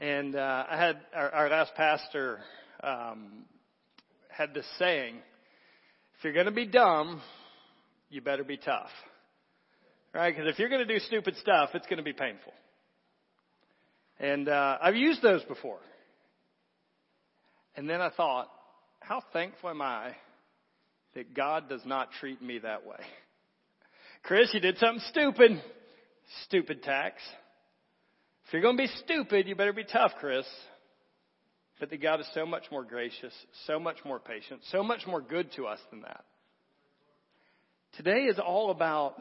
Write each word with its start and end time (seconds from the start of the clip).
And 0.00 0.34
uh, 0.34 0.64
I 0.70 0.76
had 0.78 0.96
our, 1.14 1.30
our 1.30 1.48
last 1.50 1.74
pastor 1.76 2.38
um, 2.82 3.44
had 4.30 4.54
this 4.54 4.64
saying: 4.78 5.16
"If 6.16 6.24
you're 6.24 6.32
going 6.32 6.46
to 6.46 6.52
be 6.52 6.66
dumb, 6.66 7.20
you 8.08 8.22
better 8.22 8.44
be 8.44 8.56
tough." 8.56 8.90
Right? 10.14 10.34
Because 10.34 10.50
if 10.50 10.58
you're 10.58 10.70
going 10.70 10.86
to 10.86 10.92
do 10.92 10.98
stupid 11.00 11.36
stuff, 11.36 11.70
it's 11.74 11.86
going 11.86 11.98
to 11.98 12.02
be 12.02 12.14
painful. 12.14 12.52
And 14.18 14.48
uh, 14.48 14.78
I've 14.82 14.96
used 14.96 15.22
those 15.22 15.44
before. 15.44 15.78
And 17.76 17.88
then 17.88 18.00
I 18.00 18.10
thought, 18.10 18.50
how 19.00 19.22
thankful 19.32 19.70
am 19.70 19.80
I 19.80 20.16
that 21.14 21.34
God 21.34 21.68
does 21.68 21.82
not 21.86 22.08
treat 22.18 22.42
me 22.42 22.58
that 22.58 22.84
way? 22.84 22.98
Chris, 24.22 24.50
you 24.52 24.60
did 24.60 24.78
something 24.78 25.02
stupid. 25.10 25.62
Stupid 26.44 26.82
tax. 26.82 27.22
If 28.50 28.54
you're 28.54 28.62
going 28.62 28.76
to 28.76 28.82
be 28.82 28.90
stupid, 29.04 29.46
you 29.46 29.54
better 29.54 29.72
be 29.72 29.84
tough, 29.84 30.10
Chris. 30.18 30.44
But 31.78 31.88
that 31.90 32.02
God 32.02 32.18
is 32.18 32.28
so 32.34 32.44
much 32.44 32.64
more 32.72 32.82
gracious, 32.82 33.32
so 33.68 33.78
much 33.78 33.98
more 34.04 34.18
patient, 34.18 34.62
so 34.72 34.82
much 34.82 35.06
more 35.06 35.20
good 35.20 35.52
to 35.52 35.68
us 35.68 35.78
than 35.92 36.02
that. 36.02 36.24
Today 37.96 38.22
is 38.22 38.40
all 38.40 38.72
about 38.72 39.14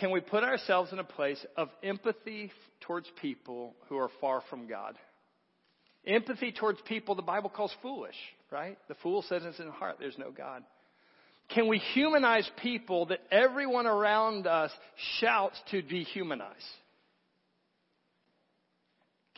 can 0.00 0.10
we 0.10 0.20
put 0.20 0.42
ourselves 0.42 0.90
in 0.90 0.98
a 0.98 1.04
place 1.04 1.44
of 1.58 1.68
empathy 1.82 2.50
towards 2.80 3.06
people 3.20 3.74
who 3.90 3.98
are 3.98 4.08
far 4.22 4.42
from 4.48 4.66
God? 4.66 4.94
Empathy 6.06 6.50
towards 6.50 6.80
people 6.88 7.14
the 7.14 7.20
Bible 7.20 7.50
calls 7.50 7.74
foolish, 7.82 8.16
right? 8.50 8.78
The 8.88 8.96
fool 9.02 9.20
says 9.28 9.42
in 9.42 9.48
his 9.48 9.74
heart, 9.74 9.96
there's 10.00 10.16
no 10.16 10.30
God. 10.30 10.62
Can 11.54 11.68
we 11.68 11.76
humanize 11.92 12.50
people 12.62 13.04
that 13.06 13.20
everyone 13.30 13.86
around 13.86 14.46
us 14.46 14.70
shouts 15.20 15.60
to 15.72 15.82
dehumanize? 15.82 16.54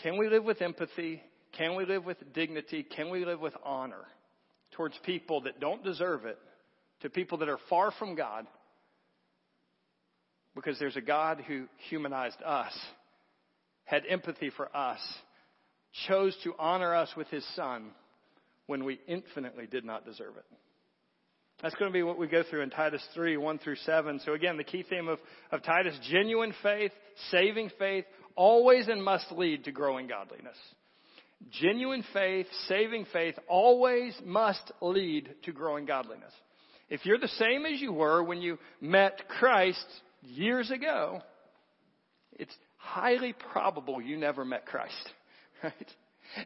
Can 0.02 0.16
we 0.16 0.28
live 0.28 0.44
with 0.44 0.62
empathy? 0.62 1.22
Can 1.56 1.76
we 1.76 1.84
live 1.84 2.04
with 2.04 2.18
dignity? 2.32 2.84
Can 2.84 3.10
we 3.10 3.24
live 3.24 3.40
with 3.40 3.54
honor 3.64 4.04
towards 4.72 4.96
people 5.04 5.42
that 5.42 5.60
don't 5.60 5.82
deserve 5.82 6.24
it, 6.24 6.38
to 7.00 7.10
people 7.10 7.38
that 7.38 7.48
are 7.48 7.58
far 7.68 7.90
from 7.98 8.14
God? 8.14 8.46
Because 10.54 10.78
there's 10.78 10.96
a 10.96 11.00
God 11.00 11.42
who 11.46 11.66
humanized 11.88 12.40
us, 12.44 12.76
had 13.84 14.02
empathy 14.08 14.50
for 14.56 14.74
us, 14.76 15.00
chose 16.06 16.36
to 16.44 16.54
honor 16.58 16.94
us 16.94 17.10
with 17.16 17.28
his 17.28 17.44
son 17.54 17.90
when 18.66 18.84
we 18.84 19.00
infinitely 19.08 19.66
did 19.66 19.84
not 19.84 20.04
deserve 20.04 20.36
it. 20.36 20.44
That's 21.62 21.74
going 21.74 21.90
to 21.90 21.92
be 21.92 22.04
what 22.04 22.18
we 22.18 22.28
go 22.28 22.44
through 22.48 22.62
in 22.62 22.70
Titus 22.70 23.02
3, 23.14 23.36
1 23.36 23.58
through 23.58 23.76
7. 23.76 24.20
So 24.24 24.34
again, 24.34 24.56
the 24.56 24.64
key 24.64 24.84
theme 24.88 25.08
of, 25.08 25.18
of 25.50 25.62
Titus, 25.64 25.98
genuine 26.08 26.54
faith, 26.62 26.92
saving 27.32 27.70
faith, 27.78 28.04
always 28.38 28.86
and 28.86 29.04
must 29.04 29.32
lead 29.32 29.64
to 29.64 29.72
growing 29.72 30.06
godliness. 30.06 30.56
Genuine 31.50 32.04
faith, 32.12 32.46
saving 32.68 33.04
faith, 33.12 33.34
always 33.48 34.16
must 34.24 34.72
lead 34.80 35.34
to 35.42 35.52
growing 35.52 35.84
godliness. 35.84 36.32
If 36.88 37.04
you're 37.04 37.18
the 37.18 37.28
same 37.28 37.66
as 37.66 37.80
you 37.80 37.92
were 37.92 38.22
when 38.22 38.40
you 38.40 38.58
met 38.80 39.28
Christ 39.28 39.84
years 40.22 40.70
ago, 40.70 41.20
it's 42.32 42.54
highly 42.76 43.34
probable 43.52 44.00
you 44.00 44.16
never 44.16 44.44
met 44.46 44.64
Christ. 44.64 44.94
Right? 45.60 45.92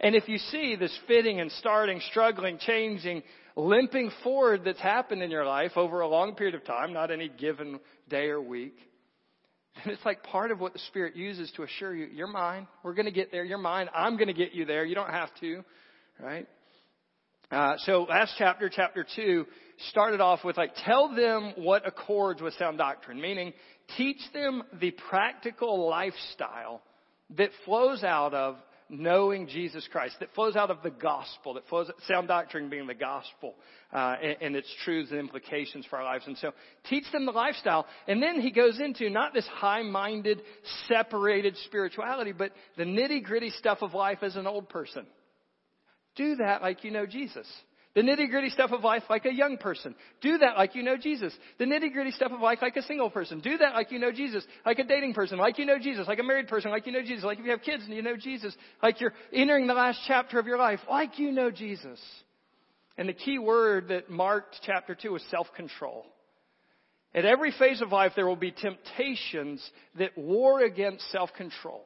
And 0.01 0.15
if 0.15 0.27
you 0.27 0.39
see 0.39 0.75
this 0.75 0.97
fitting 1.07 1.41
and 1.41 1.53
starting, 1.53 2.01
struggling, 2.09 2.57
changing, 2.57 3.23
limping 3.57 4.11
forward 4.25 4.63
that's 4.65 4.81
happened 4.81 5.23
in 5.23 5.31
your 5.31 5.45
life 5.45 5.73
over 5.77 6.01
a 6.01 6.09
long 6.09 6.35
period 6.35 6.55
of 6.55 6.65
time, 6.65 6.95
not 6.95 7.11
any 7.11 7.29
given 7.29 7.79
day 8.09 8.29
or 8.29 8.41
week, 8.41 8.75
then 9.77 9.95
it's 9.95 10.05
like 10.05 10.23
part 10.23 10.51
of 10.51 10.61
what 10.61 10.73
the 10.73 10.79
Spirit 10.89 11.17
uses 11.17 11.51
to 11.57 11.63
assure 11.63 11.95
you, 11.95 12.07
you're 12.13 12.27
mine. 12.27 12.67
We're 12.83 12.95
going 12.95 13.07
to 13.07 13.13
get 13.13 13.31
there. 13.33 13.45
You're 13.45 13.59
mine. 13.59 13.89
I'm 13.95 14.17
going 14.17 14.29
to 14.29 14.35
get 14.35 14.53
you 14.55 14.65
there. 14.65 14.85
You 14.85 14.95
don't 14.95 15.11
have 15.11 15.31
to. 15.41 15.65
Right? 16.21 16.47
Uh, 17.51 17.75
so 17.79 18.07
last 18.09 18.35
chapter, 18.39 18.71
chapter 18.75 19.07
two, 19.15 19.47
started 19.91 20.21
off 20.21 20.45
with 20.45 20.57
like, 20.57 20.73
tell 20.85 21.15
them 21.15 21.53
what 21.57 21.87
accords 21.87 22.41
with 22.41 22.55
sound 22.55 22.79
doctrine, 22.79 23.21
meaning 23.21 23.53
teach 23.97 24.21
them 24.33 24.63
the 24.81 24.91
practical 25.11 25.89
lifestyle 25.89 26.81
that 27.37 27.51
flows 27.65 28.03
out 28.05 28.33
of 28.35 28.57
knowing 28.89 29.47
Jesus 29.47 29.87
Christ, 29.91 30.17
that 30.21 30.29
flows 30.35 30.57
out 30.57 30.71
of 30.71 30.79
the 30.83 30.91
gospel, 30.91 31.55
that 31.55 31.67
flows, 31.69 31.91
sound 32.07 32.29
doctrine 32.29 32.69
being 32.69 32.87
the 32.87 32.95
gospel, 32.95 33.55
uh, 33.93 34.17
and, 34.23 34.37
and, 34.41 34.57
its 34.57 34.69
truths 34.85 35.11
and 35.11 35.21
implications 35.21 35.87
for 35.87 35.99
our 35.99 36.05
lives. 36.05 36.25
And 36.27 36.37
so 36.39 36.53
teach 36.89 37.05
them 37.13 37.27
the 37.27 37.33
lifestyle. 37.33 37.87
And 38.07 38.23
then 38.23 38.41
he 38.41 38.51
goes 38.51 38.81
into 38.81 39.11
not 39.11 39.35
this 39.35 39.47
high-minded, 39.47 40.43
separated 40.89 41.57
spirituality, 41.67 42.33
but 42.33 42.53
the 42.77 42.85
nitty-gritty 42.85 43.51
stuff 43.51 43.79
of 43.83 43.95
life 43.95 44.19
as 44.23 44.37
an 44.37 44.47
old 44.47 44.69
person. 44.69 45.07
Do 46.17 46.37
that 46.37 46.63
like 46.63 46.85
you 46.85 46.91
know 46.91 47.07
Jesus. 47.07 47.47
The 47.95 48.01
nitty 48.01 48.31
gritty 48.31 48.49
stuff 48.49 48.73
of 48.73 48.83
life 48.83 49.03
like 49.11 49.27
a 49.27 49.35
young 49.35 49.59
person. 49.59 49.95
Do 50.23 50.39
that 50.39 50.57
like 50.57 50.75
you 50.75 50.83
know 50.83 50.97
Jesus. 50.97 51.35
The 51.59 51.67
nitty 51.67 51.93
gritty 51.93 52.11
stuff 52.13 52.33
of 52.33 52.41
life 52.41 52.61
like 52.63 52.77
a 52.77 52.83
single 52.83 53.11
person. 53.11 53.41
Do 53.41 53.59
that 53.59 53.75
like 53.75 53.93
you 53.93 53.99
know 53.99 54.11
Jesus. 54.11 54.45
Like 54.65 54.79
a 54.79 54.85
dating 54.85 55.13
person. 55.13 55.37
Like 55.37 55.59
you 55.59 55.67
know 55.67 55.79
Jesus. 55.79 56.09
Like 56.09 56.19
a 56.19 56.23
married 56.23 56.49
person. 56.49 56.71
Like 56.71 56.87
you 56.87 56.93
know 56.93 57.03
Jesus. 57.03 57.23
Like 57.23 57.39
if 57.39 57.45
you 57.45 57.51
have 57.51 57.61
kids 57.61 57.83
and 57.85 57.95
you 57.95 58.01
know 58.01 58.17
Jesus. 58.17 58.57
Like 58.83 59.01
you're 59.01 59.13
entering 59.33 59.67
the 59.67 59.75
last 59.75 60.01
chapter 60.07 60.39
of 60.39 60.47
your 60.47 60.57
life. 60.57 60.81
Like 60.89 61.19
you 61.19 61.33
know 61.33 61.51
Jesus. 61.51 62.01
And 62.97 63.09
the 63.09 63.13
key 63.13 63.39
word 63.39 63.89
that 63.89 64.09
marked 64.11 64.57
chapter 64.65 64.95
2 64.95 65.13
was 65.13 65.23
self-control. 65.31 66.07
At 67.15 67.27
every 67.27 67.53
phase 67.59 67.83
of 67.83 67.93
life, 67.93 68.13
there 68.17 68.27
will 68.27 68.37
be 68.37 68.53
temptations 68.53 69.63
that 69.99 70.17
war 70.17 70.63
against 70.63 71.11
self-control. 71.11 71.85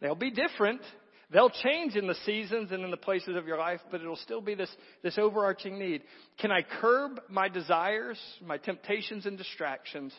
They'll 0.00 0.14
be 0.14 0.30
different. 0.30 0.82
They'll 1.30 1.50
change 1.50 1.94
in 1.94 2.06
the 2.06 2.14
seasons 2.24 2.72
and 2.72 2.82
in 2.84 2.90
the 2.90 2.96
places 2.96 3.36
of 3.36 3.46
your 3.46 3.58
life, 3.58 3.80
but 3.90 4.00
it'll 4.00 4.16
still 4.16 4.40
be 4.40 4.54
this, 4.54 4.70
this 5.02 5.18
overarching 5.18 5.78
need. 5.78 6.02
Can 6.38 6.50
I 6.50 6.62
curb 6.80 7.20
my 7.28 7.48
desires, 7.48 8.18
my 8.44 8.56
temptations 8.56 9.26
and 9.26 9.36
distractions 9.36 10.12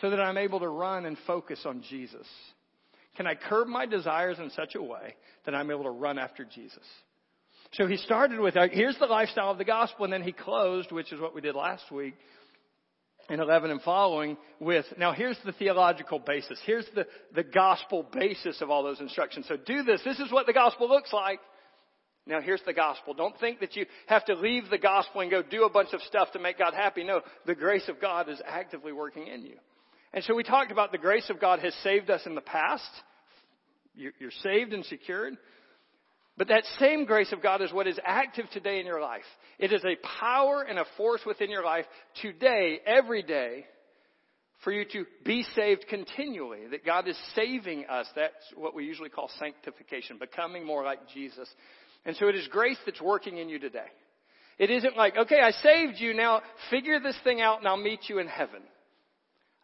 so 0.00 0.10
that 0.10 0.20
I'm 0.20 0.36
able 0.36 0.60
to 0.60 0.68
run 0.68 1.06
and 1.06 1.16
focus 1.26 1.60
on 1.64 1.82
Jesus? 1.88 2.26
Can 3.16 3.26
I 3.26 3.34
curb 3.34 3.66
my 3.66 3.86
desires 3.86 4.38
in 4.38 4.50
such 4.50 4.74
a 4.74 4.82
way 4.82 5.14
that 5.46 5.54
I'm 5.54 5.70
able 5.70 5.84
to 5.84 5.90
run 5.90 6.18
after 6.18 6.44
Jesus? 6.44 6.84
So 7.72 7.86
he 7.86 7.96
started 7.96 8.38
with, 8.38 8.56
uh, 8.56 8.68
here's 8.70 8.98
the 8.98 9.06
lifestyle 9.06 9.50
of 9.50 9.58
the 9.58 9.64
gospel, 9.64 10.04
and 10.04 10.12
then 10.12 10.22
he 10.22 10.32
closed, 10.32 10.92
which 10.92 11.12
is 11.12 11.20
what 11.20 11.34
we 11.34 11.40
did 11.40 11.54
last 11.54 11.90
week, 11.90 12.14
in 13.28 13.40
11 13.40 13.70
and 13.70 13.80
following 13.82 14.36
with, 14.60 14.84
now 14.98 15.12
here's 15.12 15.38
the 15.44 15.52
theological 15.52 16.18
basis. 16.18 16.58
Here's 16.66 16.86
the, 16.94 17.06
the 17.34 17.42
gospel 17.42 18.06
basis 18.12 18.60
of 18.60 18.70
all 18.70 18.82
those 18.82 19.00
instructions. 19.00 19.46
So 19.48 19.56
do 19.56 19.82
this. 19.82 20.00
This 20.04 20.18
is 20.18 20.30
what 20.30 20.46
the 20.46 20.52
gospel 20.52 20.88
looks 20.88 21.12
like. 21.12 21.40
Now 22.26 22.40
here's 22.40 22.62
the 22.66 22.72
gospel. 22.72 23.14
Don't 23.14 23.38
think 23.40 23.60
that 23.60 23.74
you 23.74 23.86
have 24.06 24.24
to 24.26 24.34
leave 24.34 24.70
the 24.70 24.78
gospel 24.78 25.22
and 25.22 25.30
go 25.30 25.42
do 25.42 25.64
a 25.64 25.70
bunch 25.70 25.92
of 25.92 26.00
stuff 26.02 26.32
to 26.32 26.38
make 26.38 26.58
God 26.58 26.74
happy. 26.74 27.04
No, 27.04 27.20
the 27.46 27.54
grace 27.54 27.88
of 27.88 28.00
God 28.00 28.28
is 28.28 28.40
actively 28.46 28.92
working 28.92 29.26
in 29.26 29.42
you. 29.42 29.56
And 30.12 30.22
so 30.24 30.34
we 30.34 30.42
talked 30.42 30.70
about 30.70 30.92
the 30.92 30.98
grace 30.98 31.28
of 31.30 31.40
God 31.40 31.60
has 31.60 31.74
saved 31.82 32.10
us 32.10 32.20
in 32.26 32.34
the 32.34 32.40
past. 32.40 32.88
You're 33.94 34.30
saved 34.42 34.72
and 34.72 34.84
secured. 34.84 35.36
But 36.38 36.48
that 36.48 36.64
same 36.78 37.04
grace 37.04 37.32
of 37.32 37.42
God 37.42 37.60
is 37.60 37.72
what 37.72 37.86
is 37.86 37.98
active 38.04 38.46
today 38.50 38.80
in 38.80 38.86
your 38.86 39.00
life. 39.00 39.22
It 39.58 39.72
is 39.72 39.84
a 39.84 39.96
power 40.20 40.62
and 40.62 40.78
a 40.78 40.86
force 40.96 41.20
within 41.26 41.50
your 41.50 41.64
life 41.64 41.84
today, 42.22 42.80
every 42.86 43.22
day, 43.22 43.66
for 44.64 44.72
you 44.72 44.84
to 44.92 45.04
be 45.24 45.44
saved 45.54 45.84
continually. 45.88 46.60
That 46.70 46.86
God 46.86 47.06
is 47.06 47.18
saving 47.34 47.84
us. 47.86 48.06
That's 48.16 48.32
what 48.56 48.74
we 48.74 48.84
usually 48.84 49.10
call 49.10 49.30
sanctification, 49.38 50.18
becoming 50.18 50.64
more 50.64 50.84
like 50.84 51.00
Jesus. 51.12 51.48
And 52.06 52.16
so 52.16 52.28
it 52.28 52.34
is 52.34 52.48
grace 52.48 52.78
that's 52.86 53.00
working 53.00 53.36
in 53.36 53.48
you 53.48 53.58
today. 53.58 53.90
It 54.58 54.70
isn't 54.70 54.96
like, 54.96 55.16
okay, 55.16 55.40
I 55.40 55.50
saved 55.50 55.98
you, 55.98 56.14
now 56.14 56.40
figure 56.70 57.00
this 57.00 57.16
thing 57.24 57.40
out 57.40 57.58
and 57.58 57.68
I'll 57.68 57.76
meet 57.76 58.08
you 58.08 58.18
in 58.18 58.26
heaven. 58.26 58.62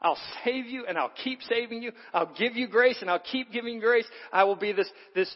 I'll 0.01 0.19
save 0.45 0.67
you 0.67 0.87
and 0.87 0.97
I'll 0.97 1.13
keep 1.25 1.43
saving 1.43 1.83
you. 1.83 1.93
I'll 2.13 2.33
give 2.39 2.57
you 2.57 2.69
grace 2.69 2.99
and 3.01 3.11
I'll 3.11 3.19
keep 3.19 3.53
giving 3.53 3.81
grace. 3.81 4.07
I 4.33 4.45
will 4.45 4.57
be 4.57 4.73
this, 4.73 4.89
this 5.15 5.35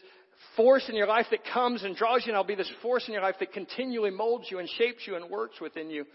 force 0.55 0.87
in 0.89 0.95
your 0.95 1.07
life 1.07 1.27
that 1.31 1.39
comes 1.53 1.83
and 1.83 1.95
draws 1.95 2.25
you, 2.25 2.31
and 2.31 2.37
I'll 2.37 2.43
be 2.43 2.55
this 2.55 2.71
force 2.81 3.07
in 3.07 3.13
your 3.13 3.23
life 3.23 3.35
that 3.39 3.53
continually 3.53 4.11
molds 4.11 4.49
you 4.49 4.59
and 4.59 4.69
shapes 4.69 5.07
you 5.07 5.15
and 5.15 5.29
works 5.29 5.59
within 5.59 5.89
you. 5.89 6.05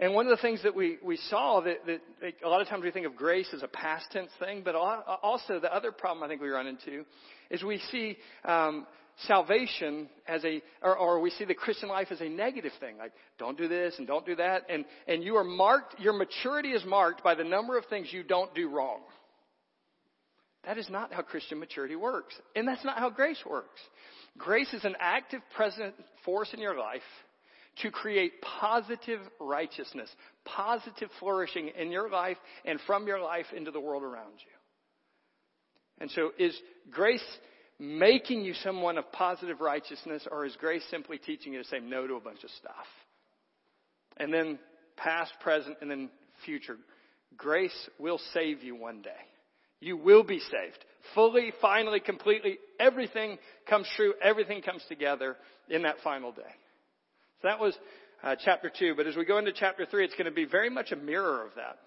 And 0.00 0.14
one 0.14 0.26
of 0.26 0.30
the 0.30 0.40
things 0.40 0.62
that 0.62 0.74
we, 0.74 0.96
we 1.04 1.18
saw 1.28 1.60
that, 1.60 1.84
that, 1.86 2.00
a 2.42 2.48
lot 2.48 2.62
of 2.62 2.68
times 2.68 2.82
we 2.82 2.90
think 2.90 3.04
of 3.04 3.16
grace 3.16 3.48
as 3.52 3.62
a 3.62 3.68
past 3.68 4.06
tense 4.10 4.30
thing, 4.38 4.62
but 4.64 4.74
also 4.74 5.60
the 5.60 5.72
other 5.72 5.92
problem 5.92 6.24
I 6.24 6.28
think 6.28 6.40
we 6.40 6.48
run 6.48 6.66
into 6.66 7.04
is 7.50 7.62
we 7.62 7.82
see 7.90 8.16
um, 8.46 8.86
salvation 9.26 10.08
as 10.26 10.42
a, 10.44 10.62
or, 10.82 10.96
or, 10.96 11.20
we 11.20 11.28
see 11.28 11.44
the 11.44 11.54
Christian 11.54 11.90
life 11.90 12.08
as 12.10 12.22
a 12.22 12.28
negative 12.30 12.72
thing. 12.80 12.96
Like, 12.96 13.12
don't 13.38 13.58
do 13.58 13.68
this 13.68 13.94
and 13.98 14.06
don't 14.06 14.24
do 14.24 14.36
that. 14.36 14.62
And, 14.70 14.86
and 15.06 15.22
you 15.22 15.36
are 15.36 15.44
marked, 15.44 16.00
your 16.00 16.14
maturity 16.14 16.70
is 16.70 16.84
marked 16.86 17.22
by 17.22 17.34
the 17.34 17.44
number 17.44 17.76
of 17.76 17.84
things 17.86 18.08
you 18.10 18.22
don't 18.22 18.54
do 18.54 18.70
wrong. 18.70 19.00
That 20.64 20.78
is 20.78 20.90
not 20.90 21.12
how 21.12 21.22
Christian 21.22 21.58
maturity 21.58 21.96
works. 21.96 22.34
And 22.54 22.68
that's 22.68 22.84
not 22.84 22.98
how 22.98 23.10
grace 23.10 23.42
works. 23.48 23.80
Grace 24.36 24.72
is 24.74 24.84
an 24.84 24.94
active 25.00 25.40
present 25.56 25.94
force 26.24 26.52
in 26.52 26.60
your 26.60 26.78
life 26.78 27.02
to 27.82 27.90
create 27.90 28.42
positive 28.42 29.20
righteousness, 29.38 30.10
positive 30.44 31.08
flourishing 31.18 31.70
in 31.78 31.90
your 31.90 32.10
life 32.10 32.36
and 32.64 32.78
from 32.86 33.06
your 33.06 33.20
life 33.20 33.46
into 33.56 33.70
the 33.70 33.80
world 33.80 34.02
around 34.02 34.34
you. 34.38 34.52
And 35.98 36.10
so 36.10 36.30
is 36.38 36.56
grace 36.90 37.24
making 37.78 38.42
you 38.42 38.52
someone 38.54 38.98
of 38.98 39.10
positive 39.12 39.60
righteousness, 39.60 40.26
or 40.30 40.44
is 40.44 40.54
grace 40.56 40.82
simply 40.90 41.18
teaching 41.18 41.54
you 41.54 41.62
to 41.62 41.68
say 41.68 41.80
no 41.80 42.06
to 42.06 42.14
a 42.14 42.20
bunch 42.20 42.44
of 42.44 42.50
stuff? 42.50 42.74
And 44.18 44.32
then 44.32 44.58
past, 44.96 45.32
present, 45.40 45.78
and 45.80 45.90
then 45.90 46.10
future. 46.44 46.76
Grace 47.36 47.88
will 47.98 48.20
save 48.34 48.62
you 48.62 48.76
one 48.76 49.00
day. 49.00 49.10
You 49.80 49.96
will 49.96 50.22
be 50.22 50.38
saved. 50.38 50.84
Fully, 51.14 51.52
finally, 51.60 52.00
completely. 52.00 52.58
Everything 52.78 53.38
comes 53.68 53.88
true. 53.96 54.14
Everything 54.22 54.62
comes 54.62 54.84
together 54.88 55.36
in 55.68 55.82
that 55.82 55.96
final 56.04 56.32
day. 56.32 56.42
So 57.40 57.48
that 57.48 57.58
was 57.58 57.76
uh, 58.22 58.36
chapter 58.44 58.70
2. 58.76 58.94
But 58.96 59.06
as 59.06 59.16
we 59.16 59.24
go 59.24 59.38
into 59.38 59.52
chapter 59.52 59.86
3, 59.86 60.04
it's 60.04 60.14
going 60.14 60.26
to 60.26 60.30
be 60.30 60.44
very 60.44 60.70
much 60.70 60.92
a 60.92 60.96
mirror 60.96 61.44
of 61.44 61.54
that. 61.56 61.78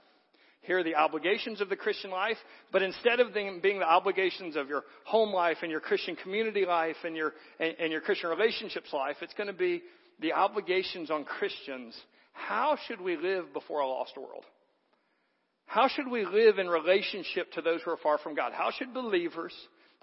Here 0.61 0.79
are 0.79 0.83
the 0.83 0.95
obligations 0.95 1.59
of 1.59 1.67
the 1.67 1.75
Christian 1.75 2.09
life, 2.09 2.37
but 2.71 2.81
instead 2.81 3.19
of 3.19 3.33
them 3.33 3.59
being 3.61 3.79
the 3.79 3.85
obligations 3.85 4.55
of 4.55 4.69
your 4.69 4.83
home 5.03 5.33
life 5.33 5.57
and 5.61 5.69
your 5.69 5.81
Christian 5.81 6.15
community 6.15 6.65
life 6.65 6.95
and 7.03 7.17
your, 7.17 7.33
and, 7.59 7.75
and 7.79 7.91
your 7.91 7.99
Christian 7.99 8.29
relationships 8.29 8.93
life, 8.93 9.17
it's 9.21 9.33
going 9.33 9.47
to 9.47 9.53
be 9.53 9.81
the 10.21 10.31
obligations 10.31 11.11
on 11.11 11.25
Christians. 11.25 11.93
How 12.31 12.77
should 12.87 13.01
we 13.01 13.17
live 13.17 13.51
before 13.51 13.81
a 13.81 13.87
lost 13.87 14.13
world? 14.15 14.45
How 15.65 15.87
should 15.87 16.09
we 16.09 16.25
live 16.25 16.59
in 16.59 16.67
relationship 16.67 17.51
to 17.53 17.61
those 17.61 17.81
who 17.83 17.91
are 17.91 17.97
far 17.97 18.17
from 18.17 18.35
God? 18.35 18.53
How 18.53 18.71
should 18.71 18.93
believers 18.93 19.53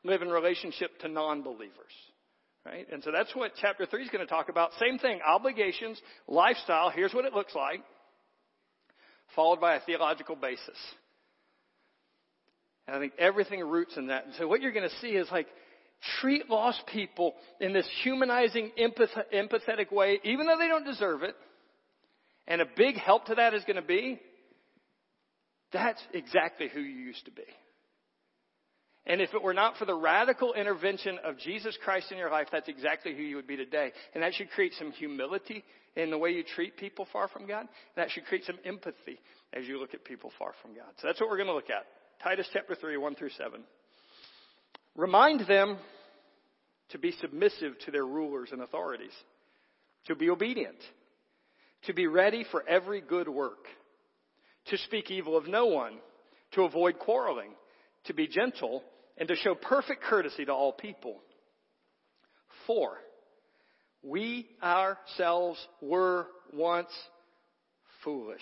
live 0.02 0.22
in 0.22 0.28
relationship 0.28 0.98
to 1.00 1.08
non-believers? 1.08 1.92
Right? 2.66 2.86
And 2.92 3.02
so 3.02 3.10
that's 3.12 3.34
what 3.34 3.52
chapter 3.60 3.86
3 3.86 4.02
is 4.02 4.10
going 4.10 4.26
to 4.26 4.30
talk 4.30 4.48
about. 4.48 4.72
Same 4.80 4.98
thing, 4.98 5.20
obligations, 5.26 6.00
lifestyle, 6.26 6.90
here's 6.90 7.14
what 7.14 7.24
it 7.24 7.32
looks 7.32 7.54
like 7.54 7.80
followed 9.34 9.60
by 9.60 9.76
a 9.76 9.80
theological 9.80 10.36
basis. 10.36 10.76
And 12.86 12.96
I 12.96 12.98
think 12.98 13.12
everything 13.18 13.60
roots 13.60 13.96
in 13.96 14.08
that. 14.08 14.26
And 14.26 14.34
so 14.36 14.48
what 14.48 14.60
you're 14.60 14.72
going 14.72 14.88
to 14.88 14.96
see 14.96 15.08
is 15.08 15.28
like, 15.30 15.46
treat 16.20 16.48
lost 16.48 16.82
people 16.86 17.34
in 17.60 17.72
this 17.72 17.88
humanizing, 18.02 18.72
empath- 18.78 19.32
empathetic 19.34 19.92
way, 19.92 20.18
even 20.24 20.46
though 20.46 20.58
they 20.58 20.68
don't 20.68 20.84
deserve 20.84 21.22
it. 21.22 21.34
And 22.48 22.60
a 22.60 22.66
big 22.76 22.96
help 22.96 23.26
to 23.26 23.36
that 23.36 23.54
is 23.54 23.62
going 23.64 23.76
to 23.76 23.82
be, 23.82 24.18
that's 25.72 26.02
exactly 26.12 26.68
who 26.68 26.80
you 26.80 26.98
used 26.98 27.24
to 27.26 27.30
be. 27.30 27.44
And 29.06 29.20
if 29.20 29.32
it 29.34 29.42
were 29.42 29.54
not 29.54 29.76
for 29.76 29.86
the 29.86 29.94
radical 29.94 30.52
intervention 30.52 31.18
of 31.24 31.38
Jesus 31.38 31.76
Christ 31.82 32.12
in 32.12 32.18
your 32.18 32.30
life, 32.30 32.48
that's 32.52 32.68
exactly 32.68 33.14
who 33.14 33.22
you 33.22 33.36
would 33.36 33.46
be 33.46 33.56
today. 33.56 33.92
And 34.14 34.22
that 34.22 34.34
should 34.34 34.50
create 34.50 34.74
some 34.78 34.92
humility 34.92 35.64
in 35.96 36.10
the 36.10 36.18
way 36.18 36.30
you 36.30 36.44
treat 36.44 36.76
people 36.76 37.06
far 37.12 37.28
from 37.28 37.46
God. 37.46 37.66
That 37.96 38.10
should 38.10 38.26
create 38.26 38.44
some 38.44 38.58
empathy 38.64 39.18
as 39.52 39.66
you 39.66 39.80
look 39.80 39.94
at 39.94 40.04
people 40.04 40.32
far 40.38 40.52
from 40.62 40.74
God. 40.74 40.92
So 40.98 41.06
that's 41.06 41.20
what 41.20 41.30
we're 41.30 41.38
going 41.38 41.48
to 41.48 41.54
look 41.54 41.70
at. 41.70 41.86
Titus 42.22 42.46
chapter 42.52 42.74
3, 42.74 42.96
1 42.98 43.14
through 43.14 43.30
7. 43.30 43.62
Remind 44.96 45.46
them 45.46 45.78
to 46.90 46.98
be 46.98 47.12
submissive 47.20 47.78
to 47.86 47.90
their 47.90 48.04
rulers 48.04 48.50
and 48.52 48.60
authorities, 48.60 49.12
to 50.06 50.14
be 50.14 50.28
obedient, 50.28 50.76
to 51.84 51.94
be 51.94 52.06
ready 52.06 52.44
for 52.50 52.68
every 52.68 53.00
good 53.00 53.28
work, 53.28 53.64
to 54.66 54.78
speak 54.78 55.10
evil 55.10 55.36
of 55.36 55.46
no 55.46 55.66
one, 55.66 55.98
to 56.52 56.62
avoid 56.62 56.98
quarreling, 56.98 57.52
to 58.04 58.14
be 58.14 58.26
gentle, 58.26 58.82
and 59.16 59.28
to 59.28 59.36
show 59.36 59.54
perfect 59.54 60.02
courtesy 60.02 60.44
to 60.44 60.52
all 60.52 60.72
people. 60.72 61.16
Four, 62.66 62.98
we 64.02 64.48
ourselves 64.62 65.58
were 65.82 66.26
once 66.52 66.90
foolish, 68.02 68.40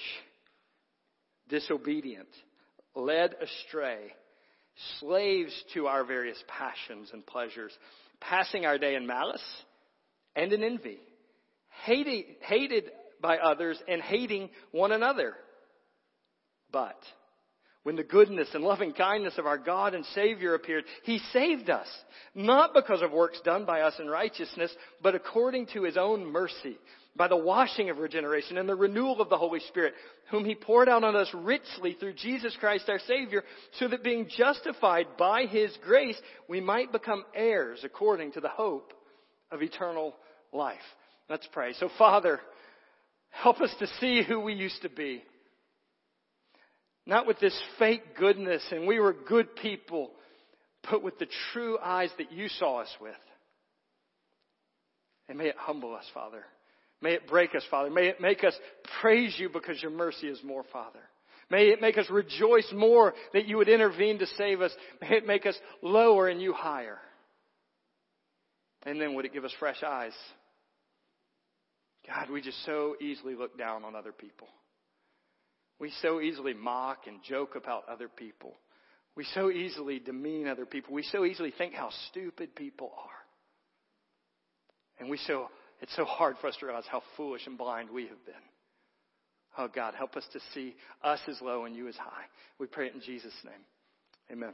disobedient, 1.48 2.28
led 2.94 3.34
astray, 3.40 4.12
slaves 5.00 5.52
to 5.74 5.86
our 5.86 6.04
various 6.04 6.42
passions 6.46 7.10
and 7.12 7.26
pleasures, 7.26 7.72
passing 8.20 8.64
our 8.64 8.78
day 8.78 8.94
in 8.94 9.06
malice 9.06 9.42
and 10.36 10.52
in 10.52 10.62
envy, 10.62 10.98
hated, 11.84 12.24
hated 12.42 12.84
by 13.20 13.38
others 13.38 13.78
and 13.88 14.00
hating 14.00 14.50
one 14.70 14.92
another. 14.92 15.34
But 16.70 16.98
when 17.82 17.96
the 17.96 18.04
goodness 18.04 18.48
and 18.52 18.62
loving 18.62 18.92
kindness 18.92 19.38
of 19.38 19.46
our 19.46 19.56
God 19.56 19.94
and 19.94 20.04
Savior 20.14 20.54
appeared, 20.54 20.84
He 21.04 21.18
saved 21.32 21.70
us, 21.70 21.86
not 22.34 22.74
because 22.74 23.00
of 23.02 23.12
works 23.12 23.40
done 23.44 23.64
by 23.64 23.80
us 23.80 23.94
in 23.98 24.08
righteousness, 24.08 24.70
but 25.02 25.14
according 25.14 25.68
to 25.68 25.84
His 25.84 25.96
own 25.96 26.26
mercy, 26.26 26.76
by 27.16 27.28
the 27.28 27.36
washing 27.36 27.88
of 27.88 27.98
regeneration 27.98 28.58
and 28.58 28.68
the 28.68 28.74
renewal 28.74 29.20
of 29.20 29.30
the 29.30 29.38
Holy 29.38 29.60
Spirit, 29.60 29.94
whom 30.30 30.44
He 30.44 30.54
poured 30.54 30.88
out 30.88 31.02
on 31.02 31.16
us 31.16 31.30
richly 31.32 31.94
through 31.94 32.12
Jesus 32.12 32.54
Christ 32.60 32.88
our 32.88 32.98
Savior, 32.98 33.42
so 33.78 33.88
that 33.88 34.04
being 34.04 34.28
justified 34.36 35.06
by 35.16 35.46
His 35.46 35.74
grace, 35.82 36.20
we 36.46 36.60
might 36.60 36.92
become 36.92 37.24
heirs 37.34 37.80
according 37.84 38.32
to 38.32 38.40
the 38.40 38.48
hope 38.48 38.92
of 39.50 39.62
eternal 39.62 40.14
life. 40.52 40.76
Let's 41.30 41.48
pray. 41.52 41.72
So 41.74 41.88
Father, 41.96 42.40
help 43.30 43.60
us 43.60 43.74
to 43.78 43.86
see 43.98 44.22
who 44.22 44.40
we 44.40 44.52
used 44.52 44.82
to 44.82 44.90
be. 44.90 45.22
Not 47.08 47.26
with 47.26 47.40
this 47.40 47.58
fake 47.78 48.16
goodness 48.18 48.62
and 48.70 48.86
we 48.86 49.00
were 49.00 49.14
good 49.14 49.56
people, 49.56 50.10
but 50.90 51.02
with 51.02 51.18
the 51.18 51.26
true 51.52 51.78
eyes 51.78 52.10
that 52.18 52.30
you 52.32 52.48
saw 52.48 52.82
us 52.82 52.96
with. 53.00 53.16
And 55.26 55.38
may 55.38 55.46
it 55.46 55.56
humble 55.56 55.94
us, 55.94 56.04
Father. 56.12 56.44
May 57.00 57.14
it 57.14 57.26
break 57.26 57.54
us, 57.54 57.64
Father. 57.70 57.88
May 57.88 58.08
it 58.08 58.20
make 58.20 58.44
us 58.44 58.52
praise 59.00 59.34
you 59.38 59.48
because 59.48 59.80
your 59.80 59.90
mercy 59.90 60.28
is 60.28 60.38
more, 60.44 60.64
Father. 60.70 61.00
May 61.50 61.68
it 61.68 61.80
make 61.80 61.96
us 61.96 62.10
rejoice 62.10 62.70
more 62.74 63.14
that 63.32 63.46
you 63.46 63.56
would 63.56 63.70
intervene 63.70 64.18
to 64.18 64.26
save 64.26 64.60
us. 64.60 64.72
May 65.00 65.16
it 65.16 65.26
make 65.26 65.46
us 65.46 65.56
lower 65.80 66.28
and 66.28 66.42
you 66.42 66.52
higher. 66.52 66.98
And 68.84 69.00
then 69.00 69.14
would 69.14 69.24
it 69.24 69.32
give 69.32 69.46
us 69.46 69.54
fresh 69.58 69.82
eyes? 69.82 70.12
God, 72.06 72.28
we 72.28 72.42
just 72.42 72.62
so 72.66 72.96
easily 73.00 73.34
look 73.34 73.56
down 73.56 73.84
on 73.84 73.96
other 73.96 74.12
people. 74.12 74.48
We 75.80 75.92
so 76.02 76.20
easily 76.20 76.54
mock 76.54 77.06
and 77.06 77.22
joke 77.22 77.54
about 77.54 77.88
other 77.88 78.08
people. 78.08 78.54
We 79.16 79.24
so 79.34 79.50
easily 79.50 79.98
demean 79.98 80.48
other 80.48 80.66
people. 80.66 80.94
We 80.94 81.02
so 81.02 81.24
easily 81.24 81.52
think 81.56 81.74
how 81.74 81.90
stupid 82.10 82.54
people 82.54 82.92
are. 82.96 83.10
And 85.00 85.08
we 85.08 85.18
so, 85.18 85.48
it's 85.80 85.94
so 85.94 86.04
hard 86.04 86.36
for 86.40 86.48
us 86.48 86.56
to 86.60 86.66
realize 86.66 86.84
how 86.90 87.02
foolish 87.16 87.46
and 87.46 87.56
blind 87.56 87.90
we 87.90 88.02
have 88.02 88.24
been. 88.24 88.34
Oh 89.56 89.68
God, 89.72 89.94
help 89.94 90.16
us 90.16 90.24
to 90.32 90.40
see 90.54 90.74
us 91.02 91.20
as 91.28 91.40
low 91.40 91.64
and 91.64 91.74
you 91.74 91.88
as 91.88 91.96
high. 91.96 92.24
We 92.58 92.66
pray 92.66 92.86
it 92.86 92.94
in 92.94 93.00
Jesus' 93.00 93.32
name. 93.44 93.54
Amen. 94.30 94.52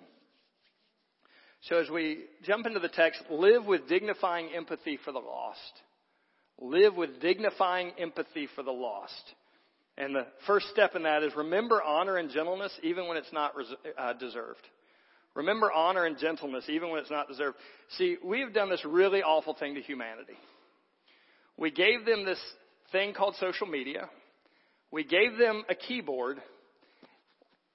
So 1.69 1.77
as 1.79 1.89
we 1.89 2.25
jump 2.43 2.67
into 2.67 2.81
the 2.81 2.89
text, 2.89 3.23
live 3.31 3.65
with 3.65 3.89
dignifying 3.89 4.51
empathy 4.55 4.99
for 5.05 5.13
the 5.13 5.19
lost. 5.19 5.59
Live 6.61 6.95
with 6.95 7.21
dignifying 7.21 7.93
empathy 7.99 8.49
for 8.55 8.63
the 8.63 8.71
lost. 8.71 9.35
And 9.97 10.15
the 10.15 10.27
first 10.47 10.67
step 10.71 10.97
in 10.97 11.05
that 11.05 11.23
is 11.23 11.35
remember 11.37 11.83
honor 11.83 12.17
and 12.17 12.31
gentleness 12.31 12.73
even 12.83 13.07
when 13.07 13.17
it's 13.17 13.33
not 13.33 13.55
uh, 13.97 14.13
deserved. 14.15 14.67
Remember 15.35 15.71
honor 15.73 16.05
and 16.05 16.19
gentleness 16.19 16.65
even 16.69 16.91
when 16.91 17.01
it's 17.01 17.11
not 17.11 17.29
deserved. 17.29 17.57
See, 17.97 18.17
we've 18.25 18.53
done 18.53 18.71
this 18.71 18.85
really 18.85 19.23
awful 19.23 19.55
thing 19.55 19.75
to 19.75 19.81
humanity. 19.81 20.37
We 21.57 21.71
gave 21.71 22.05
them 22.05 22.25
this 22.25 22.41
thing 22.93 23.15
called 23.15 23.37
social 23.39 23.67
media. 23.67 24.09
We 24.91 25.05
gave 25.05 25.39
them 25.39 25.65
a 25.69 25.75
keyboard 25.75 26.39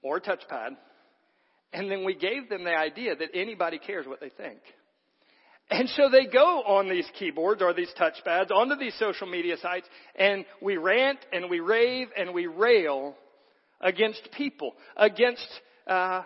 or 0.02 0.18
a 0.18 0.22
touchpad. 0.22 0.78
And 1.72 1.92
then 1.92 2.04
we 2.04 2.16
gave 2.16 2.50
them 2.50 2.64
the 2.64 2.76
idea 2.76 3.16
that 3.16 3.30
anybody 3.34 3.78
cares 3.78 4.08
what 4.08 4.20
they 4.20 4.30
think. 4.30 4.60
And 5.70 5.88
so 5.90 6.10
they 6.10 6.26
go 6.26 6.64
on 6.64 6.90
these 6.90 7.08
keyboards 7.18 7.62
or 7.62 7.74
these 7.74 7.94
touchpads 8.00 8.52
onto 8.52 8.76
these 8.76 8.96
social 8.98 9.28
media 9.28 9.56
sites 9.58 9.88
and 10.16 10.46
we 10.62 10.78
rant 10.78 11.20
and 11.32 11.50
we 11.50 11.60
rave 11.60 12.08
and 12.18 12.34
we 12.34 12.48
rail 12.48 13.16
against 13.80 14.30
people, 14.36 14.74
against 14.98 15.48
uh, 15.86 16.24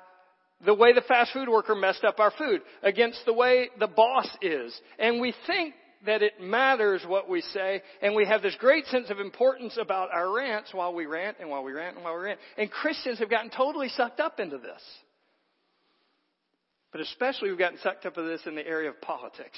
the 0.66 0.74
way 0.74 0.94
the 0.94 1.02
fast 1.02 1.34
food 1.34 1.50
worker 1.50 1.76
messed 1.76 2.04
up 2.04 2.20
our 2.20 2.32
food, 2.32 2.62
against 2.82 3.20
the 3.26 3.34
way 3.34 3.70
the 3.80 3.88
boss 3.88 4.28
is. 4.42 4.74
And 4.98 5.20
we 5.20 5.34
think 5.46 5.74
that 6.06 6.22
it 6.22 6.42
matters 6.42 7.04
what 7.08 7.30
we 7.30 7.42
say, 7.42 7.82
and 8.02 8.16
we 8.16 8.26
have 8.26 8.42
this 8.42 8.56
great 8.60 8.86
sense 8.88 9.10
of 9.10 9.20
importance 9.20 9.78
about 9.80 10.10
our 10.14 10.34
rants 10.34 10.74
while 10.74 10.94
we 10.94 11.06
rant 11.06 11.38
and 11.40 11.50
while 11.50 11.64
we 11.64 11.72
rant 11.72 11.96
and 11.96 12.04
while 12.04 12.18
we 12.18 12.24
rant. 12.24 12.40
And 12.58 12.70
Christians 12.70 13.20
have 13.20 13.30
gotten 13.30 13.52
totally 13.52 13.90
sucked 13.90 14.20
up 14.20 14.40
into 14.40 14.58
this. 14.58 14.82
But 16.94 17.02
especially 17.02 17.50
we've 17.50 17.60
gotten 17.60 17.80
sucked 17.80 18.06
up 18.06 18.18
in 18.18 18.28
this 18.28 18.42
in 18.46 18.56
the 18.56 18.66
area 18.66 18.90
of 18.90 19.02
politics. 19.02 19.58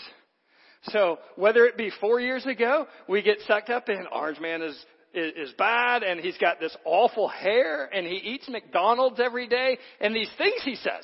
So 0.85 1.19
whether 1.35 1.65
it 1.65 1.77
be 1.77 1.91
four 1.99 2.19
years 2.19 2.45
ago, 2.45 2.87
we 3.07 3.21
get 3.21 3.39
sucked 3.45 3.69
up 3.69 3.89
in 3.89 4.07
Orange 4.11 4.39
Man 4.39 4.61
is, 4.61 4.85
is, 5.13 5.49
is 5.49 5.53
bad 5.57 6.01
and 6.01 6.19
he's 6.19 6.37
got 6.37 6.59
this 6.59 6.75
awful 6.85 7.27
hair 7.27 7.89
and 7.93 8.07
he 8.07 8.15
eats 8.15 8.47
McDonald's 8.47 9.19
every 9.19 9.47
day 9.47 9.77
and 9.99 10.15
these 10.15 10.29
things 10.37 10.61
he 10.63 10.75
says. 10.75 11.03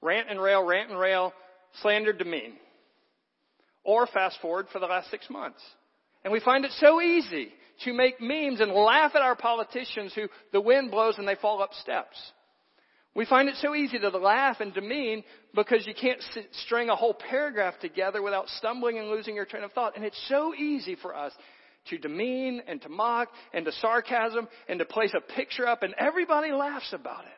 Rant 0.00 0.30
and 0.30 0.40
rail, 0.40 0.64
rant 0.64 0.90
and 0.90 0.98
rail, 0.98 1.32
slander, 1.82 2.12
demean. 2.12 2.54
Or 3.82 4.06
fast 4.06 4.38
forward 4.40 4.66
for 4.72 4.78
the 4.78 4.86
last 4.86 5.10
six 5.10 5.28
months. 5.28 5.60
And 6.22 6.32
we 6.32 6.40
find 6.40 6.64
it 6.64 6.70
so 6.78 7.00
easy 7.00 7.48
to 7.84 7.92
make 7.92 8.20
memes 8.20 8.60
and 8.60 8.72
laugh 8.72 9.12
at 9.14 9.22
our 9.22 9.34
politicians 9.34 10.12
who 10.14 10.28
the 10.52 10.60
wind 10.60 10.90
blows 10.90 11.16
and 11.18 11.26
they 11.26 11.34
fall 11.36 11.62
up 11.62 11.72
steps. 11.74 12.16
We 13.14 13.26
find 13.26 13.48
it 13.48 13.56
so 13.56 13.74
easy 13.74 13.98
to 13.98 14.08
laugh 14.10 14.60
and 14.60 14.72
demean 14.72 15.24
because 15.54 15.86
you 15.86 15.94
can't 15.94 16.22
string 16.64 16.90
a 16.90 16.96
whole 16.96 17.14
paragraph 17.14 17.74
together 17.80 18.22
without 18.22 18.48
stumbling 18.48 18.98
and 18.98 19.08
losing 19.08 19.34
your 19.34 19.46
train 19.46 19.64
of 19.64 19.72
thought. 19.72 19.96
And 19.96 20.04
it's 20.04 20.20
so 20.28 20.54
easy 20.54 20.94
for 20.94 21.14
us 21.14 21.32
to 21.88 21.98
demean 21.98 22.62
and 22.68 22.80
to 22.82 22.88
mock 22.88 23.28
and 23.52 23.64
to 23.64 23.72
sarcasm 23.72 24.46
and 24.68 24.78
to 24.78 24.84
place 24.84 25.12
a 25.16 25.20
picture 25.20 25.66
up 25.66 25.82
and 25.82 25.92
everybody 25.98 26.52
laughs 26.52 26.92
about 26.92 27.24
it. 27.24 27.30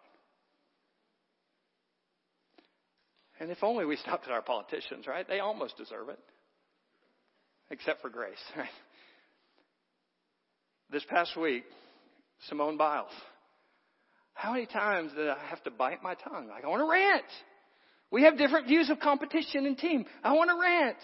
And 3.40 3.50
if 3.50 3.64
only 3.64 3.86
we 3.86 3.96
stopped 3.96 4.26
at 4.26 4.32
our 4.32 4.42
politicians, 4.42 5.06
right? 5.06 5.26
They 5.26 5.40
almost 5.40 5.76
deserve 5.76 6.10
it. 6.10 6.18
Except 7.70 8.02
for 8.02 8.10
grace, 8.10 8.36
right? 8.56 8.68
This 10.90 11.04
past 11.08 11.34
week, 11.36 11.64
Simone 12.48 12.76
Biles 12.76 13.10
how 14.34 14.52
many 14.52 14.66
times 14.66 15.12
did 15.14 15.28
I 15.28 15.36
have 15.50 15.62
to 15.64 15.70
bite 15.70 16.02
my 16.02 16.14
tongue? 16.14 16.48
Like, 16.48 16.64
I 16.64 16.68
want 16.68 16.80
to 16.80 16.90
rant. 16.90 17.24
We 18.10 18.24
have 18.24 18.38
different 18.38 18.66
views 18.66 18.90
of 18.90 19.00
competition 19.00 19.66
and 19.66 19.76
team. 19.76 20.04
I 20.22 20.32
want 20.32 20.50
to 20.50 20.60
rant. 20.60 20.98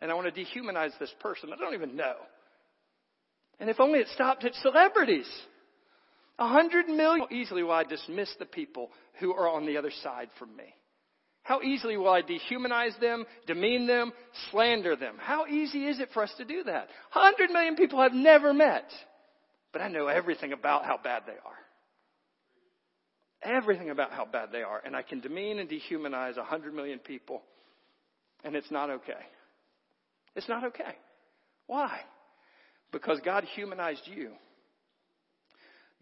And 0.00 0.10
I 0.10 0.14
want 0.14 0.32
to 0.32 0.44
dehumanize 0.44 0.98
this 0.98 1.12
person. 1.20 1.50
I 1.52 1.56
don't 1.56 1.74
even 1.74 1.96
know. 1.96 2.14
And 3.60 3.70
if 3.70 3.78
only 3.78 4.00
it 4.00 4.08
stopped 4.14 4.44
at 4.44 4.54
celebrities. 4.54 5.28
A 6.38 6.48
hundred 6.48 6.88
million. 6.88 7.26
How 7.28 7.34
easily 7.34 7.62
will 7.62 7.72
I 7.72 7.84
dismiss 7.84 8.28
the 8.38 8.44
people 8.44 8.90
who 9.20 9.32
are 9.32 9.48
on 9.48 9.66
the 9.66 9.76
other 9.76 9.92
side 10.02 10.28
from 10.38 10.56
me? 10.56 10.64
How 11.44 11.60
easily 11.60 11.96
will 11.96 12.08
I 12.08 12.22
dehumanize 12.22 12.98
them, 13.00 13.24
demean 13.46 13.86
them, 13.86 14.12
slander 14.50 14.96
them? 14.96 15.16
How 15.18 15.46
easy 15.46 15.86
is 15.86 16.00
it 16.00 16.08
for 16.12 16.22
us 16.22 16.32
to 16.38 16.44
do 16.44 16.64
that? 16.64 16.88
A 17.14 17.20
hundred 17.20 17.50
million 17.50 17.76
people 17.76 18.00
I've 18.00 18.14
never 18.14 18.52
met, 18.52 18.90
but 19.72 19.82
I 19.82 19.88
know 19.88 20.08
everything 20.08 20.52
about 20.52 20.86
how 20.86 20.98
bad 21.02 21.24
they 21.26 21.32
are 21.32 21.63
everything 23.44 23.90
about 23.90 24.12
how 24.12 24.24
bad 24.24 24.50
they 24.52 24.62
are, 24.62 24.80
and 24.84 24.96
I 24.96 25.02
can 25.02 25.20
demean 25.20 25.58
and 25.58 25.68
dehumanize 25.68 26.36
100 26.36 26.74
million 26.74 26.98
people, 26.98 27.42
and 28.42 28.56
it's 28.56 28.70
not 28.70 28.90
okay. 28.90 29.12
It's 30.34 30.48
not 30.48 30.64
okay. 30.64 30.96
Why? 31.66 32.00
Because 32.92 33.20
God 33.24 33.44
humanized 33.54 34.02
you. 34.06 34.32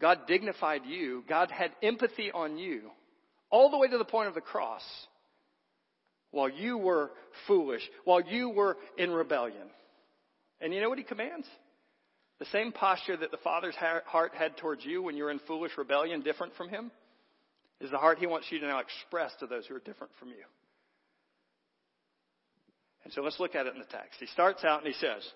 God 0.01 0.27
dignified 0.27 0.81
you. 0.85 1.23
God 1.29 1.51
had 1.51 1.71
empathy 1.81 2.31
on 2.31 2.57
you 2.57 2.91
all 3.49 3.69
the 3.69 3.77
way 3.77 3.87
to 3.87 3.97
the 3.97 4.05
point 4.05 4.27
of 4.27 4.33
the 4.33 4.41
cross 4.41 4.81
while 6.31 6.49
you 6.49 6.77
were 6.77 7.11
foolish, 7.47 7.83
while 8.03 8.21
you 8.21 8.49
were 8.49 8.75
in 8.97 9.11
rebellion. 9.11 9.69
And 10.59 10.73
you 10.73 10.81
know 10.81 10.89
what 10.89 10.97
he 10.97 11.03
commands? 11.03 11.47
The 12.39 12.45
same 12.45 12.71
posture 12.71 13.15
that 13.15 13.31
the 13.31 13.37
Father's 13.37 13.75
heart 13.75 14.33
had 14.33 14.57
towards 14.57 14.83
you 14.83 15.03
when 15.03 15.15
you 15.15 15.25
were 15.25 15.31
in 15.31 15.39
foolish 15.47 15.71
rebellion, 15.77 16.21
different 16.21 16.55
from 16.55 16.69
him 16.69 16.91
is 17.81 17.91
the 17.91 17.97
heart 17.97 18.19
he 18.19 18.27
wants 18.27 18.47
you 18.49 18.59
to 18.59 18.67
now 18.67 18.79
express 18.79 19.31
to 19.39 19.47
those 19.47 19.65
who 19.67 19.75
are 19.75 19.79
different 19.79 20.13
from 20.19 20.29
you. 20.29 20.43
And 23.03 23.11
so 23.13 23.21
let's 23.21 23.39
look 23.39 23.55
at 23.55 23.65
it 23.65 23.73
in 23.73 23.79
the 23.79 23.85
text. 23.85 24.19
He 24.19 24.27
starts 24.27 24.63
out 24.63 24.83
and 24.83 24.87
he 24.87 24.99
says, 24.99 25.27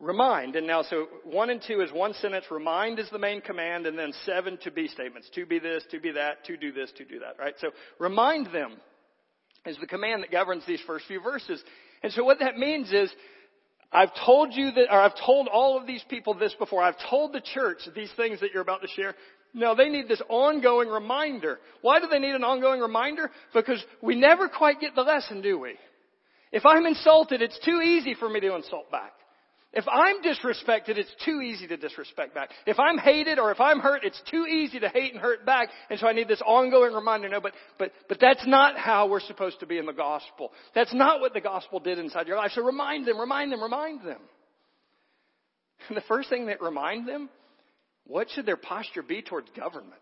Remind, 0.00 0.56
and 0.56 0.66
now 0.66 0.82
so 0.82 1.06
one 1.22 1.48
and 1.48 1.62
two 1.64 1.80
is 1.80 1.92
one 1.92 2.12
sentence. 2.14 2.46
Remind 2.50 2.98
is 2.98 3.08
the 3.10 3.20
main 3.20 3.40
command, 3.40 3.86
and 3.86 3.96
then 3.96 4.12
seven 4.26 4.58
to 4.64 4.72
be 4.72 4.88
statements. 4.88 5.30
To 5.36 5.46
be 5.46 5.60
this, 5.60 5.84
to 5.92 6.00
be 6.00 6.10
that, 6.10 6.44
to 6.46 6.56
do 6.56 6.72
this, 6.72 6.90
to 6.96 7.04
do 7.04 7.20
that, 7.20 7.38
right? 7.38 7.54
So 7.60 7.70
remind 8.00 8.46
them 8.52 8.72
is 9.64 9.76
the 9.80 9.86
command 9.86 10.24
that 10.24 10.32
governs 10.32 10.66
these 10.66 10.80
first 10.88 11.06
few 11.06 11.20
verses. 11.20 11.62
And 12.02 12.12
so 12.12 12.24
what 12.24 12.40
that 12.40 12.56
means 12.56 12.92
is, 12.92 13.12
I've 13.92 14.10
told 14.26 14.54
you 14.54 14.72
that, 14.72 14.90
or 14.90 15.00
I've 15.00 15.14
told 15.24 15.46
all 15.46 15.78
of 15.78 15.86
these 15.86 16.04
people 16.08 16.34
this 16.34 16.54
before. 16.58 16.82
I've 16.82 16.98
told 17.08 17.32
the 17.32 17.42
church 17.54 17.78
these 17.94 18.10
things 18.16 18.40
that 18.40 18.50
you're 18.52 18.62
about 18.62 18.82
to 18.82 18.88
share. 18.88 19.14
No, 19.54 19.74
they 19.74 19.88
need 19.88 20.08
this 20.08 20.22
ongoing 20.28 20.88
reminder. 20.88 21.58
Why 21.82 22.00
do 22.00 22.06
they 22.08 22.18
need 22.18 22.34
an 22.34 22.44
ongoing 22.44 22.80
reminder? 22.80 23.30
Because 23.52 23.84
we 24.00 24.14
never 24.14 24.48
quite 24.48 24.80
get 24.80 24.94
the 24.94 25.02
lesson, 25.02 25.42
do 25.42 25.58
we? 25.58 25.74
If 26.52 26.64
I'm 26.64 26.86
insulted, 26.86 27.42
it's 27.42 27.58
too 27.64 27.80
easy 27.82 28.14
for 28.14 28.28
me 28.28 28.40
to 28.40 28.54
insult 28.54 28.90
back. 28.90 29.12
If 29.74 29.86
I'm 29.88 30.22
disrespected, 30.22 30.98
it's 30.98 31.14
too 31.24 31.40
easy 31.40 31.66
to 31.68 31.78
disrespect 31.78 32.34
back. 32.34 32.50
If 32.66 32.78
I'm 32.78 32.98
hated 32.98 33.38
or 33.38 33.50
if 33.50 33.60
I'm 33.60 33.80
hurt, 33.80 34.04
it's 34.04 34.20
too 34.30 34.44
easy 34.46 34.78
to 34.80 34.88
hate 34.90 35.12
and 35.12 35.20
hurt 35.20 35.46
back. 35.46 35.68
And 35.88 35.98
so 35.98 36.06
I 36.06 36.12
need 36.12 36.28
this 36.28 36.42
ongoing 36.44 36.92
reminder. 36.92 37.30
No, 37.30 37.40
but, 37.40 37.54
but, 37.78 37.90
but 38.06 38.20
that's 38.20 38.46
not 38.46 38.76
how 38.76 39.08
we're 39.08 39.20
supposed 39.20 39.60
to 39.60 39.66
be 39.66 39.78
in 39.78 39.86
the 39.86 39.94
gospel. 39.94 40.52
That's 40.74 40.92
not 40.92 41.20
what 41.20 41.32
the 41.32 41.40
gospel 41.40 41.80
did 41.80 41.98
inside 41.98 42.26
your 42.26 42.36
life. 42.36 42.52
So 42.54 42.62
remind 42.62 43.06
them, 43.06 43.18
remind 43.18 43.50
them, 43.50 43.62
remind 43.62 44.00
them. 44.06 44.20
And 45.88 45.96
the 45.96 46.02
first 46.02 46.28
thing 46.28 46.46
that 46.46 46.60
remind 46.60 47.08
them 47.08 47.30
what 48.06 48.28
should 48.30 48.46
their 48.46 48.56
posture 48.56 49.02
be 49.02 49.22
towards 49.22 49.48
government? 49.50 49.92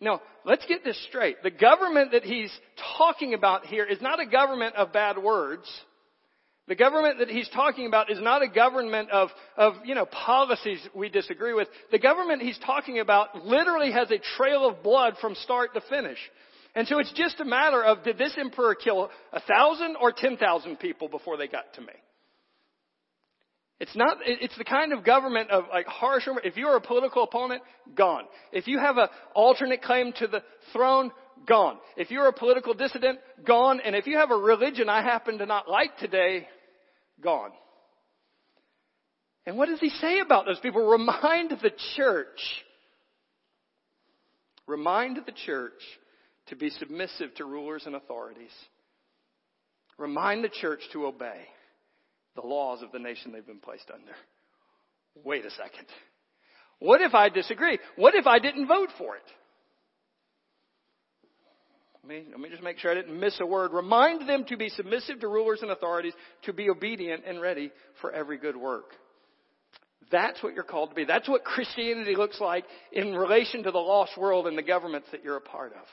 Now, 0.00 0.20
let's 0.44 0.64
get 0.66 0.84
this 0.84 1.00
straight. 1.08 1.36
The 1.42 1.50
government 1.50 2.12
that 2.12 2.24
he's 2.24 2.52
talking 2.98 3.34
about 3.34 3.66
here 3.66 3.84
is 3.84 4.00
not 4.00 4.20
a 4.20 4.26
government 4.26 4.74
of 4.76 4.92
bad 4.92 5.18
words. 5.18 5.70
The 6.66 6.74
government 6.74 7.18
that 7.18 7.28
he's 7.28 7.48
talking 7.50 7.86
about 7.86 8.10
is 8.10 8.20
not 8.20 8.42
a 8.42 8.48
government 8.48 9.10
of, 9.10 9.28
of, 9.56 9.74
you 9.84 9.94
know, 9.94 10.06
policies 10.06 10.80
we 10.94 11.10
disagree 11.10 11.52
with. 11.52 11.68
The 11.90 11.98
government 11.98 12.42
he's 12.42 12.58
talking 12.64 13.00
about 13.00 13.44
literally 13.44 13.92
has 13.92 14.10
a 14.10 14.18
trail 14.36 14.66
of 14.66 14.82
blood 14.82 15.14
from 15.20 15.34
start 15.34 15.74
to 15.74 15.82
finish. 15.82 16.18
And 16.74 16.88
so 16.88 16.98
it's 16.98 17.12
just 17.12 17.38
a 17.40 17.44
matter 17.44 17.84
of 17.84 18.02
did 18.02 18.18
this 18.18 18.34
emperor 18.38 18.74
kill 18.74 19.10
a 19.32 19.40
thousand 19.40 19.96
or 20.00 20.10
ten 20.10 20.36
thousand 20.36 20.78
people 20.80 21.08
before 21.08 21.36
they 21.36 21.48
got 21.48 21.72
to 21.74 21.82
me? 21.82 21.92
It's 23.80 23.94
not, 23.96 24.18
it's 24.24 24.56
the 24.56 24.64
kind 24.64 24.92
of 24.92 25.04
government 25.04 25.50
of 25.50 25.64
like 25.70 25.86
harsh, 25.86 26.28
if 26.44 26.56
you're 26.56 26.76
a 26.76 26.80
political 26.80 27.24
opponent, 27.24 27.62
gone. 27.94 28.24
If 28.52 28.68
you 28.68 28.78
have 28.78 28.98
an 28.98 29.08
alternate 29.34 29.82
claim 29.82 30.12
to 30.18 30.28
the 30.28 30.42
throne, 30.72 31.10
gone. 31.46 31.78
If 31.96 32.10
you're 32.10 32.28
a 32.28 32.32
political 32.32 32.74
dissident, 32.74 33.18
gone. 33.44 33.80
And 33.84 33.96
if 33.96 34.06
you 34.06 34.18
have 34.18 34.30
a 34.30 34.36
religion 34.36 34.88
I 34.88 35.02
happen 35.02 35.38
to 35.38 35.46
not 35.46 35.68
like 35.68 35.96
today, 35.98 36.46
gone. 37.20 37.50
And 39.44 39.58
what 39.58 39.68
does 39.68 39.80
he 39.80 39.90
say 39.90 40.20
about 40.20 40.46
those 40.46 40.60
people? 40.60 40.88
Remind 40.88 41.50
the 41.50 41.72
church, 41.96 42.40
remind 44.66 45.18
the 45.26 45.34
church 45.44 45.72
to 46.46 46.56
be 46.56 46.70
submissive 46.70 47.34
to 47.34 47.44
rulers 47.44 47.82
and 47.86 47.96
authorities. 47.96 48.52
Remind 49.98 50.44
the 50.44 50.48
church 50.48 50.80
to 50.92 51.06
obey 51.06 51.42
the 52.34 52.46
laws 52.46 52.82
of 52.82 52.92
the 52.92 52.98
nation 52.98 53.32
they've 53.32 53.46
been 53.46 53.58
placed 53.58 53.90
under. 53.92 54.12
Wait 55.24 55.44
a 55.44 55.50
second. 55.50 55.86
What 56.80 57.00
if 57.00 57.14
I 57.14 57.28
disagree? 57.28 57.78
What 57.96 58.14
if 58.14 58.26
I 58.26 58.38
didn't 58.38 58.66
vote 58.66 58.90
for 58.98 59.16
it? 59.16 59.22
Let 62.02 62.08
me, 62.08 62.24
let 62.30 62.40
me 62.40 62.50
just 62.50 62.62
make 62.62 62.78
sure 62.78 62.90
I 62.90 62.94
didn't 62.94 63.18
miss 63.18 63.40
a 63.40 63.46
word. 63.46 63.72
Remind 63.72 64.28
them 64.28 64.44
to 64.48 64.56
be 64.58 64.68
submissive 64.68 65.20
to 65.20 65.28
rulers 65.28 65.60
and 65.62 65.70
authorities, 65.70 66.12
to 66.42 66.52
be 66.52 66.68
obedient 66.68 67.22
and 67.26 67.40
ready 67.40 67.72
for 68.00 68.12
every 68.12 68.36
good 68.36 68.56
work. 68.56 68.90
That's 70.10 70.42
what 70.42 70.54
you're 70.54 70.64
called 70.64 70.90
to 70.90 70.94
be. 70.94 71.04
That's 71.04 71.28
what 71.28 71.44
Christianity 71.44 72.14
looks 72.14 72.40
like 72.40 72.64
in 72.92 73.14
relation 73.14 73.62
to 73.62 73.70
the 73.70 73.78
lost 73.78 74.18
world 74.18 74.46
and 74.46 74.58
the 74.58 74.62
governments 74.62 75.08
that 75.12 75.24
you're 75.24 75.38
a 75.38 75.40
part 75.40 75.72
of. 75.72 75.86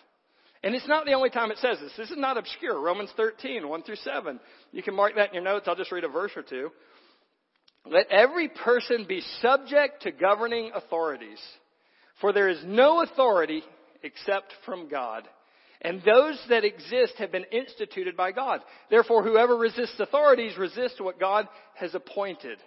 And 0.63 0.75
it's 0.75 0.87
not 0.87 1.05
the 1.05 1.13
only 1.13 1.31
time 1.31 1.51
it 1.51 1.57
says 1.57 1.79
this. 1.81 1.91
This 1.97 2.11
is 2.11 2.17
not 2.17 2.37
obscure. 2.37 2.79
Romans 2.79 3.09
13, 3.17 3.67
1 3.67 3.83
through 3.83 3.95
7. 3.95 4.39
You 4.71 4.83
can 4.83 4.95
mark 4.95 5.15
that 5.15 5.29
in 5.29 5.33
your 5.33 5.43
notes. 5.43 5.67
I'll 5.67 5.75
just 5.75 5.91
read 5.91 6.03
a 6.03 6.09
verse 6.09 6.31
or 6.35 6.43
two. 6.43 6.69
Let 7.85 8.11
every 8.11 8.47
person 8.47 9.05
be 9.07 9.21
subject 9.41 10.03
to 10.03 10.11
governing 10.11 10.71
authorities. 10.75 11.39
For 12.19 12.31
there 12.31 12.49
is 12.49 12.61
no 12.63 13.01
authority 13.01 13.63
except 14.03 14.53
from 14.65 14.87
God. 14.87 15.27
And 15.81 16.03
those 16.03 16.39
that 16.49 16.63
exist 16.63 17.13
have 17.17 17.31
been 17.31 17.45
instituted 17.51 18.15
by 18.15 18.31
God. 18.31 18.61
Therefore, 18.91 19.23
whoever 19.23 19.57
resists 19.57 19.99
authorities 19.99 20.55
resists 20.57 21.01
what 21.01 21.19
God 21.19 21.47
has 21.73 21.95
appointed. 21.95 22.59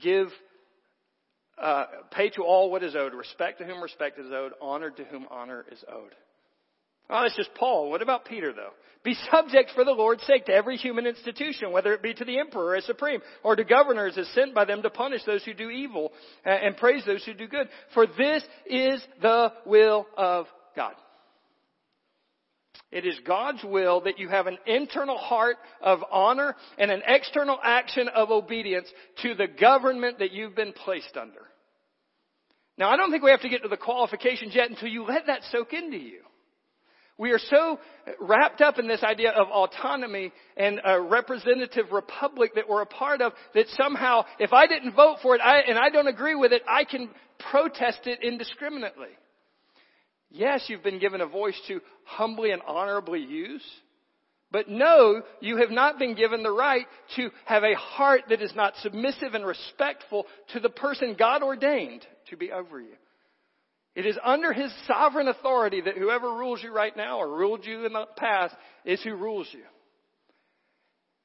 Give, 0.00 0.28
uh, 1.60 1.86
pay 2.12 2.30
to 2.30 2.44
all 2.44 2.70
what 2.70 2.84
is 2.84 2.94
owed, 2.94 3.14
respect 3.14 3.58
to 3.58 3.64
whom 3.64 3.82
respect 3.82 4.20
is 4.20 4.30
owed, 4.30 4.52
honor 4.62 4.90
to 4.90 5.04
whom 5.04 5.26
honor 5.28 5.64
is 5.72 5.82
owed. 5.92 6.14
Oh, 7.10 7.22
that's 7.22 7.36
just 7.36 7.54
Paul. 7.54 7.90
What 7.90 8.02
about 8.02 8.24
Peter, 8.24 8.52
though? 8.52 8.72
Be 9.04 9.16
subject 9.32 9.72
for 9.74 9.84
the 9.84 9.92
Lord's 9.92 10.22
sake 10.22 10.46
to 10.46 10.52
every 10.52 10.76
human 10.76 11.06
institution, 11.06 11.72
whether 11.72 11.92
it 11.92 12.02
be 12.02 12.14
to 12.14 12.24
the 12.24 12.38
emperor 12.38 12.76
as 12.76 12.84
supreme, 12.84 13.20
or 13.42 13.56
to 13.56 13.64
governors 13.64 14.16
as 14.16 14.28
sent 14.28 14.54
by 14.54 14.64
them 14.64 14.82
to 14.82 14.90
punish 14.90 15.24
those 15.24 15.44
who 15.44 15.54
do 15.54 15.70
evil 15.70 16.12
uh, 16.46 16.50
and 16.50 16.76
praise 16.76 17.04
those 17.04 17.24
who 17.24 17.34
do 17.34 17.48
good. 17.48 17.68
For 17.94 18.06
this 18.06 18.44
is 18.66 19.04
the 19.20 19.52
will 19.66 20.06
of 20.16 20.46
God. 20.76 20.94
It 22.92 23.06
is 23.06 23.18
God's 23.26 23.64
will 23.64 24.02
that 24.02 24.18
you 24.18 24.28
have 24.28 24.46
an 24.46 24.58
internal 24.66 25.16
heart 25.16 25.56
of 25.80 26.00
honor 26.12 26.54
and 26.78 26.90
an 26.90 27.02
external 27.06 27.58
action 27.62 28.06
of 28.08 28.30
obedience 28.30 28.86
to 29.22 29.34
the 29.34 29.48
government 29.48 30.18
that 30.18 30.32
you've 30.32 30.54
been 30.54 30.74
placed 30.74 31.16
under. 31.16 31.40
Now, 32.78 32.90
I 32.90 32.96
don't 32.96 33.10
think 33.10 33.22
we 33.22 33.30
have 33.30 33.40
to 33.40 33.48
get 33.48 33.62
to 33.62 33.68
the 33.68 33.76
qualifications 33.76 34.54
yet 34.54 34.70
until 34.70 34.88
you 34.88 35.04
let 35.04 35.26
that 35.26 35.40
soak 35.50 35.72
into 35.72 35.96
you. 35.96 36.20
We 37.22 37.30
are 37.30 37.38
so 37.38 37.78
wrapped 38.18 38.60
up 38.62 38.80
in 38.80 38.88
this 38.88 39.04
idea 39.04 39.30
of 39.30 39.46
autonomy 39.46 40.32
and 40.56 40.80
a 40.84 41.00
representative 41.00 41.92
republic 41.92 42.50
that 42.56 42.68
we're 42.68 42.82
a 42.82 42.86
part 42.86 43.22
of 43.22 43.32
that 43.54 43.68
somehow, 43.76 44.24
if 44.40 44.52
I 44.52 44.66
didn't 44.66 44.96
vote 44.96 45.18
for 45.22 45.36
it 45.36 45.40
I, 45.40 45.60
and 45.60 45.78
I 45.78 45.88
don't 45.88 46.08
agree 46.08 46.34
with 46.34 46.52
it, 46.52 46.62
I 46.68 46.82
can 46.82 47.08
protest 47.52 48.00
it 48.06 48.24
indiscriminately. 48.24 49.10
Yes, 50.30 50.64
you've 50.66 50.82
been 50.82 50.98
given 50.98 51.20
a 51.20 51.26
voice 51.26 51.54
to 51.68 51.80
humbly 52.02 52.50
and 52.50 52.60
honorably 52.66 53.20
use. 53.20 53.64
But 54.50 54.68
no, 54.68 55.22
you 55.40 55.58
have 55.58 55.70
not 55.70 56.00
been 56.00 56.16
given 56.16 56.42
the 56.42 56.50
right 56.50 56.86
to 57.14 57.30
have 57.44 57.62
a 57.62 57.76
heart 57.76 58.22
that 58.30 58.42
is 58.42 58.52
not 58.56 58.74
submissive 58.82 59.34
and 59.34 59.46
respectful 59.46 60.26
to 60.54 60.58
the 60.58 60.70
person 60.70 61.14
God 61.16 61.44
ordained 61.44 62.04
to 62.30 62.36
be 62.36 62.50
over 62.50 62.80
you. 62.80 62.96
It 63.94 64.06
is 64.06 64.18
under 64.22 64.52
His 64.52 64.72
sovereign 64.86 65.28
authority 65.28 65.82
that 65.82 65.98
whoever 65.98 66.28
rules 66.28 66.62
you 66.62 66.72
right 66.72 66.96
now 66.96 67.18
or 67.18 67.36
ruled 67.36 67.66
you 67.66 67.84
in 67.84 67.92
the 67.92 68.06
past 68.16 68.54
is 68.84 69.02
who 69.02 69.14
rules 69.14 69.48
you. 69.52 69.62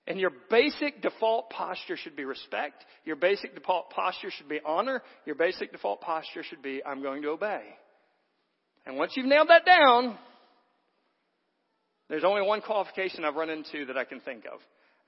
And 0.07 0.19
your 0.19 0.31
basic 0.49 1.01
default 1.01 1.49
posture 1.49 1.97
should 1.97 2.15
be 2.15 2.23
respect. 2.23 2.83
Your 3.03 3.17
basic 3.17 3.55
default 3.55 3.89
posture 3.89 4.31
should 4.31 4.47
be 4.47 4.59
honor. 4.65 5.03
Your 5.25 5.35
basic 5.35 5.73
default 5.73 5.99
posture 5.99 6.43
should 6.43 6.61
be, 6.61 6.81
I'm 6.85 7.01
going 7.01 7.21
to 7.23 7.29
obey. 7.29 7.61
And 8.85 8.95
once 8.95 9.13
you've 9.15 9.25
nailed 9.25 9.49
that 9.49 9.65
down, 9.65 10.17
there's 12.09 12.23
only 12.23 12.41
one 12.41 12.61
qualification 12.61 13.25
I've 13.25 13.35
run 13.35 13.49
into 13.49 13.85
that 13.87 13.97
I 13.97 14.05
can 14.05 14.21
think 14.21 14.45
of. 14.45 14.59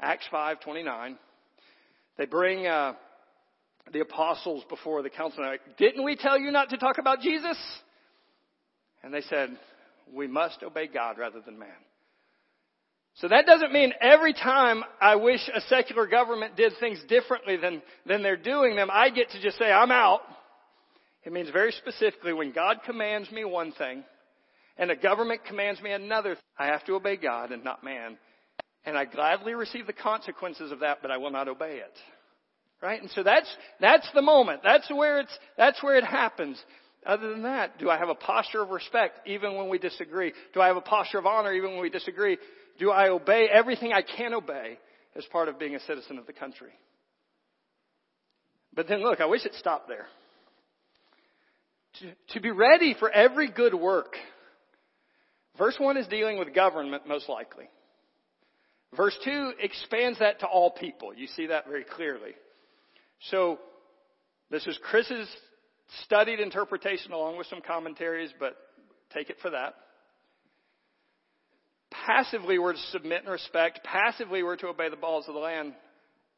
Acts 0.02 0.26
5:29. 0.34 1.18
They 2.18 2.26
bring 2.26 2.68
uh, 2.68 2.94
the 3.94 4.02
apostles 4.02 4.64
before 4.70 5.02
the 5.02 5.10
council. 5.10 5.44
Like, 5.44 5.78
Didn't 5.78 6.04
we 6.04 6.16
tell 6.16 6.40
you 6.40 6.52
not 6.52 6.70
to 6.70 6.78
talk 6.78 6.98
about 7.00 7.22
Jesus? 7.22 7.58
And 9.04 9.14
they 9.14 9.22
said, 9.22 9.58
we 10.14 10.28
must 10.28 10.64
obey 10.64 10.88
God 10.88 11.18
rather 11.18 11.42
than 11.42 11.58
man. 11.58 11.70
So 13.16 13.28
that 13.28 13.46
doesn't 13.46 13.74
mean 13.74 13.94
every 14.00 14.34
time 14.34 14.84
I 15.02 15.16
wish 15.16 15.42
a 15.54 15.62
secular 15.62 16.08
government 16.08 16.56
did 16.56 16.74
things 16.80 17.00
differently 17.10 17.58
than, 17.58 17.82
than 18.06 18.24
they're 18.24 18.38
doing 18.38 18.76
them, 18.76 18.90
I 18.92 19.10
get 19.10 19.30
to 19.32 19.42
just 19.42 19.58
say, 19.58 19.66
I'm 19.66 19.92
out. 19.92 20.22
It 21.24 21.34
means 21.34 21.50
very 21.50 21.72
specifically 21.74 22.34
when 22.34 22.54
God 22.54 22.78
commands 22.86 23.30
me 23.32 23.44
one 23.44 23.74
thing 23.74 24.04
and 24.78 24.90
a 24.90 24.96
government 24.96 25.44
commands 25.46 25.82
me 25.82 25.92
another, 25.92 26.38
I 26.58 26.68
have 26.68 26.86
to 26.86 26.94
obey 26.94 27.18
God 27.18 27.52
and 27.52 27.64
not 27.64 27.84
man. 27.84 28.18
And 28.86 28.98
I 28.98 29.04
gladly 29.04 29.54
receive 29.54 29.86
the 29.86 29.94
consequences 29.94 30.72
of 30.72 30.80
that, 30.80 31.00
but 31.02 31.12
I 31.12 31.18
will 31.18 31.32
not 31.32 31.50
obey 31.50 31.78
it. 31.78 31.98
Right? 32.82 33.02
And 33.02 33.12
so 33.12 33.24
that's, 33.24 33.50
that's 33.82 34.08
the 34.14 34.22
moment. 34.22 34.62
That's 34.64 34.90
where 34.90 35.20
it's, 35.20 35.38
that's 35.58 35.84
where 35.84 35.98
it 35.98 36.06
happens. 36.06 36.62
Other 37.06 37.30
than 37.30 37.44
that, 37.44 37.78
do 37.78 37.90
I 37.90 37.98
have 37.98 38.10
a 38.10 38.16
posture 38.16 38.62
of 38.62 38.70
respect 38.70 39.28
even 39.28 39.56
when 39.56 39.70
we 39.70 39.78
disagree? 39.78 40.34
Do 40.54 40.62
I 40.62 40.68
have 40.68 40.78
a 40.78 40.82
posture 40.82 41.18
of 41.18 41.26
honor 41.26 41.54
even 41.54 41.72
when 41.72 41.82
we 41.82 41.90
disagree? 41.90 42.38
Do 42.78 42.92
I 42.92 43.10
obey 43.10 43.48
everything 43.52 43.92
I 43.94 44.02
can 44.02 44.34
obey 44.34 44.78
as 45.16 45.26
part 45.26 45.50
of 45.50 45.60
being 45.60 45.76
a 45.76 45.80
citizen 45.82 46.18
of 46.18 46.26
the 46.26 46.34
country? 46.34 46.72
But 48.74 48.88
then 48.88 49.02
look, 49.02 49.20
I 49.20 49.26
wish 49.26 49.46
it 49.46 49.56
stopped 49.56 49.88
there. 49.88 50.08
To, 52.00 52.34
to 52.34 52.40
be 52.42 52.52
ready 52.52 52.96
for 52.98 53.10
every 53.10 53.50
good 53.50 53.74
work. 53.74 54.16
Verse 55.58 55.76
1 55.78 55.98
is 55.98 56.08
dealing 56.08 56.38
with 56.38 56.54
government, 56.54 57.08
most 57.08 57.28
likely. 57.28 57.66
Verse 58.96 59.18
2 59.26 59.54
expands 59.60 60.20
that 60.20 60.40
to 60.40 60.48
all 60.48 60.72
people. 60.72 61.14
You 61.14 61.28
see 61.28 61.48
that 61.48 61.68
very 61.68 61.84
clearly. 61.84 62.32
So, 63.30 63.60
this 64.50 64.66
is 64.66 64.80
Chris's 64.90 65.28
studied 66.04 66.40
interpretation 66.40 67.12
along 67.12 67.38
with 67.38 67.48
some 67.48 67.62
commentaries, 67.62 68.32
but 68.40 68.56
take 69.14 69.30
it 69.30 69.38
for 69.42 69.52
that. 69.52 69.76
Passively, 71.92 72.60
we're 72.60 72.74
to 72.74 72.80
submit 72.92 73.24
and 73.24 73.32
respect. 73.32 73.84
Passively, 73.84 74.44
we're 74.44 74.56
to 74.58 74.68
obey 74.68 74.90
the 74.90 74.96
laws 74.96 75.26
of 75.28 75.34
the 75.34 75.40
land. 75.40 75.74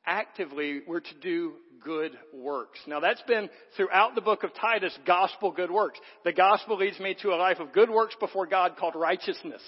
Actively, 0.05 0.81
we're 0.87 1.01
to 1.01 1.19
do 1.21 1.53
good 1.83 2.17
works. 2.33 2.79
Now 2.87 2.99
that's 2.99 3.21
been 3.23 3.49
throughout 3.75 4.15
the 4.15 4.21
book 4.21 4.43
of 4.43 4.51
Titus, 4.53 4.97
gospel 5.05 5.51
good 5.51 5.71
works. 5.71 5.99
The 6.23 6.33
gospel 6.33 6.77
leads 6.77 6.99
me 6.99 7.15
to 7.21 7.29
a 7.29 7.35
life 7.35 7.59
of 7.59 7.73
good 7.73 7.89
works 7.89 8.15
before 8.19 8.45
God 8.47 8.77
called 8.77 8.95
righteousness. 8.95 9.61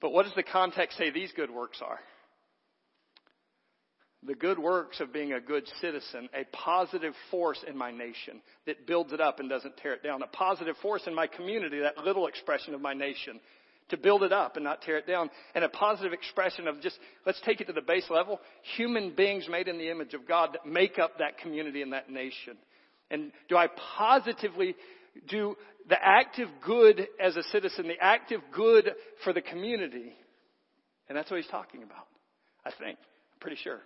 But 0.00 0.10
what 0.10 0.24
does 0.24 0.34
the 0.34 0.42
context 0.42 0.98
say 0.98 1.10
these 1.10 1.32
good 1.34 1.50
works 1.50 1.80
are? 1.82 1.98
The 4.26 4.34
good 4.34 4.58
works 4.58 5.00
of 5.00 5.12
being 5.12 5.34
a 5.34 5.40
good 5.40 5.64
citizen, 5.80 6.30
a 6.34 6.44
positive 6.56 7.12
force 7.30 7.62
in 7.68 7.76
my 7.76 7.90
nation 7.90 8.40
that 8.66 8.86
builds 8.86 9.12
it 9.12 9.20
up 9.20 9.38
and 9.38 9.50
doesn't 9.50 9.76
tear 9.76 9.92
it 9.94 10.02
down, 10.02 10.22
a 10.22 10.26
positive 10.26 10.76
force 10.80 11.02
in 11.06 11.14
my 11.14 11.26
community, 11.26 11.80
that 11.80 11.98
little 11.98 12.26
expression 12.26 12.72
of 12.72 12.80
my 12.80 12.94
nation 12.94 13.38
to 13.90 13.98
build 13.98 14.22
it 14.22 14.32
up 14.32 14.56
and 14.56 14.64
not 14.64 14.80
tear 14.80 14.96
it 14.96 15.06
down. 15.06 15.28
And 15.54 15.62
a 15.62 15.68
positive 15.68 16.14
expression 16.14 16.66
of 16.66 16.80
just, 16.80 16.98
let's 17.26 17.40
take 17.44 17.60
it 17.60 17.66
to 17.66 17.74
the 17.74 17.82
base 17.82 18.06
level, 18.08 18.40
human 18.76 19.14
beings 19.14 19.46
made 19.48 19.68
in 19.68 19.76
the 19.76 19.90
image 19.90 20.14
of 20.14 20.26
God 20.26 20.54
that 20.54 20.64
make 20.64 20.98
up 20.98 21.18
that 21.18 21.38
community 21.38 21.82
and 21.82 21.92
that 21.92 22.08
nation. 22.10 22.56
And 23.10 23.30
do 23.48 23.56
I 23.56 23.68
positively 23.98 24.74
do 25.28 25.56
the 25.88 26.02
active 26.02 26.48
good 26.64 27.06
as 27.20 27.36
a 27.36 27.42
citizen, 27.44 27.88
the 27.88 28.00
active 28.00 28.40
good 28.52 28.90
for 29.22 29.34
the 29.34 29.42
community? 29.42 30.14
And 31.08 31.18
that's 31.18 31.30
what 31.30 31.40
he's 31.40 31.50
talking 31.50 31.82
about, 31.82 32.06
I 32.64 32.70
think. 32.70 32.98
I'm 32.98 33.40
pretty 33.40 33.58
sure. 33.62 33.80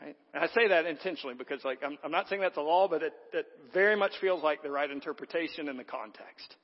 Right? 0.00 0.16
And 0.32 0.44
I 0.44 0.48
say 0.48 0.68
that 0.68 0.86
intentionally 0.86 1.34
because 1.36 1.64
like 1.64 1.80
I'm, 1.84 1.96
I'm 2.02 2.10
not 2.10 2.28
saying 2.28 2.42
that's 2.42 2.56
a 2.56 2.62
law, 2.62 2.88
but 2.88 3.02
it, 3.02 3.12
it 3.32 3.46
very 3.72 3.96
much 3.96 4.12
feels 4.20 4.42
like 4.42 4.62
the 4.62 4.70
right 4.70 4.90
interpretation 4.90 5.68
in 5.68 5.76
the 5.76 5.84
context. 5.84 6.56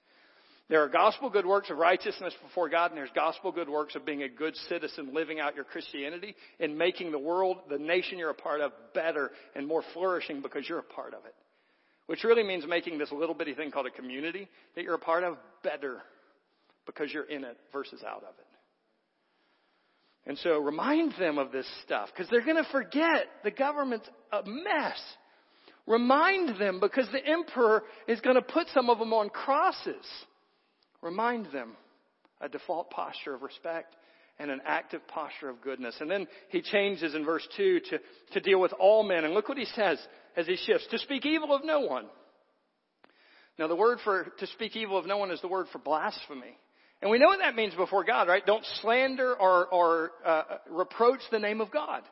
There 0.71 0.85
are 0.85 0.89
gospel 0.89 1.31
good 1.31 1.47
works 1.47 1.69
of 1.69 1.79
righteousness 1.79 2.33
before 2.47 2.69
God, 2.69 2.93
and 2.93 2.99
there's 2.99 3.11
gospel 3.13 3.51
good 3.51 3.69
works 3.69 3.97
of 3.97 4.07
being 4.07 4.23
a 4.23 4.29
good 4.29 4.55
citizen, 4.69 5.13
living 5.13 5.41
out 5.41 5.57
your 5.57 5.65
Christianity, 5.65 6.37
and 6.61 6.79
making 6.79 7.11
the 7.11 7.19
world, 7.19 7.59
the 7.69 7.77
nation 7.77 8.19
you're 8.19 8.31
a 8.31 8.35
part 8.35 8.61
of, 8.61 8.71
better 8.95 9.33
and 9.57 9.67
more 9.67 9.83
flourishing 9.93 10.43
because 10.43 10.69
you're 10.69 10.79
a 10.79 10.83
part 10.85 11.13
of 11.13 11.25
it. 11.25 11.35
Which 12.07 12.23
really 12.23 12.45
means 12.45 12.65
making 12.69 12.99
this 12.99 13.11
little 13.11 13.35
bitty 13.35 13.55
thing 13.55 13.73
called 13.73 13.87
a 13.87 13.91
community 13.91 14.49
that 14.77 14.85
you're 14.85 14.95
a 14.95 14.99
part 14.99 15.25
of 15.25 15.39
better 15.65 16.03
because 16.87 17.13
you're 17.13 17.25
in 17.25 17.43
it 17.43 17.57
versus 17.73 18.03
out 18.07 18.23
of 18.23 18.35
it. 18.39 18.47
And 20.31 20.39
so 20.39 20.61
remind 20.61 21.15
them 21.19 21.39
of 21.39 21.51
this 21.51 21.67
stuff 21.85 22.09
because 22.15 22.31
they're 22.31 22.45
going 22.45 22.63
to 22.63 22.71
forget 22.71 23.27
the 23.43 23.51
government's 23.51 24.09
a 24.31 24.45
mess. 24.47 25.03
Remind 25.89 26.57
them 26.57 26.79
because 26.79 27.09
the 27.11 27.27
emperor 27.27 27.83
is 28.07 28.21
going 28.21 28.37
to 28.37 28.43
put 28.43 28.69
some 28.73 28.91
of 28.91 29.01
them 29.01 29.13
on 29.13 29.31
crosses. 29.31 30.07
Remind 31.03 31.47
them 31.47 31.73
a 32.41 32.49
default 32.49 32.91
posture 32.91 33.35
of 33.35 33.43
respect 33.43 33.97
and 34.39 34.53
an 34.53 34.61
active 34.65 35.01
posture 35.09 35.49
of 35.49 35.61
goodness. 35.63 35.97
And 35.99 36.09
then 36.09 36.29
he 36.51 36.63
changes 36.63 37.17
in 37.17 37.25
verse 37.25 37.49
2 37.57 37.81
to, 37.91 37.99
to 38.35 38.41
deal 38.41 38.61
with 38.61 38.73
all 38.75 39.03
men. 39.03 39.25
And 39.25 39.35
look 39.35 39.49
what 39.49 39.59
he 39.59 39.65
says 39.65 39.99
as 40.37 40.47
he 40.47 40.55
shifts 40.65 40.87
to 40.93 40.99
speak 41.01 41.27
evil 41.27 41.53
of 41.53 41.65
no 41.65 41.81
one. 41.81 42.07
Now, 43.59 43.67
the 43.67 43.75
word 43.75 43.99
for 44.05 44.29
to 44.39 44.47
speak 44.47 44.77
evil 44.77 44.97
of 44.97 45.07
no 45.07 45.17
one 45.17 45.33
is 45.33 45.41
the 45.41 45.49
word 45.49 45.67
for 45.73 45.81
blasphemy. 45.81 46.57
And 47.03 47.11
we 47.11 47.19
know 47.19 47.29
what 47.29 47.39
that 47.39 47.55
means 47.55 47.75
before 47.75 48.05
God, 48.05 48.29
right? 48.29 48.45
Don't 48.45 48.65
slander 48.83 49.35
or, 49.35 49.67
or 49.67 50.11
uh, 50.25 50.43
reproach 50.71 51.21
the 51.31 51.39
name 51.39 51.61
of 51.61 51.71
God. 51.71 52.03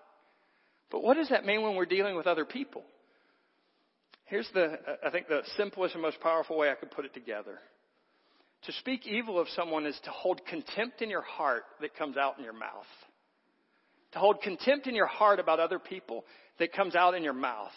But 0.91 1.03
what 1.03 1.17
does 1.17 1.29
that 1.29 1.45
mean 1.45 1.63
when 1.63 1.77
we're 1.77 1.85
dealing 1.85 2.17
with 2.17 2.27
other 2.27 2.47
people? 2.47 2.83
Here's 4.25 4.49
the, 4.55 4.79
I 5.05 5.11
think, 5.11 5.29
the 5.29 5.43
simplest 5.57 5.95
and 5.95 6.03
most 6.03 6.21
powerful 6.21 6.57
way 6.57 6.71
I 6.71 6.75
could 6.75 6.91
put 6.91 7.05
it 7.05 7.13
together. 7.13 7.59
To 8.65 8.73
speak 8.73 9.07
evil 9.07 9.39
of 9.39 9.49
someone 9.55 9.87
is 9.87 9.99
to 10.05 10.11
hold 10.11 10.45
contempt 10.47 11.03
in 11.03 11.11
your 11.11 11.23
heart 11.23 11.65
that 11.81 11.95
comes 11.97 12.17
out 12.17 12.39
in 12.39 12.45
your 12.45 12.55
mouth. 12.55 12.87
To 14.13 14.19
hold 14.19 14.41
contempt 14.43 14.87
in 14.87 14.95
your 14.95 15.07
heart 15.07 15.39
about 15.39 15.61
other 15.61 15.79
people 15.79 16.25
that 16.59 16.73
comes 16.73 16.97
out 16.97 17.15
in 17.15 17.23
your 17.23 17.35
mouth. 17.35 17.73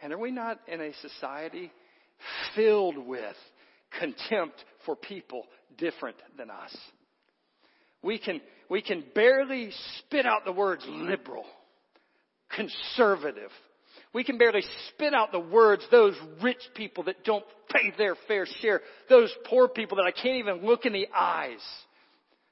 And 0.00 0.12
are 0.12 0.18
we 0.18 0.30
not 0.30 0.60
in 0.66 0.80
a 0.80 0.92
society 1.02 1.70
filled 2.54 2.96
with 2.96 3.36
contempt 3.98 4.64
for 4.86 4.96
people 4.96 5.44
different 5.78 6.16
than 6.36 6.50
us? 6.50 6.76
We 8.02 8.18
can, 8.18 8.40
we 8.68 8.82
can 8.82 9.04
barely 9.14 9.70
spit 9.98 10.26
out 10.26 10.44
the 10.44 10.52
words 10.52 10.84
liberal, 10.88 11.44
conservative, 12.54 13.50
we 14.12 14.24
can 14.24 14.38
barely 14.38 14.62
spit 14.88 15.14
out 15.14 15.30
the 15.30 15.38
words, 15.38 15.84
those 15.90 16.14
rich 16.42 16.62
people 16.74 17.04
that 17.04 17.24
don't 17.24 17.44
pay 17.70 17.92
their 17.96 18.16
fair 18.26 18.46
share, 18.60 18.80
those 19.08 19.32
poor 19.48 19.68
people 19.68 19.96
that 19.98 20.06
I 20.06 20.10
can't 20.10 20.36
even 20.36 20.66
look 20.66 20.84
in 20.84 20.92
the 20.92 21.06
eyes, 21.14 21.60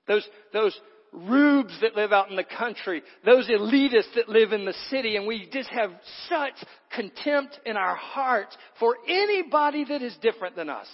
those, 0.07 0.27
those 0.53 0.79
rubes 1.13 1.77
that 1.81 1.97
live 1.97 2.13
out 2.13 2.31
in 2.31 2.37
the 2.37 2.45
country, 2.45 3.03
those 3.25 3.49
elitists 3.49 4.15
that 4.15 4.29
live 4.29 4.53
in 4.53 4.65
the 4.65 4.75
city, 4.89 5.17
and 5.17 5.27
we 5.27 5.49
just 5.53 5.69
have 5.71 5.91
such 6.29 6.55
contempt 6.95 7.59
in 7.67 7.77
our 7.77 7.97
hearts 7.97 8.57
for 8.79 8.97
anybody 9.09 9.85
that 9.85 10.03
is 10.03 10.17
different 10.23 10.55
than 10.55 10.71
us. 10.71 10.87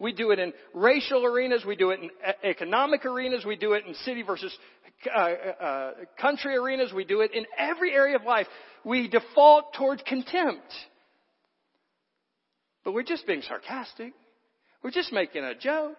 We 0.00 0.12
do 0.12 0.30
it 0.30 0.38
in 0.38 0.52
racial 0.74 1.24
arenas, 1.24 1.64
we 1.66 1.74
do 1.74 1.90
it 1.90 2.00
in 2.00 2.10
economic 2.44 3.04
arenas, 3.04 3.44
we 3.44 3.56
do 3.56 3.72
it 3.72 3.84
in 3.84 3.94
city 3.94 4.22
versus 4.22 4.56
uh, 5.12 5.18
uh, 5.18 5.92
country 6.20 6.56
arenas, 6.56 6.92
we 6.92 7.04
do 7.04 7.20
it 7.20 7.32
in 7.34 7.46
every 7.58 7.92
area 7.92 8.16
of 8.16 8.22
life 8.22 8.46
we 8.84 9.08
default 9.08 9.74
towards 9.74 10.02
contempt. 10.06 10.72
But 12.84 12.92
we're 12.92 13.02
just 13.02 13.26
being 13.26 13.42
sarcastic. 13.42 14.12
We're 14.82 14.92
just 14.92 15.12
making 15.12 15.44
a 15.44 15.54
joke. 15.54 15.98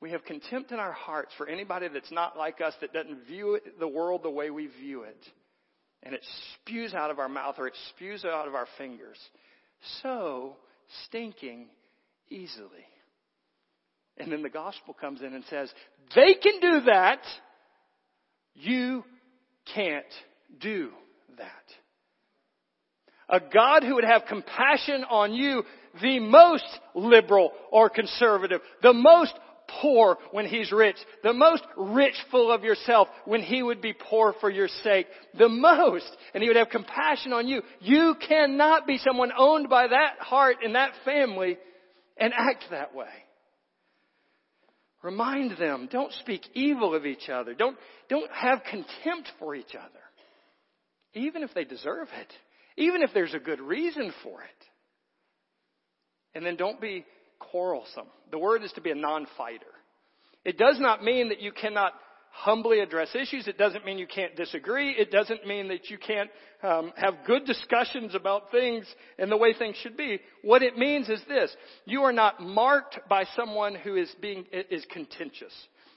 We 0.00 0.12
have 0.12 0.24
contempt 0.24 0.72
in 0.72 0.78
our 0.78 0.92
hearts 0.92 1.32
for 1.36 1.46
anybody 1.46 1.88
that's 1.88 2.10
not 2.10 2.38
like 2.38 2.60
us, 2.60 2.72
that 2.80 2.92
doesn't 2.92 3.26
view 3.26 3.58
the 3.78 3.88
world 3.88 4.22
the 4.22 4.30
way 4.30 4.48
we 4.50 4.68
view 4.68 5.02
it. 5.02 5.26
And 6.02 6.14
it 6.14 6.24
spews 6.54 6.94
out 6.94 7.10
of 7.10 7.18
our 7.18 7.28
mouth 7.28 7.56
or 7.58 7.66
it 7.66 7.74
spews 7.90 8.24
out 8.24 8.48
of 8.48 8.54
our 8.54 8.66
fingers. 8.78 9.18
So 10.02 10.56
stinking 11.06 11.66
easily. 12.30 12.86
And 14.16 14.30
then 14.30 14.42
the 14.42 14.50
gospel 14.50 14.94
comes 14.94 15.22
in 15.22 15.34
and 15.34 15.44
says, 15.48 15.72
they 16.14 16.34
can 16.34 16.60
do 16.60 16.80
that. 16.86 17.20
You 18.54 19.04
can't 19.74 20.04
do 20.60 20.90
that. 21.38 21.48
A 23.28 23.40
God 23.40 23.84
who 23.84 23.94
would 23.94 24.04
have 24.04 24.22
compassion 24.28 25.04
on 25.08 25.32
you, 25.32 25.62
the 26.02 26.18
most 26.18 26.64
liberal 26.94 27.52
or 27.70 27.88
conservative, 27.88 28.60
the 28.82 28.92
most 28.92 29.32
poor 29.80 30.18
when 30.32 30.46
he's 30.46 30.72
rich, 30.72 30.96
the 31.22 31.32
most 31.32 31.62
rich 31.76 32.16
full 32.30 32.50
of 32.50 32.64
yourself 32.64 33.08
when 33.24 33.40
he 33.40 33.62
would 33.62 33.80
be 33.80 33.92
poor 33.92 34.34
for 34.40 34.50
your 34.50 34.68
sake, 34.82 35.06
the 35.38 35.48
most, 35.48 36.10
and 36.34 36.42
he 36.42 36.48
would 36.48 36.56
have 36.56 36.68
compassion 36.68 37.32
on 37.32 37.46
you. 37.46 37.62
You 37.80 38.16
cannot 38.28 38.86
be 38.86 38.98
someone 38.98 39.30
owned 39.36 39.68
by 39.68 39.86
that 39.86 40.18
heart 40.18 40.56
and 40.64 40.74
that 40.74 40.92
family 41.04 41.56
and 42.20 42.32
act 42.36 42.64
that 42.70 42.94
way. 42.94 43.08
Remind 45.02 45.56
them, 45.56 45.88
don't 45.90 46.12
speak 46.12 46.42
evil 46.54 46.94
of 46.94 47.06
each 47.06 47.30
other. 47.30 47.54
Don't, 47.54 47.76
don't 48.10 48.30
have 48.30 48.62
contempt 48.64 49.32
for 49.38 49.54
each 49.54 49.74
other. 49.74 50.00
Even 51.14 51.42
if 51.42 51.54
they 51.54 51.64
deserve 51.64 52.08
it. 52.20 52.32
Even 52.76 53.02
if 53.02 53.10
there's 53.14 53.34
a 53.34 53.38
good 53.38 53.60
reason 53.60 54.12
for 54.22 54.42
it. 54.42 54.66
And 56.34 56.44
then 56.44 56.56
don't 56.56 56.80
be 56.80 57.04
quarrelsome. 57.38 58.06
The 58.30 58.38
word 58.38 58.62
is 58.62 58.72
to 58.72 58.82
be 58.82 58.90
a 58.90 58.94
non-fighter. 58.94 59.64
It 60.44 60.58
does 60.58 60.78
not 60.78 61.02
mean 61.02 61.30
that 61.30 61.40
you 61.40 61.52
cannot 61.52 61.94
humbly 62.30 62.80
address 62.80 63.14
issues. 63.14 63.48
It 63.48 63.58
doesn't 63.58 63.84
mean 63.84 63.98
you 63.98 64.06
can't 64.06 64.36
disagree. 64.36 64.92
It 64.92 65.10
doesn't 65.10 65.46
mean 65.46 65.68
that 65.68 65.90
you 65.90 65.98
can't 65.98 66.30
um, 66.62 66.92
have 66.96 67.14
good 67.26 67.44
discussions 67.44 68.14
about 68.14 68.50
things 68.50 68.86
and 69.18 69.30
the 69.30 69.36
way 69.36 69.52
things 69.52 69.76
should 69.76 69.96
be. 69.96 70.20
What 70.42 70.62
it 70.62 70.78
means 70.78 71.08
is 71.08 71.20
this: 71.28 71.54
you 71.84 72.02
are 72.02 72.12
not 72.12 72.40
marked 72.40 72.98
by 73.08 73.24
someone 73.36 73.74
who 73.74 73.96
is 73.96 74.12
being 74.20 74.46
is 74.52 74.84
contentious. 74.90 75.52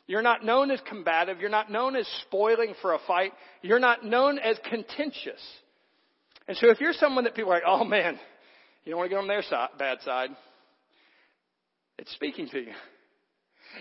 You're 0.05 0.21
not 0.21 0.43
known 0.43 0.69
as 0.69 0.81
combative. 0.87 1.39
You're 1.39 1.49
not 1.49 1.71
known 1.71 1.95
as 1.95 2.07
spoiling 2.27 2.73
for 2.81 2.93
a 2.93 2.99
fight. 3.07 3.31
You're 3.61 3.79
not 3.79 4.03
known 4.03 4.37
as 4.37 4.57
contentious. 4.69 5.41
And 6.47 6.57
so, 6.57 6.69
if 6.69 6.81
you're 6.81 6.93
someone 6.93 7.23
that 7.23 7.35
people 7.35 7.51
are 7.51 7.55
like, 7.55 7.63
"Oh 7.65 7.85
man, 7.85 8.19
you 8.83 8.91
don't 8.91 8.97
want 8.97 9.09
to 9.09 9.15
get 9.15 9.21
on 9.21 9.27
their 9.27 9.43
side, 9.43 9.69
bad 9.77 10.01
side," 10.01 10.31
it's 11.97 12.11
speaking 12.11 12.49
to 12.49 12.59
you. 12.59 12.73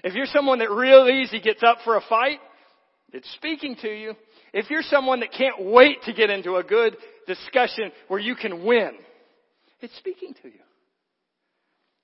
If 0.04 0.14
you're 0.14 0.26
someone 0.26 0.58
that 0.60 0.70
real 0.70 1.08
easy 1.08 1.40
gets 1.40 1.62
up 1.62 1.78
for 1.84 1.96
a 1.96 2.00
fight, 2.08 2.38
it's 3.12 3.30
speaking 3.34 3.76
to 3.82 3.88
you. 3.88 4.14
If 4.52 4.70
you're 4.70 4.82
someone 4.82 5.20
that 5.20 5.32
can't 5.32 5.64
wait 5.64 6.02
to 6.04 6.12
get 6.12 6.30
into 6.30 6.56
a 6.56 6.62
good 6.62 6.96
discussion 7.26 7.92
where 8.08 8.20
you 8.20 8.34
can 8.34 8.64
win, 8.64 8.92
it's 9.80 9.96
speaking 9.98 10.34
to 10.42 10.48
you. 10.48 10.60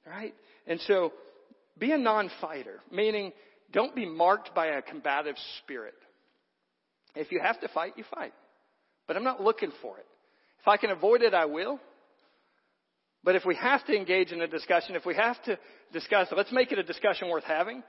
Right? 0.07 0.35
And 0.67 0.81
so, 0.81 1.13
be 1.79 1.93
a 1.93 1.99
non-fighter, 1.99 2.81
meaning 2.91 3.33
don't 3.73 3.95
be 3.95 4.07
marked 4.07 4.55
by 4.55 4.67
a 4.67 4.83
combative 4.83 5.37
spirit. 5.63 5.95
If 7.15 7.31
you 7.33 7.41
have 7.43 7.61
to 7.61 7.69
fight, 7.69 7.95
you 7.97 8.05
fight. 8.15 8.33
But 9.07 9.17
I'm 9.17 9.25
not 9.25 9.43
looking 9.43 9.73
for 9.83 9.99
it. 9.99 10.07
If 10.61 10.69
I 10.69 10.77
can 10.77 10.91
avoid 10.91 11.23
it, 11.23 11.35
I 11.35 11.47
will. 11.47 11.79
But 13.29 13.37
if 13.37 13.45
we 13.45 13.57
have 13.57 13.85
to 13.85 13.95
engage 13.95 14.33
in 14.33 14.41
a 14.41 14.47
discussion, 14.47 14.97
if 14.97 15.05
we 15.05 15.15
have 15.15 15.37
to 15.43 15.59
discuss, 15.93 16.29
let's 16.35 16.51
make 16.51 16.73
it 16.73 16.79
a 16.79 16.83
discussion 16.83 17.29
worth 17.29 17.45
having, 17.45 17.83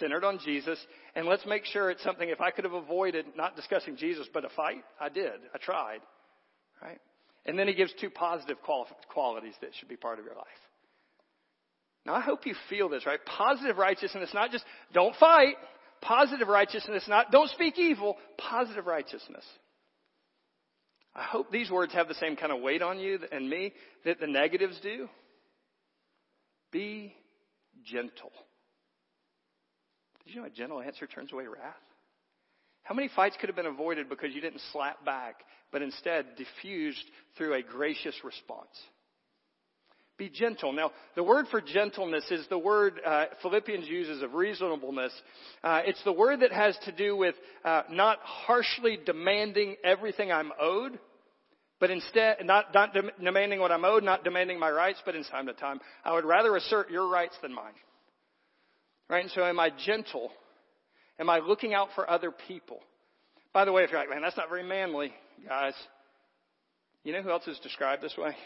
centered 0.00 0.24
on 0.24 0.40
Jesus, 0.44 0.80
and 1.14 1.28
let's 1.28 1.46
make 1.46 1.64
sure 1.64 1.92
it's 1.92 2.02
something, 2.02 2.28
if 2.28 2.40
I 2.40 2.50
could 2.50 2.64
have 2.64 2.72
avoided 2.72 3.24
not 3.36 3.54
discussing 3.54 3.96
Jesus, 3.96 4.26
but 4.34 4.44
a 4.44 4.48
fight, 4.48 4.82
I 5.00 5.08
did. 5.08 5.30
I 5.54 5.58
tried. 5.58 6.00
Right? 6.82 6.98
And 7.46 7.56
then 7.56 7.68
he 7.68 7.74
gives 7.74 7.92
two 8.00 8.10
positive 8.10 8.56
qualities 9.08 9.54
that 9.60 9.70
should 9.78 9.88
be 9.88 9.94
part 9.94 10.18
of 10.18 10.24
your 10.24 10.34
life. 10.34 10.46
Now 12.04 12.14
I 12.14 12.20
hope 12.20 12.44
you 12.44 12.56
feel 12.68 12.88
this, 12.88 13.06
right? 13.06 13.20
Positive 13.24 13.78
righteousness, 13.78 14.30
not 14.34 14.50
just 14.50 14.64
don't 14.92 15.14
fight. 15.20 15.54
Positive 16.00 16.48
righteousness, 16.48 17.04
not 17.06 17.30
don't 17.30 17.50
speak 17.50 17.78
evil. 17.78 18.16
Positive 18.38 18.86
righteousness. 18.86 19.44
I 21.20 21.24
hope 21.24 21.52
these 21.52 21.70
words 21.70 21.92
have 21.92 22.08
the 22.08 22.14
same 22.14 22.34
kind 22.34 22.50
of 22.50 22.62
weight 22.62 22.80
on 22.80 22.98
you 22.98 23.18
and 23.30 23.48
me 23.48 23.74
that 24.06 24.20
the 24.20 24.26
negatives 24.26 24.80
do. 24.82 25.06
Be 26.72 27.14
gentle. 27.84 28.32
Did 30.24 30.34
you 30.34 30.40
know 30.40 30.46
a 30.46 30.50
gentle 30.50 30.80
answer 30.80 31.06
turns 31.06 31.30
away 31.30 31.46
wrath? 31.46 31.74
How 32.84 32.94
many 32.94 33.10
fights 33.14 33.36
could 33.38 33.50
have 33.50 33.56
been 33.56 33.66
avoided 33.66 34.08
because 34.08 34.34
you 34.34 34.40
didn't 34.40 34.62
slap 34.72 35.04
back, 35.04 35.40
but 35.70 35.82
instead 35.82 36.24
diffused 36.38 37.04
through 37.36 37.52
a 37.52 37.62
gracious 37.62 38.14
response? 38.24 38.74
Be 40.16 40.30
gentle. 40.30 40.72
Now, 40.72 40.90
the 41.16 41.22
word 41.22 41.46
for 41.50 41.60
gentleness 41.60 42.24
is 42.30 42.46
the 42.48 42.58
word 42.58 42.98
uh, 43.04 43.26
Philippians 43.42 43.86
uses 43.86 44.22
of 44.22 44.32
reasonableness. 44.32 45.12
Uh, 45.62 45.82
it's 45.84 46.02
the 46.04 46.12
word 46.12 46.40
that 46.40 46.52
has 46.52 46.78
to 46.86 46.92
do 46.92 47.14
with 47.14 47.34
uh, 47.62 47.82
not 47.90 48.20
harshly 48.22 48.98
demanding 49.04 49.76
everything 49.84 50.32
I'm 50.32 50.52
owed, 50.58 50.98
but 51.80 51.90
instead, 51.90 52.44
not, 52.44 52.72
not 52.74 52.94
demanding 53.22 53.58
what 53.58 53.72
I'm 53.72 53.84
owed, 53.84 54.04
not 54.04 54.22
demanding 54.22 54.60
my 54.60 54.70
rights, 54.70 55.00
but 55.04 55.16
in 55.16 55.24
time 55.24 55.46
to 55.46 55.54
time, 55.54 55.80
I 56.04 56.12
would 56.12 56.24
rather 56.24 56.54
assert 56.56 56.90
your 56.90 57.08
rights 57.08 57.36
than 57.42 57.54
mine. 57.54 57.72
Right? 59.08 59.24
And 59.24 59.32
so, 59.32 59.44
am 59.44 59.58
I 59.58 59.70
gentle? 59.84 60.30
Am 61.18 61.28
I 61.28 61.40
looking 61.40 61.74
out 61.74 61.88
for 61.94 62.08
other 62.08 62.30
people? 62.30 62.80
By 63.52 63.64
the 63.64 63.72
way, 63.72 63.82
if 63.82 63.90
you're 63.90 63.98
like, 63.98 64.10
man, 64.10 64.22
that's 64.22 64.36
not 64.36 64.48
very 64.48 64.62
manly, 64.62 65.12
guys. 65.48 65.74
You 67.02 67.12
know 67.12 67.22
who 67.22 67.30
else 67.30 67.48
is 67.48 67.58
described 67.60 68.02
this 68.02 68.16
way? 68.16 68.36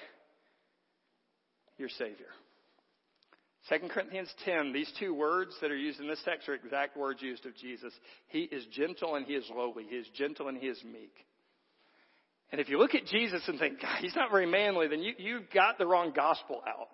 your 1.79 1.89
Savior. 1.89 2.27
2 3.69 3.89
Corinthians 3.89 4.33
10, 4.45 4.73
these 4.73 4.93
two 4.99 5.15
words 5.15 5.55
that 5.61 5.71
are 5.71 5.77
used 5.77 5.99
in 5.99 6.07
this 6.07 6.21
text 6.25 6.49
are 6.49 6.55
exact 6.55 6.97
words 6.97 7.23
used 7.23 7.47
of 7.47 7.57
Jesus. 7.57 7.93
He 8.29 8.41
is 8.41 8.65
gentle 8.73 9.15
and 9.15 9.27
he 9.27 9.35
is 9.35 9.51
lowly. 9.55 9.85
He 9.89 9.97
is 9.97 10.07
gentle 10.15 10.49
and 10.49 10.59
he 10.59 10.67
is 10.67 10.83
meek. 10.85 11.15
And 12.55 12.61
if 12.61 12.69
you 12.69 12.79
look 12.79 12.95
at 12.95 13.07
Jesus 13.07 13.43
and 13.49 13.59
think, 13.59 13.83
God, 13.83 13.97
he's 14.01 14.15
not 14.15 14.31
very 14.31 14.47
manly, 14.47 14.87
then 14.87 15.03
you, 15.03 15.13
you 15.19 15.41
got 15.53 15.77
the 15.77 15.89
wrong 15.89 16.13
gospel 16.15 16.63
out. 16.65 16.87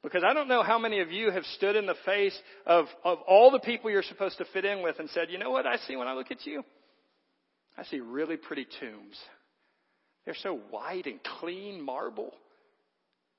Because 0.00 0.22
I 0.24 0.32
don't 0.32 0.46
know 0.46 0.62
how 0.62 0.78
many 0.78 1.00
of 1.00 1.10
you 1.10 1.32
have 1.32 1.42
stood 1.56 1.74
in 1.74 1.86
the 1.86 1.96
face 2.06 2.38
of, 2.66 2.86
of 3.02 3.18
all 3.26 3.50
the 3.50 3.58
people 3.58 3.90
you're 3.90 4.04
supposed 4.04 4.38
to 4.38 4.44
fit 4.52 4.64
in 4.64 4.80
with 4.80 5.00
and 5.00 5.10
said, 5.10 5.24
you 5.28 5.38
know 5.40 5.50
what 5.50 5.66
I 5.66 5.78
see 5.88 5.96
when 5.96 6.06
I 6.06 6.12
look 6.12 6.30
at 6.30 6.46
you? 6.46 6.62
I 7.76 7.82
see 7.82 7.98
really 7.98 8.36
pretty 8.36 8.64
tombs. 8.78 9.18
They're 10.24 10.36
so 10.40 10.60
white 10.70 11.06
and 11.06 11.18
clean 11.40 11.84
marble 11.84 12.32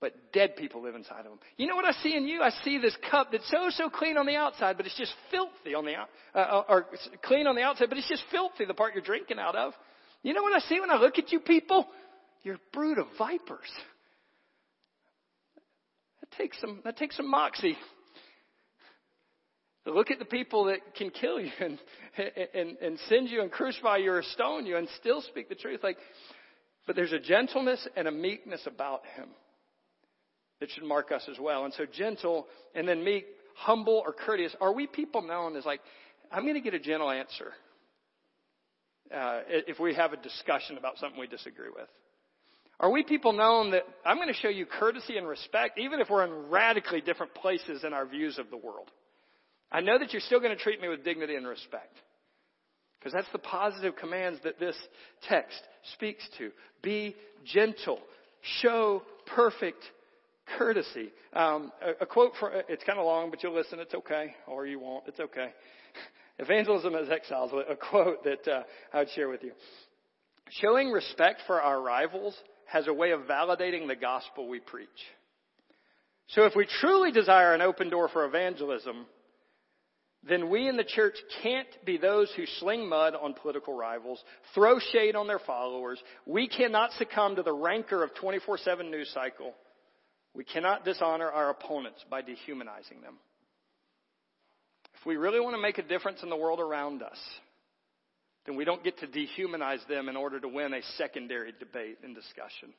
but 0.01 0.33
dead 0.33 0.55
people 0.55 0.81
live 0.81 0.95
inside 0.95 1.19
of 1.19 1.25
them. 1.25 1.39
You 1.57 1.67
know 1.67 1.75
what 1.75 1.85
I 1.85 1.91
see 2.01 2.15
in 2.15 2.27
you? 2.27 2.41
I 2.41 2.49
see 2.65 2.79
this 2.79 2.97
cup 3.09 3.31
that's 3.31 3.47
so 3.51 3.69
so 3.69 3.87
clean 3.87 4.17
on 4.17 4.25
the 4.25 4.35
outside, 4.35 4.75
but 4.75 4.87
it's 4.87 4.97
just 4.97 5.13
filthy 5.29 5.75
on 5.75 5.85
the 5.85 5.95
out, 5.95 6.09
uh, 6.33 6.39
uh 6.39 6.63
or 6.67 6.87
clean 7.23 7.45
on 7.45 7.55
the 7.55 7.61
outside, 7.61 7.87
but 7.87 7.99
it's 7.99 8.09
just 8.09 8.23
filthy 8.31 8.65
the 8.65 8.73
part 8.73 8.95
you're 8.95 9.03
drinking 9.03 9.37
out 9.37 9.55
of. 9.55 9.73
You 10.23 10.33
know 10.33 10.43
what 10.43 10.53
I 10.53 10.59
see 10.67 10.79
when 10.79 10.91
I 10.91 10.97
look 10.97 11.17
at 11.17 11.31
you 11.31 11.39
people? 11.39 11.87
You're 12.43 12.57
brood 12.73 12.97
of 12.97 13.07
vipers. 13.17 13.69
That 16.21 16.31
takes 16.37 16.59
some 16.59 16.81
that 16.83 16.97
takes 16.97 17.17
some 17.17 17.29
moxie. 17.29 17.77
To 19.85 19.93
look 19.93 20.11
at 20.11 20.19
the 20.19 20.25
people 20.25 20.65
that 20.65 20.95
can 20.95 21.09
kill 21.09 21.39
you 21.39 21.49
and, 21.59 21.79
and, 22.53 22.77
and 22.77 22.99
send 23.09 23.29
you 23.29 23.41
and 23.41 23.51
crucify 23.51 23.97
you 23.97 24.11
or 24.11 24.21
stone 24.21 24.67
you 24.67 24.77
and 24.77 24.87
still 24.99 25.21
speak 25.21 25.49
the 25.49 25.55
truth. 25.55 25.79
Like, 25.81 25.97
but 26.85 26.95
there's 26.95 27.13
a 27.13 27.19
gentleness 27.19 27.87
and 27.95 28.07
a 28.07 28.11
meekness 28.11 28.61
about 28.67 29.01
him 29.15 29.29
that 30.59 30.69
should 30.69 30.83
mark 30.83 31.11
us 31.11 31.27
as 31.31 31.39
well. 31.39 31.65
And 31.65 31.73
so 31.73 31.85
gentle 31.91 32.45
and 32.75 32.87
then 32.87 33.03
meek, 33.03 33.25
humble 33.55 34.03
or 34.05 34.13
courteous. 34.13 34.55
Are 34.61 34.71
we 34.71 34.85
people 34.85 35.23
known 35.23 35.55
as 35.55 35.65
like, 35.65 35.81
I'm 36.31 36.43
going 36.43 36.53
to 36.53 36.61
get 36.61 36.75
a 36.75 36.79
gentle 36.79 37.09
answer 37.09 37.51
uh, 39.13 39.41
if 39.47 39.79
we 39.79 39.93
have 39.95 40.13
a 40.13 40.17
discussion 40.17 40.77
about 40.77 40.97
something 40.97 41.19
we 41.19 41.27
disagree 41.27 41.69
with? 41.73 41.87
Are 42.79 42.89
we 42.89 43.03
people 43.03 43.33
known 43.33 43.71
that 43.71 43.83
I'm 44.03 44.17
going 44.17 44.27
to 44.27 44.33
show 44.33 44.49
you 44.49 44.65
courtesy 44.65 45.17
and 45.17 45.27
respect 45.27 45.77
even 45.77 45.99
if 45.99 46.09
we're 46.09 46.25
in 46.25 46.49
radically 46.49 47.01
different 47.01 47.35
places 47.35 47.83
in 47.83 47.93
our 47.93 48.07
views 48.07 48.39
of 48.39 48.49
the 48.49 48.57
world? 48.57 48.89
I 49.71 49.81
know 49.81 49.99
that 49.99 50.11
you're 50.11 50.21
still 50.21 50.39
going 50.39 50.55
to 50.55 50.61
treat 50.61 50.81
me 50.81 50.89
with 50.89 51.03
dignity 51.03 51.35
and 51.35 51.47
respect. 51.47 51.95
Because 52.99 53.13
that's 53.13 53.31
the 53.31 53.39
positive 53.39 53.95
commands 53.95 54.39
that 54.43 54.59
this 54.59 54.75
text 55.27 55.59
speaks 55.93 56.23
to. 56.37 56.51
Be 56.83 57.15
gentle. 57.45 57.99
Show 58.61 59.03
perfect 59.33 59.83
courtesy. 60.57 61.11
Um, 61.33 61.71
a, 61.81 62.03
a, 62.03 62.05
quote 62.05 62.33
for 62.39 62.51
it's 62.69 62.83
kind 62.83 62.99
of 62.99 63.05
long, 63.05 63.31
but 63.31 63.41
you'll 63.41 63.55
listen. 63.55 63.79
It's 63.79 63.93
okay, 63.93 64.35
or 64.47 64.67
you 64.67 64.79
won't. 64.79 65.07
It's 65.07 65.19
okay. 65.19 65.51
Evangelism 66.39 66.95
as 66.95 67.09
exiles. 67.09 67.51
A 67.69 67.75
quote 67.75 68.23
that 68.23 68.47
uh, 68.47 68.63
I 68.93 68.99
would 68.99 69.09
share 69.15 69.29
with 69.29 69.43
you. 69.43 69.51
Showing 70.49 70.91
respect 70.91 71.41
for 71.47 71.61
our 71.61 71.81
rivals 71.81 72.35
has 72.65 72.87
a 72.87 72.93
way 72.93 73.11
of 73.11 73.21
validating 73.21 73.87
the 73.87 73.95
gospel 73.95 74.47
we 74.47 74.59
preach. 74.59 74.87
So 76.27 76.45
if 76.45 76.55
we 76.55 76.65
truly 76.79 77.11
desire 77.11 77.53
an 77.53 77.61
open 77.61 77.89
door 77.89 78.07
for 78.07 78.25
evangelism, 78.25 79.05
then 80.27 80.49
we 80.49 80.67
in 80.67 80.77
the 80.77 80.83
church 80.83 81.15
can't 81.41 81.67
be 81.85 81.97
those 81.97 82.31
who 82.35 82.45
sling 82.59 82.87
mud 82.87 83.15
on 83.19 83.33
political 83.33 83.75
rivals, 83.75 84.23
throw 84.53 84.77
shade 84.91 85.15
on 85.15 85.27
their 85.27 85.39
followers. 85.39 85.99
We 86.25 86.47
cannot 86.47 86.91
succumb 86.93 87.35
to 87.37 87.43
the 87.43 87.53
rancor 87.53 88.03
of 88.03 88.11
24-7 88.13 88.89
news 88.89 89.09
cycle 89.13 89.53
We 90.33 90.43
cannot 90.45 90.85
dishonor 90.85 91.29
our 91.29 91.49
opponents 91.49 92.05
by 92.09 92.21
dehumanizing 92.21 93.01
them. 93.01 93.15
If 95.01 95.07
we 95.07 95.17
really 95.17 95.39
want 95.39 95.55
to 95.55 95.61
make 95.61 95.79
a 95.79 95.83
difference 95.83 96.21
in 96.21 96.29
the 96.29 96.35
world 96.35 96.59
around 96.59 97.01
us, 97.01 97.17
then 98.45 98.55
we 98.55 98.65
don't 98.65 98.83
get 98.83 98.99
to 98.99 99.07
dehumanize 99.07 99.85
them 99.87 100.09
in 100.09 100.15
order 100.15 100.39
to 100.39 100.47
win 100.47 100.73
a 100.73 100.81
secondary 100.97 101.53
debate 101.59 101.97
and 102.03 102.13
discussion. 102.13 102.71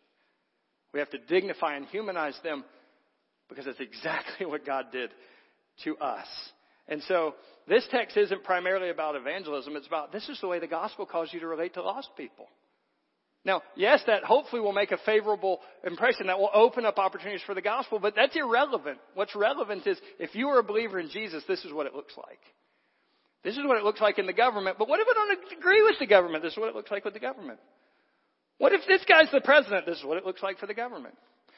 We 0.93 1.01
have 1.01 1.11
to 1.11 1.19
dignify 1.19 1.75
and 1.75 1.87
humanize 1.87 2.39
them 2.45 2.65
because 3.49 3.65
that's 3.65 3.81
exactly 3.81 4.47
what 4.47 4.65
God 4.65 4.87
did 4.93 5.11
to 5.83 5.97
us. 5.99 6.29
And 6.87 7.03
so 7.09 7.35
this 7.67 7.87
text 7.91 8.17
isn't 8.17 8.45
primarily 8.45 8.91
about 8.91 9.17
evangelism. 9.17 9.75
It's 9.75 9.87
about 9.89 10.13
this 10.13 10.29
is 10.29 10.41
the 10.41 10.47
way 10.47 10.61
the 10.61 10.69
gospel 10.69 11.07
calls 11.07 11.31
you 11.33 11.41
to 11.41 11.47
relate 11.49 11.75
to 11.75 11.83
lost 11.83 12.11
people. 12.17 12.47
Now, 13.45 13.63
yes, 13.75 14.01
that 14.07 14.23
hopefully 14.23 14.63
will 14.63 14.73
make 14.73 14.93
a 14.93 14.99
favorable 15.05 15.61
impression. 15.85 16.29
That 16.29 16.39
will 16.39 16.51
open 16.55 16.87
up 16.87 16.99
opportunities 16.99 17.43
for 17.45 17.55
the 17.55 17.63
gospel, 17.63 17.99
but 17.99 18.15
that's 18.15 18.37
irrelevant. 18.37 18.99
What's 19.15 19.35
relevant 19.35 19.87
is 19.87 19.99
if 20.21 20.35
you 20.35 20.49
are 20.49 20.61
a 20.61 20.63
believer 20.63 21.01
in 21.01 21.09
Jesus, 21.11 21.43
this 21.49 21.65
is 21.65 21.73
what 21.73 21.87
it 21.87 21.95
looks 21.95 22.15
like. 22.17 22.39
This 23.43 23.55
is 23.57 23.65
what 23.67 23.77
it 23.77 23.83
looks 23.83 24.01
like 24.01 24.21
in 24.21 24.27
the 24.27 24.33
government. 24.33 24.79
But 24.79 24.89
what 24.89 25.01
if 25.01 25.07
I 25.11 25.15
don't 25.15 25.59
agree 25.59 25.83
with 25.83 25.99
the 25.99 26.07
government? 26.07 26.45
This 26.45 26.53
is 26.53 26.59
what 26.59 26.69
it 26.69 26.77
looks 26.77 26.93
like 26.93 27.05
with 27.05 27.15
the 27.15 27.21
government. 27.21 27.59
What 28.59 28.73
if 28.73 28.83
this 28.87 29.05
guy's 29.09 29.31
the 29.33 29.41
president? 29.41 29.87
This 29.87 29.99
is 29.99 30.05
what 30.05 30.19
it 30.19 30.25
looks 30.25 30.43
like 30.43 30.59
for 30.59 30.69
the 30.69 30.75
government. 30.75 31.17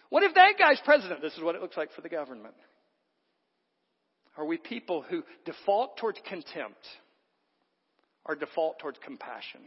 What 0.09 0.23
if 0.23 0.35
that 0.35 0.55
guy's 0.59 0.81
president? 0.87 1.20
This 1.20 1.35
is 1.35 1.42
what 1.42 1.55
it 1.55 1.61
looks 1.61 1.77
like 1.77 1.92
for 1.92 2.01
the 2.01 2.09
government. 2.09 2.55
Are 4.38 4.47
we 4.47 4.57
people 4.57 5.03
who 5.03 5.23
default 5.44 5.99
towards 5.99 6.18
contempt 6.27 6.87
or 8.25 8.35
default 8.35 8.79
towards 8.79 8.99
compassion? 9.05 9.61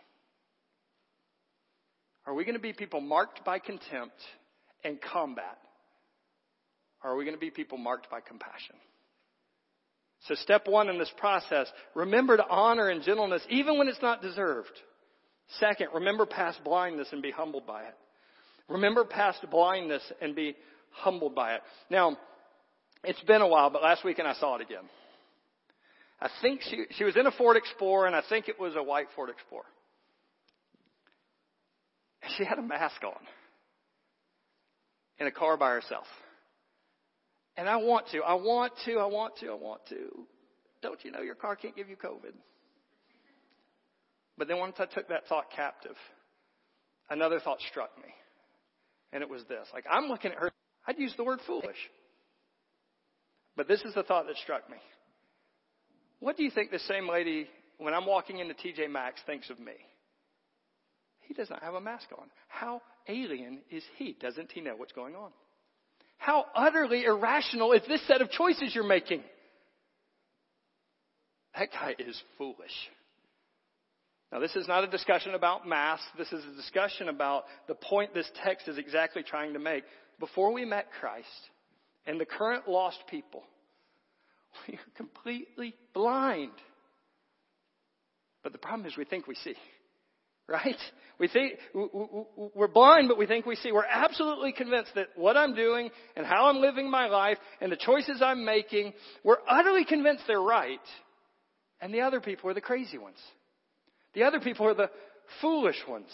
Are 2.27 2.33
we 2.33 2.43
going 2.43 2.55
to 2.55 2.61
be 2.61 2.73
people 2.73 2.99
marked 2.99 3.45
by 3.45 3.57
contempt 3.57 4.15
and 4.83 4.99
combat? 5.01 5.57
Or 7.01 7.11
are 7.11 7.15
we 7.15 7.23
going 7.23 7.35
to 7.35 7.39
be 7.39 7.49
people 7.49 7.77
marked 7.77 8.11
by 8.11 8.19
compassion? 8.19 8.75
So 10.27 10.35
step 10.35 10.67
one 10.67 10.89
in 10.89 10.99
this 10.99 11.11
process, 11.17 11.67
remember 11.95 12.35
to 12.35 12.45
honor 12.47 12.89
and 12.89 13.01
gentleness 13.01 13.41
even 13.49 13.77
when 13.77 13.87
it's 13.87 14.01
not 14.01 14.21
deserved. 14.21 14.71
Second, 15.59 15.89
remember 15.93 16.25
past 16.25 16.61
blindness 16.65 17.07
and 17.13 17.21
be 17.21 17.31
humbled 17.31 17.65
by 17.65 17.83
it. 17.83 17.95
Remember 18.67 19.05
past 19.05 19.39
blindness 19.49 20.01
and 20.19 20.35
be 20.35 20.55
humbled 20.91 21.33
by 21.33 21.55
it. 21.55 21.61
Now, 21.89 22.17
it's 23.05 23.21
been 23.21 23.41
a 23.41 23.47
while, 23.47 23.69
but 23.69 23.81
last 23.81 24.03
weekend 24.03 24.27
I 24.27 24.33
saw 24.33 24.55
it 24.55 24.61
again. 24.61 24.83
I 26.19 26.29
think 26.41 26.61
she, 26.63 26.85
she 26.97 27.05
was 27.05 27.15
in 27.15 27.25
a 27.25 27.31
Ford 27.31 27.55
Explorer 27.55 28.07
and 28.07 28.15
I 28.15 28.23
think 28.27 28.49
it 28.49 28.59
was 28.59 28.75
a 28.75 28.83
white 28.83 29.07
Ford 29.15 29.29
Explorer. 29.29 29.63
She 32.37 32.45
had 32.45 32.57
a 32.57 32.61
mask 32.61 33.03
on 33.03 33.19
in 35.19 35.27
a 35.27 35.31
car 35.31 35.57
by 35.57 35.71
herself. 35.71 36.05
And 37.55 37.67
I 37.67 37.77
want 37.77 38.07
to, 38.11 38.19
I 38.19 38.35
want 38.35 38.73
to, 38.85 38.97
I 38.97 39.05
want 39.05 39.37
to, 39.37 39.47
I 39.47 39.55
want 39.55 39.81
to. 39.89 40.25
Don't 40.81 41.03
you 41.03 41.11
know 41.11 41.21
your 41.21 41.35
car 41.35 41.55
can't 41.55 41.75
give 41.75 41.89
you 41.89 41.95
COVID? 41.95 42.33
But 44.37 44.47
then 44.47 44.59
once 44.59 44.75
I 44.77 44.85
took 44.85 45.09
that 45.09 45.27
thought 45.27 45.45
captive, 45.55 45.95
another 47.09 47.39
thought 47.39 47.59
struck 47.71 47.97
me. 47.97 48.09
And 49.11 49.23
it 49.23 49.29
was 49.29 49.43
this. 49.49 49.67
Like, 49.73 49.85
I'm 49.89 50.05
looking 50.05 50.31
at 50.31 50.37
her. 50.37 50.51
I'd 50.87 50.99
use 50.99 51.13
the 51.17 51.23
word 51.23 51.39
foolish. 51.47 51.77
But 53.55 53.67
this 53.67 53.81
is 53.81 53.95
the 53.95 54.03
thought 54.03 54.27
that 54.27 54.35
struck 54.37 54.69
me. 54.69 54.77
What 56.19 56.37
do 56.37 56.43
you 56.43 56.51
think 56.51 56.69
the 56.69 56.79
same 56.79 57.09
lady, 57.09 57.47
when 57.79 57.93
I'm 57.93 58.05
walking 58.05 58.39
into 58.39 58.53
TJ 58.53 58.91
Maxx, 58.91 59.19
thinks 59.25 59.49
of 59.49 59.59
me? 59.59 59.73
He 61.27 61.33
does 61.33 61.49
not 61.49 61.61
have 61.61 61.73
a 61.73 61.81
mask 61.81 62.07
on. 62.17 62.27
How 62.47 62.81
alien 63.07 63.59
is 63.69 63.83
he? 63.97 64.15
Doesn't 64.19 64.51
he 64.51 64.61
know 64.61 64.75
what's 64.77 64.93
going 64.93 65.15
on? 65.15 65.31
How 66.17 66.45
utterly 66.55 67.03
irrational 67.03 67.73
is 67.73 67.81
this 67.87 68.05
set 68.07 68.21
of 68.21 68.31
choices 68.31 68.73
you're 68.73 68.87
making? 68.87 69.21
That 71.57 71.69
guy 71.71 71.95
is 71.99 72.21
foolish. 72.37 72.71
Now, 74.31 74.39
this 74.39 74.55
is 74.55 74.67
not 74.67 74.83
a 74.83 74.87
discussion 74.87 75.33
about 75.35 75.67
masks. 75.67 76.05
This 76.17 76.31
is 76.31 76.43
a 76.45 76.55
discussion 76.55 77.09
about 77.09 77.45
the 77.67 77.75
point 77.75 78.13
this 78.13 78.29
text 78.43 78.67
is 78.67 78.77
exactly 78.77 79.23
trying 79.23 79.53
to 79.53 79.59
make. 79.59 79.83
Before 80.19 80.51
we 80.51 80.65
met 80.65 80.87
Christ 80.99 81.27
and 82.05 82.19
the 82.19 82.25
current 82.25 82.67
lost 82.67 82.99
people, 83.09 83.43
we 84.67 84.75
are 84.75 84.91
completely 84.95 85.73
blind. 85.93 86.51
But 88.43 88.51
the 88.53 88.57
problem 88.57 88.87
is 88.87 88.97
we 88.97 89.05
think 89.05 89.27
we 89.27 89.35
see. 89.35 89.55
Right? 90.47 90.77
We 91.19 91.27
think, 91.27 91.53
we're 91.73 92.67
blind, 92.67 93.07
but 93.07 93.17
we 93.17 93.25
think 93.25 93.45
we 93.45 93.55
see. 93.55 93.71
We're 93.71 93.83
absolutely 93.83 94.51
convinced 94.51 94.91
that 94.95 95.07
what 95.15 95.35
I'm 95.35 95.55
doing 95.55 95.89
and 96.15 96.25
how 96.25 96.47
I'm 96.47 96.57
living 96.57 96.89
my 96.89 97.07
life 97.07 97.37
and 97.59 97.71
the 97.71 97.75
choices 97.77 98.21
I'm 98.21 98.45
making, 98.45 98.93
we're 99.23 99.39
utterly 99.49 99.83
convinced 99.83 100.23
they're 100.27 100.39
right. 100.39 100.79
And 101.81 101.93
the 101.93 102.01
other 102.01 102.21
people 102.21 102.49
are 102.49 102.53
the 102.53 102.61
crazy 102.61 102.97
ones. 102.97 103.17
The 104.13 104.23
other 104.23 104.39
people 104.39 104.67
are 104.67 104.75
the 104.75 104.91
foolish 105.41 105.81
ones. 105.87 106.09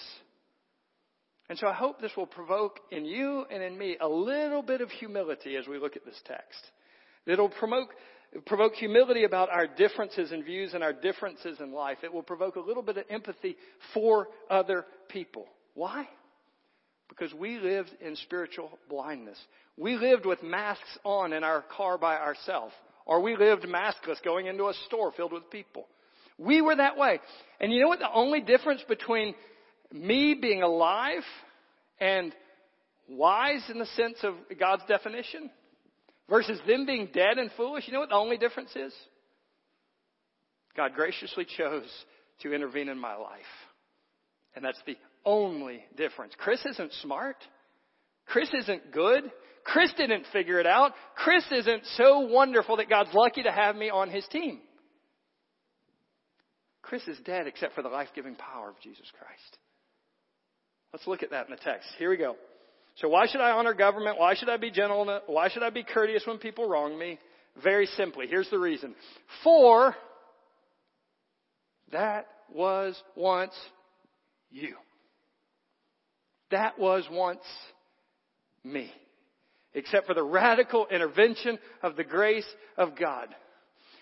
And 1.50 1.60
so 1.60 1.68
I 1.68 1.74
hope 1.74 2.02
this 2.02 2.16
will 2.16 2.26
provoke 2.26 2.80
in 2.90 3.06
you 3.06 3.46
and 3.52 3.62
in 3.62 3.78
me 3.78 3.98
a 4.00 4.08
little 4.08 4.62
bit 4.62 4.82
of 4.82 4.90
humility 4.90 5.58
as 5.58 5.68
we 5.68 5.78
look 5.78 5.96
at 5.96 6.06
this 6.06 6.20
text. 6.26 6.72
It'll 7.26 7.50
promote, 7.50 7.90
provoke 8.46 8.74
humility 8.74 9.24
about 9.24 9.50
our 9.50 9.68
differences 9.68 10.32
in 10.32 10.44
views 10.44 10.74
and 10.74 10.84
our 10.84 10.94
differences 10.94 11.60
in 11.60 11.72
life. 11.72 12.00
It 12.04 12.14
will 12.14 12.24
provoke 12.24 12.56
a 12.56 12.62
little 12.62 12.84
bit 12.84 12.98
of 12.98 13.06
empathy 13.10 13.56
for 13.94 14.28
other 14.50 14.86
people. 15.10 15.46
Why? 15.76 16.08
Because 17.10 17.34
we 17.34 17.60
lived 17.60 17.92
in 18.02 18.16
spiritual 18.16 18.78
blindness. 18.90 19.38
We 19.78 19.98
lived 19.98 20.26
with 20.26 20.42
masks 20.42 20.98
on 21.04 21.34
in 21.34 21.44
our 21.44 21.62
car 21.62 21.98
by 21.98 22.18
ourselves. 22.18 22.74
Or 23.06 23.22
we 23.22 23.36
lived 23.36 23.64
maskless 23.64 24.24
going 24.24 24.48
into 24.48 24.66
a 24.66 24.74
store 24.88 25.12
filled 25.12 25.34
with 25.34 25.50
people. 25.50 25.88
We 26.38 26.62
were 26.62 26.76
that 26.76 26.98
way. 26.98 27.20
And 27.60 27.72
you 27.72 27.82
know 27.82 27.88
what 27.88 28.00
the 28.00 28.12
only 28.12 28.42
difference 28.42 28.82
between 28.88 29.36
me 29.92 30.34
being 30.34 30.64
alive 30.64 31.24
and 32.00 32.34
wise 33.08 33.64
in 33.70 33.78
the 33.78 33.86
sense 33.86 34.18
of 34.24 34.34
God's 34.60 34.84
definition 34.88 35.52
versus 36.30 36.60
them 36.68 36.86
being 36.86 37.10
dead 37.14 37.38
and 37.38 37.52
foolish, 37.58 37.86
you 37.88 37.94
know 37.94 38.00
what 38.00 38.10
the 38.10 38.16
only 38.16 38.38
difference 38.38 38.76
is? 38.76 38.94
God 40.76 40.94
graciously 40.96 41.46
chose 41.46 41.90
to 42.42 42.54
intervene 42.54 42.90
in 42.90 42.98
my 42.98 43.16
life. 43.16 43.42
And 44.56 44.64
that's 44.64 44.82
the 44.86 44.98
only 45.26 45.84
difference. 45.96 46.34
Chris 46.38 46.64
isn't 46.66 46.92
smart. 47.02 47.38
Chris 48.26 48.50
isn't 48.54 48.92
good. 48.92 49.24
Chris 49.64 49.92
didn't 49.98 50.26
figure 50.34 50.60
it 50.60 50.68
out. 50.68 50.92
Chris 51.16 51.44
isn't 51.52 51.84
so 51.96 52.22
wonderful 52.22 52.78
that 52.78 52.90
God's 52.90 53.14
lucky 53.14 53.44
to 53.44 53.52
have 53.52 53.76
me 53.76 53.90
on 53.90 54.10
his 54.10 54.26
team. 54.28 54.60
Chris 56.82 57.08
is 57.08 57.18
dead 57.26 57.48
except 57.48 57.76
for 57.76 57.82
the 57.82 57.90
life 57.90 58.10
giving 58.14 58.36
power 58.36 58.70
of 58.70 58.80
Jesus 58.82 59.06
Christ. 59.18 59.58
Let's 60.92 61.08
look 61.08 61.24
at 61.24 61.32
that 61.32 61.46
in 61.48 61.52
the 61.52 61.58
text. 61.58 61.88
Here 61.98 62.10
we 62.10 62.18
go. 62.18 62.36
So 62.96 63.10
why 63.10 63.28
should 63.28 63.42
I 63.42 63.52
honor 63.52 63.74
government? 63.74 64.20
Why 64.20 64.36
should 64.36 64.50
I 64.50 64.58
be 64.58 64.72
gentle? 64.72 65.20
Why 65.28 65.50
should 65.50 65.64
I 65.64 65.70
be 65.70 65.84
courteous 65.84 66.24
when 66.26 66.38
people 66.38 66.68
wrong 66.68 66.98
me? 66.98 67.20
Very 67.64 67.86
simply, 67.98 68.28
here's 68.28 68.50
the 68.50 68.60
reason. 68.60 68.96
For 69.44 69.96
that 71.92 72.28
was 72.52 73.00
once 73.16 73.54
you. 74.52 74.76
That 76.52 76.78
was 76.78 77.04
once 77.12 77.44
me. 78.64 78.92
Except 79.74 80.06
for 80.06 80.14
the 80.14 80.24
radical 80.24 80.88
intervention 80.92 81.58
of 81.82 81.96
the 81.96 82.04
grace 82.04 82.46
of 82.78 82.98
God. 82.98 83.28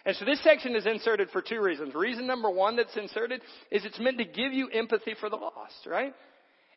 And 0.06 0.16
so 0.16 0.26
this 0.26 0.44
section 0.44 0.76
is 0.76 0.86
inserted 0.86 1.30
for 1.30 1.42
two 1.42 1.62
reasons. 1.62 1.94
Reason 1.94 2.26
number 2.26 2.50
one 2.50 2.76
that's 2.76 2.96
inserted 2.98 3.42
is 3.70 3.86
it's 3.86 4.00
meant 4.00 4.18
to 4.18 4.26
give 4.26 4.52
you 4.52 4.68
empathy 4.68 5.16
for 5.20 5.30
the 5.30 5.36
lost, 5.36 5.86
right? 5.86 6.14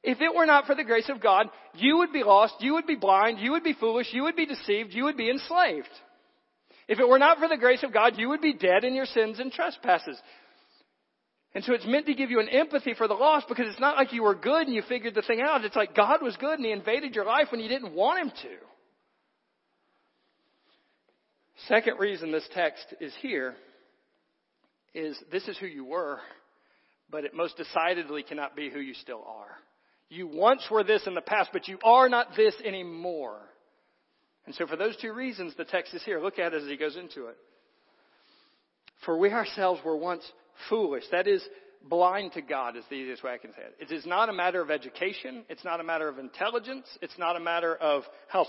If 0.04 0.20
it 0.20 0.34
were 0.34 0.44
not 0.44 0.66
for 0.66 0.74
the 0.74 0.84
grace 0.84 1.08
of 1.08 1.22
God, 1.22 1.48
you 1.74 1.96
would 1.98 2.12
be 2.12 2.22
lost, 2.22 2.56
you 2.60 2.74
would 2.74 2.86
be 2.86 2.94
blind, 2.94 3.38
you 3.38 3.52
would 3.52 3.64
be 3.64 3.72
foolish, 3.72 4.08
you 4.12 4.24
would 4.24 4.36
be 4.36 4.44
deceived, 4.44 4.92
you 4.92 5.04
would 5.04 5.16
be 5.16 5.30
enslaved. 5.30 5.88
If 6.86 7.00
it 7.00 7.08
were 7.08 7.18
not 7.18 7.38
for 7.38 7.48
the 7.48 7.56
grace 7.56 7.82
of 7.82 7.92
God, 7.92 8.18
you 8.18 8.28
would 8.28 8.42
be 8.42 8.52
dead 8.52 8.84
in 8.84 8.94
your 8.94 9.06
sins 9.06 9.40
and 9.40 9.50
trespasses. 9.50 10.20
And 11.54 11.64
so 11.64 11.72
it's 11.72 11.86
meant 11.86 12.04
to 12.06 12.14
give 12.14 12.30
you 12.30 12.38
an 12.38 12.50
empathy 12.50 12.92
for 12.92 13.08
the 13.08 13.14
lost 13.14 13.48
because 13.48 13.66
it's 13.66 13.80
not 13.80 13.96
like 13.96 14.12
you 14.12 14.24
were 14.24 14.34
good 14.34 14.66
and 14.66 14.74
you 14.74 14.82
figured 14.86 15.14
the 15.14 15.22
thing 15.22 15.40
out. 15.40 15.64
It's 15.64 15.76
like 15.76 15.96
God 15.96 16.20
was 16.20 16.36
good 16.36 16.58
and 16.58 16.66
He 16.66 16.72
invaded 16.72 17.14
your 17.14 17.24
life 17.24 17.46
when 17.50 17.60
you 17.60 17.68
didn't 17.68 17.94
want 17.94 18.20
Him 18.20 18.30
to. 18.30 18.56
Second 21.66 21.98
reason 21.98 22.30
this 22.30 22.46
text 22.52 22.84
is 23.00 23.14
here 23.22 23.54
is 24.92 25.16
this 25.32 25.48
is 25.48 25.56
who 25.56 25.66
you 25.66 25.86
were, 25.86 26.18
but 27.08 27.24
it 27.24 27.32
most 27.32 27.56
decidedly 27.56 28.22
cannot 28.22 28.54
be 28.54 28.68
who 28.68 28.80
you 28.80 28.92
still 28.92 29.24
are. 29.26 29.56
You 30.14 30.28
once 30.28 30.64
were 30.70 30.84
this 30.84 31.06
in 31.06 31.14
the 31.14 31.20
past, 31.20 31.50
but 31.52 31.66
you 31.66 31.78
are 31.82 32.08
not 32.08 32.36
this 32.36 32.54
anymore. 32.64 33.40
And 34.46 34.54
so 34.54 34.66
for 34.66 34.76
those 34.76 34.96
two 34.96 35.12
reasons, 35.12 35.54
the 35.56 35.64
text 35.64 35.92
is 35.92 36.04
here. 36.04 36.20
Look 36.20 36.38
at 36.38 36.54
it 36.54 36.62
as 36.62 36.68
he 36.68 36.76
goes 36.76 36.96
into 36.96 37.26
it. 37.26 37.36
For 39.04 39.18
we 39.18 39.30
ourselves 39.30 39.80
were 39.84 39.96
once 39.96 40.22
foolish. 40.68 41.02
That 41.10 41.26
is, 41.26 41.42
blind 41.88 42.32
to 42.34 42.42
God 42.42 42.76
is 42.76 42.84
the 42.88 42.94
easiest 42.94 43.24
way 43.24 43.32
I 43.32 43.38
can 43.38 43.52
say 43.52 43.62
it. 43.62 43.90
It 43.90 43.94
is 43.94 44.06
not 44.06 44.28
a 44.28 44.32
matter 44.32 44.62
of 44.62 44.70
education. 44.70 45.44
It's 45.48 45.64
not 45.64 45.80
a 45.80 45.84
matter 45.84 46.08
of 46.08 46.18
intelligence. 46.18 46.86
It's 47.02 47.18
not 47.18 47.36
a 47.36 47.40
matter 47.40 47.74
of 47.74 48.04
how 48.28 48.46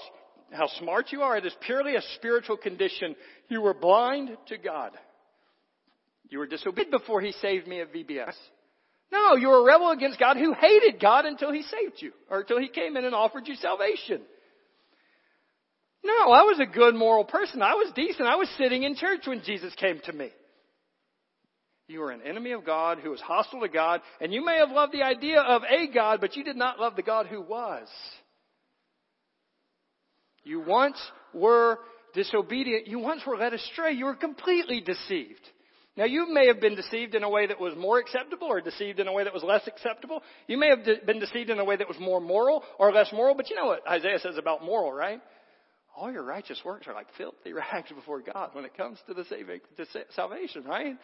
how 0.51 0.67
smart 0.79 1.11
you 1.11 1.23
are. 1.23 1.35
It 1.35 1.45
is 1.45 1.55
purely 1.61 1.95
a 1.95 2.01
spiritual 2.15 2.57
condition. 2.57 3.15
You 3.49 3.61
were 3.61 3.73
blind 3.73 4.29
to 4.47 4.57
God. 4.57 4.91
You 6.29 6.37
were 6.37 6.45
disobedient 6.45 6.91
before 6.91 7.21
He 7.21 7.31
saved 7.33 7.67
me 7.67 7.81
at 7.81 7.91
VBS. 7.91 8.35
No, 9.11 9.35
you 9.35 9.49
were 9.49 9.59
a 9.59 9.63
rebel 9.63 9.91
against 9.91 10.19
God 10.19 10.37
who 10.37 10.53
hated 10.53 10.99
God 10.99 11.25
until 11.25 11.51
He 11.51 11.61
saved 11.63 11.95
you, 12.01 12.11
or 12.29 12.41
until 12.41 12.59
He 12.59 12.67
came 12.67 12.97
in 12.97 13.05
and 13.05 13.15
offered 13.15 13.47
you 13.47 13.55
salvation. 13.55 14.21
No, 16.03 16.31
I 16.31 16.43
was 16.43 16.59
a 16.59 16.71
good 16.71 16.93
moral 16.93 17.23
person. 17.23 17.61
I 17.61 17.73
was 17.73 17.91
decent. 17.95 18.27
I 18.27 18.35
was 18.35 18.49
sitting 18.57 18.83
in 18.83 18.95
church 18.95 19.21
when 19.25 19.41
Jesus 19.43 19.73
came 19.75 19.99
to 20.05 20.13
me. 20.13 20.29
You 21.87 21.99
were 21.99 22.11
an 22.11 22.21
enemy 22.25 22.51
of 22.51 22.65
God 22.65 22.99
who 22.99 23.11
was 23.11 23.21
hostile 23.21 23.61
to 23.61 23.67
God, 23.67 24.01
and 24.19 24.33
you 24.33 24.43
may 24.43 24.57
have 24.57 24.71
loved 24.71 24.93
the 24.93 25.03
idea 25.03 25.39
of 25.39 25.61
a 25.63 25.87
God, 25.91 26.19
but 26.19 26.35
you 26.35 26.43
did 26.43 26.55
not 26.55 26.79
love 26.79 26.95
the 26.95 27.03
God 27.03 27.27
who 27.27 27.41
was. 27.41 27.87
You 30.43 30.61
once 30.61 30.97
were 31.33 31.79
disobedient. 32.13 32.87
You 32.87 32.99
once 32.99 33.21
were 33.25 33.37
led 33.37 33.53
astray. 33.53 33.93
You 33.93 34.05
were 34.05 34.15
completely 34.15 34.81
deceived. 34.81 35.41
Now, 35.97 36.03
you 36.03 36.27
may 36.33 36.47
have 36.47 36.59
been 36.59 36.75
deceived 36.75 37.15
in 37.15 37.23
a 37.23 37.29
way 37.29 37.47
that 37.47 37.59
was 37.59 37.73
more 37.77 37.99
acceptable 37.99 38.47
or 38.47 38.59
deceived 38.59 38.99
in 38.99 39.07
a 39.07 39.13
way 39.13 39.23
that 39.23 39.33
was 39.33 39.43
less 39.43 39.65
acceptable. 39.65 40.21
You 40.47 40.57
may 40.57 40.67
have 40.69 41.05
been 41.05 41.19
deceived 41.19 41.49
in 41.49 41.59
a 41.59 41.63
way 41.63 41.77
that 41.77 41.87
was 41.87 41.97
more 41.99 42.19
moral 42.19 42.63
or 42.77 42.91
less 42.91 43.07
moral, 43.13 43.33
but 43.33 43.49
you 43.49 43.55
know 43.55 43.67
what 43.67 43.87
Isaiah 43.87 44.19
says 44.19 44.37
about 44.37 44.61
moral, 44.61 44.91
right? 44.91 45.21
All 45.95 46.11
your 46.11 46.23
righteous 46.23 46.59
works 46.65 46.87
are 46.87 46.93
like 46.93 47.07
filthy 47.17 47.53
rags 47.53 47.89
before 47.95 48.21
God 48.21 48.49
when 48.51 48.65
it 48.65 48.75
comes 48.75 48.97
to 49.07 49.13
the 49.13 49.23
saving, 49.25 49.61
to 49.77 49.85
salvation, 50.13 50.65
right? 50.65 50.97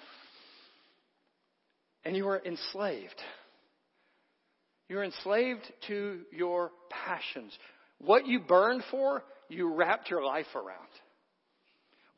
And 2.04 2.18
you 2.18 2.26
were 2.26 2.42
enslaved. 2.44 3.22
You're 4.90 5.06
enslaved 5.06 5.62
to 5.88 6.20
your 6.34 6.72
passions. 6.90 7.58
What 8.00 8.28
you 8.28 8.42
burned 8.42 8.84
for, 8.92 9.24
you 9.48 9.74
wrapped 9.74 10.10
your 10.10 10.26
life 10.26 10.54
around. 10.54 10.90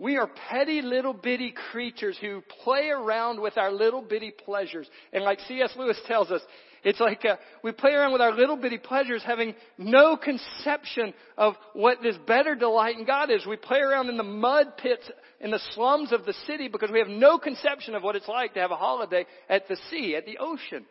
We 0.04 0.18
are 0.18 0.30
petty 0.50 0.82
little 0.82 1.14
bitty 1.14 1.54
creatures 1.72 2.18
who 2.20 2.44
play 2.66 2.90
around 2.90 3.40
with 3.40 3.58
our 3.58 3.72
little 3.72 4.02
bitty 4.02 4.32
pleasures. 4.32 4.86
And 5.14 5.24
like 5.24 5.40
C.S. 5.48 5.72
Lewis 5.78 5.98
tells 6.08 6.30
us, 6.30 6.42
it's 6.84 7.00
like 7.00 7.24
uh, 7.24 7.38
we 7.64 7.72
play 7.72 7.92
around 7.92 8.12
with 8.12 8.20
our 8.20 8.34
little 8.34 8.58
bitty 8.58 8.80
pleasures 8.80 9.24
having 9.26 9.56
no 9.78 10.18
conception 10.18 11.14
of 11.38 11.54
what 11.72 12.02
this 12.04 12.18
better 12.28 12.54
delight 12.54 12.98
in 12.98 13.06
God 13.06 13.32
is. 13.32 13.46
We 13.46 13.56
play 13.56 13.80
around 13.80 14.10
in 14.10 14.18
the 14.18 14.24
mud 14.24 14.76
pits 14.76 15.10
in 15.40 15.52
the 15.52 15.62
slums 15.74 16.12
of 16.12 16.26
the 16.26 16.34
city 16.48 16.68
because 16.68 16.92
we 16.92 17.00
have 17.00 17.08
no 17.08 17.38
conception 17.38 17.96
of 17.96 18.04
what 18.04 18.18
it's 18.18 18.28
like 18.28 18.56
to 18.56 18.60
have 18.60 18.72
a 18.72 18.76
holiday 18.76 19.26
at 19.48 19.70
the 19.70 19.78
sea, 19.90 20.18
at 20.18 20.26
the 20.26 20.38
ocean. 20.38 20.86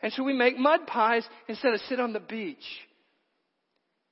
And 0.00 0.12
so 0.12 0.22
we 0.22 0.32
make 0.32 0.56
mud 0.56 0.86
pies 0.86 1.24
instead 1.48 1.74
of 1.74 1.80
sit 1.88 1.98
on 1.98 2.12
the 2.12 2.20
beach. 2.20 2.62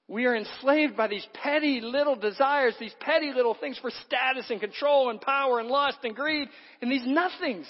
We 0.09 0.27
are 0.27 0.37
enslaved 0.37 0.97
by 0.97 1.09
these 1.09 1.27
petty 1.42 1.81
little 1.81 2.14
desires, 2.14 2.75
these 2.79 2.95
petty 3.01 3.33
little 3.35 3.55
things 3.55 3.79
for 3.79 3.90
status 4.07 4.47
and 4.51 4.61
control 4.61 5.11
and 5.11 5.21
power 5.21 5.59
and 5.59 5.69
lust 5.69 5.99
and 6.05 6.14
greed 6.14 6.49
and 6.81 6.90
these 6.90 7.05
nothings. 7.05 7.66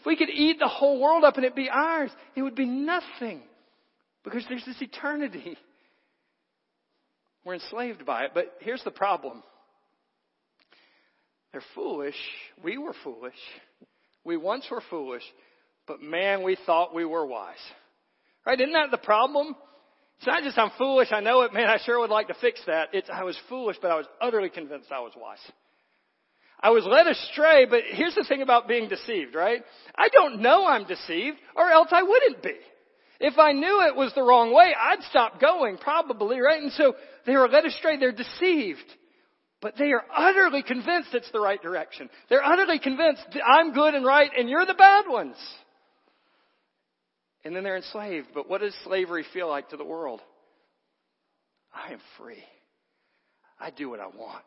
If 0.00 0.06
we 0.06 0.16
could 0.16 0.30
eat 0.30 0.58
the 0.58 0.66
whole 0.66 1.00
world 1.00 1.22
up 1.24 1.36
and 1.36 1.44
it 1.44 1.54
be 1.54 1.68
ours, 1.70 2.10
it 2.34 2.42
would 2.42 2.56
be 2.56 2.66
nothing 2.66 3.42
because 4.24 4.44
there's 4.48 4.64
this 4.64 4.80
eternity. 4.80 5.56
We're 7.44 7.54
enslaved 7.54 8.04
by 8.04 8.24
it, 8.24 8.32
but 8.34 8.52
here's 8.60 8.82
the 8.82 8.90
problem. 8.90 9.42
They're 11.52 11.62
foolish. 11.74 12.16
We 12.62 12.76
were 12.76 12.94
foolish. 13.04 13.34
We 14.24 14.36
once 14.36 14.66
were 14.70 14.82
foolish, 14.90 15.22
but 15.86 16.02
man, 16.02 16.42
we 16.42 16.56
thought 16.66 16.94
we 16.94 17.04
were 17.04 17.24
wise. 17.24 17.56
Right? 18.46 18.60
Isn't 18.60 18.72
that 18.72 18.90
the 18.90 18.98
problem? 18.98 19.54
It's 20.20 20.26
not 20.26 20.42
just 20.42 20.58
I'm 20.58 20.70
foolish, 20.76 21.08
I 21.12 21.20
know 21.20 21.40
it, 21.42 21.54
man, 21.54 21.70
I 21.70 21.78
sure 21.82 21.98
would 21.98 22.10
like 22.10 22.28
to 22.28 22.34
fix 22.42 22.60
that. 22.66 22.90
It's 22.92 23.08
I 23.10 23.24
was 23.24 23.38
foolish, 23.48 23.78
but 23.80 23.90
I 23.90 23.96
was 23.96 24.04
utterly 24.20 24.50
convinced 24.50 24.92
I 24.92 25.00
was 25.00 25.12
wise. 25.16 25.38
I 26.60 26.68
was 26.68 26.84
led 26.84 27.06
astray, 27.06 27.64
but 27.64 27.84
here's 27.86 28.14
the 28.14 28.26
thing 28.28 28.42
about 28.42 28.68
being 28.68 28.90
deceived, 28.90 29.34
right? 29.34 29.62
I 29.96 30.10
don't 30.10 30.42
know 30.42 30.66
I'm 30.66 30.86
deceived, 30.86 31.38
or 31.56 31.70
else 31.70 31.88
I 31.90 32.02
wouldn't 32.02 32.42
be. 32.42 32.52
If 33.18 33.38
I 33.38 33.52
knew 33.52 33.86
it 33.86 33.96
was 33.96 34.12
the 34.14 34.22
wrong 34.22 34.52
way, 34.52 34.74
I'd 34.78 35.02
stop 35.08 35.40
going, 35.40 35.78
probably, 35.78 36.38
right? 36.38 36.62
And 36.62 36.72
so 36.72 36.96
they 37.24 37.32
are 37.32 37.48
led 37.48 37.64
astray, 37.64 37.96
they're 37.96 38.12
deceived. 38.12 38.84
But 39.62 39.78
they 39.78 39.92
are 39.92 40.04
utterly 40.14 40.62
convinced 40.62 41.14
it's 41.14 41.32
the 41.32 41.40
right 41.40 41.62
direction. 41.62 42.10
They're 42.28 42.44
utterly 42.44 42.78
convinced 42.78 43.24
I'm 43.42 43.72
good 43.72 43.94
and 43.94 44.04
right 44.04 44.30
and 44.36 44.50
you're 44.50 44.66
the 44.66 44.74
bad 44.74 45.06
ones. 45.08 45.36
And 47.44 47.54
then 47.54 47.64
they're 47.64 47.76
enslaved. 47.76 48.28
But 48.34 48.48
what 48.48 48.60
does 48.60 48.74
slavery 48.84 49.24
feel 49.32 49.48
like 49.48 49.70
to 49.70 49.76
the 49.76 49.84
world? 49.84 50.20
I 51.72 51.92
am 51.92 52.00
free. 52.18 52.42
I 53.58 53.70
do 53.70 53.90
what 53.90 54.00
I 54.00 54.06
want. 54.06 54.44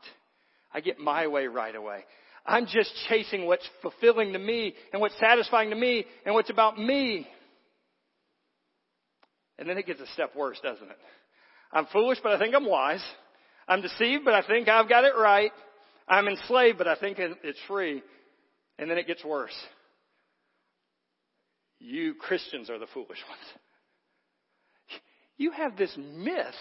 I 0.73 0.81
get 0.81 0.99
my 0.99 1.27
way 1.27 1.47
right 1.47 1.75
away. 1.75 2.05
I'm 2.45 2.65
just 2.65 2.91
chasing 3.07 3.45
what's 3.45 3.67
fulfilling 3.81 4.33
to 4.33 4.39
me 4.39 4.73
and 4.91 5.01
what's 5.01 5.17
satisfying 5.19 5.69
to 5.69 5.75
me 5.75 6.05
and 6.25 6.35
what's 6.35 6.49
about 6.49 6.77
me. 6.77 7.27
And 9.57 9.69
then 9.69 9.77
it 9.77 9.85
gets 9.85 10.01
a 10.01 10.07
step 10.07 10.35
worse, 10.35 10.59
doesn't 10.61 10.89
it? 10.89 10.97
I'm 11.71 11.85
foolish, 11.93 12.19
but 12.21 12.33
I 12.33 12.39
think 12.39 12.53
I'm 12.53 12.67
wise. 12.67 13.03
I'm 13.67 13.81
deceived, 13.81 14.25
but 14.25 14.33
I 14.33 14.45
think 14.45 14.67
I've 14.67 14.89
got 14.89 15.05
it 15.05 15.13
right. 15.17 15.51
I'm 16.07 16.27
enslaved, 16.27 16.77
but 16.77 16.87
I 16.87 16.95
think 16.95 17.17
it's 17.19 17.59
free. 17.67 18.03
And 18.77 18.89
then 18.89 18.97
it 18.97 19.07
gets 19.07 19.23
worse. 19.23 19.55
You 21.83 22.13
Christians 22.13 22.69
are 22.69 22.79
the 22.79 22.87
foolish 22.93 23.09
ones. 23.29 25.01
You 25.37 25.51
have 25.51 25.75
this 25.75 25.93
myth 25.97 26.55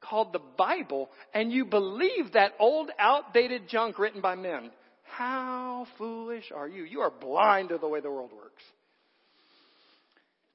called 0.00 0.32
the 0.32 0.40
Bible, 0.58 1.10
and 1.32 1.52
you 1.52 1.64
believe 1.64 2.32
that 2.32 2.52
old, 2.58 2.90
outdated 2.98 3.68
junk 3.68 3.98
written 3.98 4.20
by 4.20 4.34
men. 4.34 4.70
How 5.04 5.86
foolish 5.96 6.50
are 6.54 6.66
you? 6.66 6.82
You 6.82 7.00
are 7.00 7.10
blind 7.10 7.68
to 7.68 7.78
the 7.78 7.88
way 7.88 8.00
the 8.00 8.10
world 8.10 8.32
works. 8.34 8.62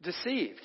Deceived. 0.03 0.61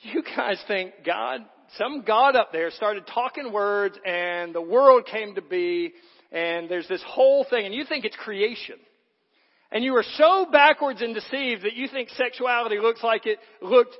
You 0.00 0.22
guys 0.36 0.62
think 0.66 0.92
God, 1.04 1.40
some 1.76 2.02
God 2.02 2.34
up 2.34 2.52
there 2.52 2.70
started 2.70 3.06
talking 3.06 3.52
words 3.52 3.96
and 4.04 4.54
the 4.54 4.60
world 4.60 5.06
came 5.06 5.34
to 5.34 5.42
be 5.42 5.92
and 6.32 6.68
there's 6.68 6.88
this 6.88 7.02
whole 7.06 7.46
thing 7.48 7.64
and 7.64 7.74
you 7.74 7.84
think 7.84 8.04
it's 8.04 8.16
creation. 8.16 8.76
And 9.74 9.82
you 9.82 9.96
are 9.96 10.04
so 10.16 10.46
backwards 10.50 11.02
and 11.02 11.12
deceived 11.12 11.64
that 11.64 11.74
you 11.74 11.88
think 11.88 12.08
sexuality 12.10 12.78
looks 12.78 13.02
like 13.02 13.26
it 13.26 13.40
looked, 13.60 13.96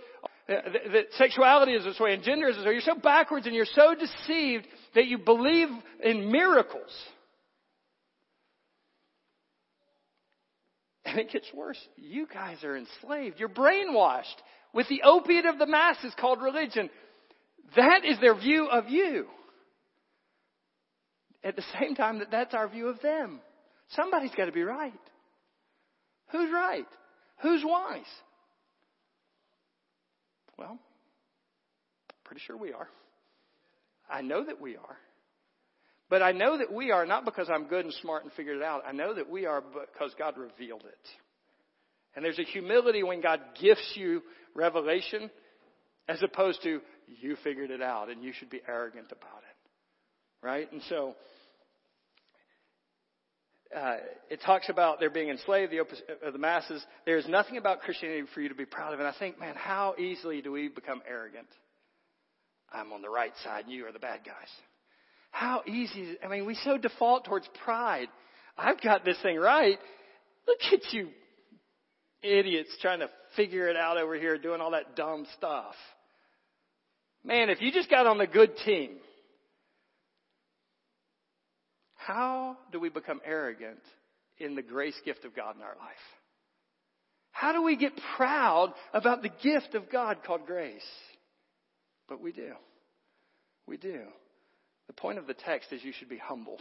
uh, 0.49 0.55
that 0.93 1.07
sexuality 1.19 1.73
is 1.73 1.85
this 1.85 1.99
way 1.99 2.15
and 2.15 2.23
gender 2.23 2.49
is 2.49 2.57
this 2.57 2.65
way. 2.65 2.73
You're 2.73 2.81
so 2.81 2.95
backwards 2.95 3.47
and 3.47 3.57
you're 3.57 3.67
so 3.67 3.97
deceived 3.97 4.69
that 4.95 5.07
you 5.07 5.19
believe 5.19 5.69
in 6.01 6.31
miracles. 6.31 6.91
And 11.05 11.19
it 11.19 11.33
gets 11.33 11.53
worse. 11.53 11.79
You 11.97 12.29
guys 12.33 12.63
are 12.63 12.77
enslaved. 12.77 13.41
You're 13.41 13.49
brainwashed 13.49 14.37
with 14.73 14.89
the 14.89 15.03
opiate 15.03 15.45
of 15.45 15.59
the 15.59 15.67
masses 15.67 16.15
called 16.19 16.41
religion. 16.41 16.89
That 17.75 18.05
is 18.05 18.21
their 18.21 18.37
view 18.37 18.69
of 18.69 18.89
you. 18.89 19.27
At 21.43 21.57
the 21.57 21.65
same 21.81 21.97
time 21.97 22.21
that 22.21 22.31
that's 22.31 22.55
our 22.55 22.69
view 22.69 22.87
of 22.89 23.01
them. 23.01 23.41
Somebody's 23.91 24.31
got 24.37 24.47
to 24.47 24.53
be 24.53 24.63
right. 24.63 24.93
Who's 26.33 26.53
right? 26.53 26.87
Who's 27.43 27.63
wise? 27.65 28.03
Well, 30.59 30.79
pretty 32.25 32.43
sure 32.47 32.57
we 32.57 32.73
are. 32.73 32.89
I 34.11 34.23
know 34.23 34.45
that 34.45 34.61
we 34.61 34.77
are. 34.77 34.97
But 36.11 36.23
I 36.23 36.33
know 36.33 36.59
that 36.59 36.73
we 36.73 36.91
are 36.91 37.07
not 37.07 37.25
because 37.25 37.49
I'm 37.53 37.67
good 37.67 37.85
and 37.85 37.95
smart 37.95 38.25
and 38.25 38.33
figured 38.35 38.59
it 38.59 38.63
out. 38.63 38.83
I 38.87 38.93
know 38.93 39.15
that 39.15 39.29
we 39.29 39.47
are 39.47 39.63
because 39.63 40.15
God 40.19 40.37
revealed 40.37 40.85
it. 40.85 41.09
And 42.15 42.25
there's 42.25 42.39
a 42.39 42.45
humility 42.45 43.03
when 43.03 43.21
God 43.21 43.41
gifts 43.61 43.93
you 43.95 44.23
revelation 44.55 45.31
as 46.09 46.23
opposed 46.23 46.63
to 46.63 46.81
you 47.21 47.37
figured 47.43 47.71
it 47.71 47.83
out 47.83 48.11
and 48.11 48.23
you 48.23 48.33
should 48.33 48.51
be 48.51 48.61
arrogant 48.69 49.07
about 49.07 49.43
it. 49.43 50.47
Right? 50.47 50.71
And 50.71 50.83
so, 50.89 51.15
uh, 53.75 53.97
it 54.31 54.41
talks 54.45 54.69
about 54.69 55.01
they're 55.01 55.11
being 55.11 55.31
enslaved, 55.31 55.73
the, 55.73 55.81
opus, 55.81 56.01
the 56.33 56.39
masses. 56.39 56.85
There's 57.07 57.27
nothing 57.29 57.57
about 57.57 57.81
Christianity 57.81 58.25
for 58.33 58.41
you 58.41 58.49
to 58.49 58.55
be 58.55 58.67
proud 58.67 58.95
of. 58.95 59.01
And 59.01 59.09
I 59.09 59.15
think, 59.19 59.39
man, 59.41 59.55
how 59.57 59.95
easily 59.99 60.43
do 60.43 60.53
we 60.53 60.69
become 60.69 61.03
arrogant? 61.09 61.49
I'm 62.73 62.93
on 62.93 63.03
the 63.03 63.11
right 63.11 63.33
side 63.43 63.65
and 63.65 63.73
you 63.73 63.87
are 63.87 63.93
the 63.93 63.99
bad 63.99 64.21
guys. 64.25 64.49
How 65.31 65.63
easy, 65.67 66.17
I 66.25 66.29
mean, 66.29 66.47
we 66.47 66.55
so 66.55 66.79
default 66.79 67.25
towards 67.25 67.49
pride. 67.65 68.09
I've 68.57 68.81
got 68.81 69.05
this 69.05 69.17
thing 69.23 69.37
right. 69.39 69.79
Look 70.47 70.59
at 70.73 70.93
you 70.93 71.09
idiots 72.23 72.71
trying 72.81 73.01
to 73.01 73.09
figure 73.37 73.69
it 73.69 73.77
out 73.77 73.99
over 73.99 74.15
here 74.17 74.39
doing 74.39 74.61
all 74.61 74.71
that 74.71 74.97
dumb 74.97 75.27
stuff. 75.37 75.75
Man, 77.25 77.51
if 77.51 77.61
you 77.61 77.73
just 77.73 77.91
got 77.91 78.07
on 78.07 78.19
the 78.19 78.27
good 78.27 78.57
team, 78.65 78.93
how 82.07 82.57
do 82.73 82.81
we 82.81 82.89
become 82.89 83.21
arrogant 83.25 83.81
in 84.39 84.55
the 84.55 84.63
grace 84.63 84.99
gift 85.05 85.25
of 85.25 85.35
God 85.35 85.57
in 85.57 85.63
our 85.63 85.77
life? 85.77 85.97
How 87.31 87.53
do 87.53 87.63
we 87.63 87.77
get 87.77 87.93
proud 88.17 88.73
about 88.93 89.23
the 89.23 89.31
gift 89.43 89.75
of 89.75 89.91
God 89.91 90.19
called 90.25 90.47
grace? 90.47 90.83
But 92.09 92.21
we 92.21 92.33
do. 92.33 92.53
We 93.67 93.77
do. 93.77 94.03
The 94.87 94.93
point 94.93 95.19
of 95.19 95.27
the 95.27 95.35
text 95.35 95.73
is 95.73 95.83
you 95.83 95.93
should 95.99 96.09
be 96.09 96.19
humbled. 96.19 96.61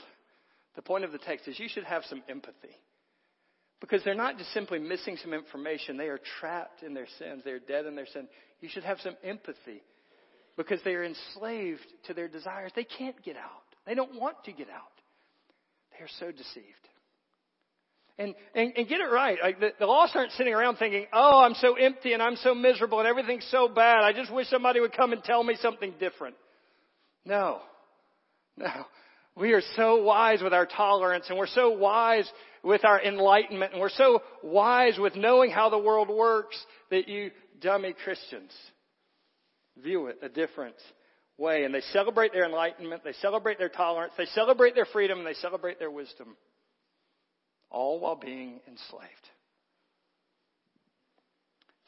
The 0.75 0.81
point 0.81 1.03
of 1.03 1.11
the 1.11 1.17
text 1.19 1.47
is 1.47 1.59
you 1.59 1.69
should 1.69 1.83
have 1.83 2.03
some 2.09 2.23
empathy. 2.29 2.75
Because 3.81 4.01
they're 4.05 4.15
not 4.15 4.37
just 4.37 4.53
simply 4.53 4.79
missing 4.79 5.17
some 5.21 5.33
information, 5.33 5.97
they 5.97 6.07
are 6.07 6.19
trapped 6.39 6.83
in 6.83 6.93
their 6.93 7.07
sins. 7.19 7.41
They 7.43 7.51
are 7.51 7.59
dead 7.59 7.85
in 7.85 7.95
their 7.95 8.07
sin. 8.07 8.27
You 8.61 8.69
should 8.69 8.85
have 8.85 8.99
some 9.01 9.15
empathy 9.23 9.83
because 10.55 10.79
they 10.85 10.95
are 10.95 11.03
enslaved 11.03 11.85
to 12.07 12.13
their 12.13 12.29
desires. 12.29 12.71
They 12.75 12.85
can't 12.85 13.21
get 13.23 13.35
out. 13.35 13.63
They 13.85 13.93
don't 13.93 14.19
want 14.19 14.37
to 14.45 14.53
get 14.53 14.69
out. 14.69 14.92
They 15.93 16.03
are 16.03 16.09
so 16.19 16.31
deceived. 16.31 16.67
And, 18.19 18.35
and, 18.53 18.73
and 18.77 18.87
get 18.87 18.99
it 18.99 19.11
right. 19.11 19.37
Like 19.41 19.59
the, 19.59 19.69
the 19.79 19.85
lost 19.85 20.15
aren't 20.15 20.31
sitting 20.33 20.53
around 20.53 20.77
thinking, 20.77 21.07
oh, 21.11 21.41
I'm 21.41 21.55
so 21.55 21.75
empty 21.75 22.13
and 22.13 22.21
I'm 22.21 22.35
so 22.37 22.53
miserable 22.53 22.99
and 22.99 23.07
everything's 23.07 23.47
so 23.49 23.67
bad. 23.67 24.03
I 24.03 24.13
just 24.13 24.31
wish 24.31 24.47
somebody 24.49 24.79
would 24.79 24.95
come 24.95 25.13
and 25.13 25.23
tell 25.23 25.43
me 25.43 25.55
something 25.61 25.93
different. 25.99 26.35
No. 27.25 27.59
No. 28.55 28.85
We 29.35 29.53
are 29.53 29.63
so 29.75 30.03
wise 30.03 30.43
with 30.43 30.53
our 30.53 30.67
tolerance 30.67 31.25
and 31.29 31.39
we're 31.39 31.47
so 31.47 31.71
wise 31.71 32.29
with 32.63 32.85
our 32.85 33.01
enlightenment 33.01 33.71
and 33.71 33.81
we're 33.81 33.89
so 33.89 34.21
wise 34.43 34.99
with 34.99 35.15
knowing 35.15 35.49
how 35.49 35.71
the 35.71 35.79
world 35.79 36.07
works 36.07 36.55
that 36.91 37.07
you 37.07 37.31
dummy 37.59 37.95
Christians 38.03 38.51
view 39.81 40.05
it 40.07 40.19
a 40.21 40.29
different 40.29 40.75
way. 41.37 41.63
And 41.63 41.73
they 41.73 41.81
celebrate 41.91 42.33
their 42.33 42.45
enlightenment, 42.45 43.03
they 43.03 43.13
celebrate 43.13 43.57
their 43.57 43.69
tolerance, 43.69 44.13
they 44.17 44.25
celebrate 44.27 44.75
their 44.75 44.85
freedom, 44.85 45.19
and 45.19 45.27
they 45.27 45.33
celebrate 45.35 45.79
their 45.79 45.91
wisdom. 45.91 46.35
All 47.69 47.99
while 47.99 48.15
being 48.15 48.59
enslaved. 48.67 49.29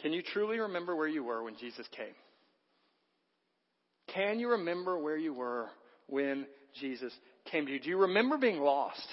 Can 0.02 0.14
you 0.14 0.22
truly 0.22 0.60
remember 0.60 0.96
where 0.96 1.08
you 1.08 1.24
were 1.24 1.44
when 1.44 1.56
Jesus 1.58 1.88
came? 1.96 2.14
Can 4.14 4.40
you 4.40 4.52
remember 4.52 4.98
where 4.98 5.18
you 5.18 5.34
were 5.34 5.68
when 6.08 6.46
Jesus 6.80 7.14
came 7.52 7.66
to 7.66 7.72
you? 7.72 7.80
Do 7.80 7.90
you 7.90 8.02
remember 8.02 8.38
being 8.38 8.60
lost? 8.60 9.08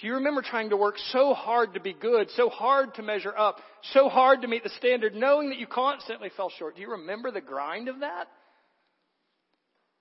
Do 0.00 0.06
you 0.06 0.14
remember 0.14 0.42
trying 0.42 0.70
to 0.70 0.76
work 0.76 0.94
so 1.10 1.34
hard 1.34 1.74
to 1.74 1.80
be 1.80 1.92
good, 1.92 2.28
so 2.36 2.48
hard 2.48 2.94
to 2.94 3.02
measure 3.02 3.36
up, 3.36 3.56
so 3.92 4.08
hard 4.08 4.42
to 4.42 4.48
meet 4.48 4.62
the 4.62 4.70
standard, 4.78 5.14
knowing 5.14 5.50
that 5.50 5.58
you 5.58 5.66
constantly 5.66 6.30
fell 6.36 6.50
short? 6.56 6.76
Do 6.76 6.82
you 6.82 6.92
remember 6.92 7.32
the 7.32 7.40
grind 7.40 7.88
of 7.88 8.00
that? 8.00 8.28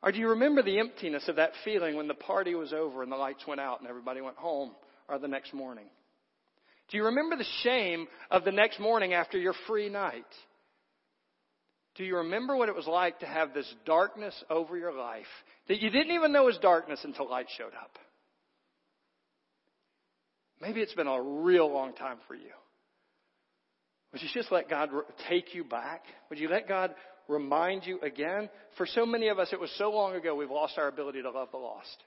Or 0.03 0.11
do 0.11 0.19
you 0.19 0.29
remember 0.29 0.61
the 0.61 0.79
emptiness 0.79 1.27
of 1.27 1.37
that 1.37 1.51
feeling 1.65 1.95
when 1.95 2.07
the 2.07 2.13
party 2.13 2.53
was 2.55 2.71
over 2.71 3.03
and 3.03 3.11
the 3.11 3.15
lights 3.15 3.45
went 3.47 3.59
out 3.59 3.79
and 3.79 3.89
everybody 3.89 4.21
went 4.21 4.37
home 4.37 4.71
or 5.07 5.17
the 5.17 5.27
next 5.27 5.53
morning? 5.53 5.87
Do 6.89 6.97
you 6.97 7.05
remember 7.05 7.35
the 7.35 7.45
shame 7.63 8.07
of 8.31 8.45
the 8.45 8.51
next 8.51 8.79
morning 8.79 9.13
after 9.13 9.37
your 9.37 9.53
free 9.65 9.89
night? 9.89 10.25
Do 11.95 12.03
you 12.03 12.17
remember 12.17 12.55
what 12.55 12.69
it 12.69 12.75
was 12.75 12.85
like 12.85 13.19
to 13.19 13.25
have 13.25 13.53
this 13.53 13.71
darkness 13.85 14.35
over 14.49 14.77
your 14.77 14.93
life 14.93 15.25
that 15.67 15.81
you 15.81 15.89
didn't 15.89 16.13
even 16.13 16.31
know 16.31 16.45
was 16.45 16.57
darkness 16.59 16.99
until 17.03 17.29
light 17.29 17.47
showed 17.57 17.73
up? 17.73 17.97
Maybe 20.61 20.81
it's 20.81 20.93
been 20.93 21.07
a 21.07 21.21
real 21.21 21.71
long 21.71 21.93
time 21.93 22.17
for 22.27 22.35
you. 22.35 22.51
Would 24.11 24.21
you 24.21 24.29
just 24.33 24.51
let 24.51 24.69
God 24.69 24.89
take 25.27 25.53
you 25.53 25.63
back? 25.63 26.03
Would 26.29 26.39
you 26.39 26.49
let 26.49 26.67
God 26.67 26.93
remind 27.27 27.85
you 27.85 27.99
again? 28.01 28.49
For 28.77 28.85
so 28.85 29.05
many 29.05 29.27
of 29.27 29.39
us, 29.39 29.49
it 29.51 29.59
was 29.59 29.71
so 29.77 29.91
long 29.91 30.15
ago 30.15 30.35
we've 30.35 30.51
lost 30.51 30.77
our 30.77 30.87
ability 30.87 31.21
to 31.21 31.31
love 31.31 31.49
the 31.51 31.57
lost. 31.57 32.03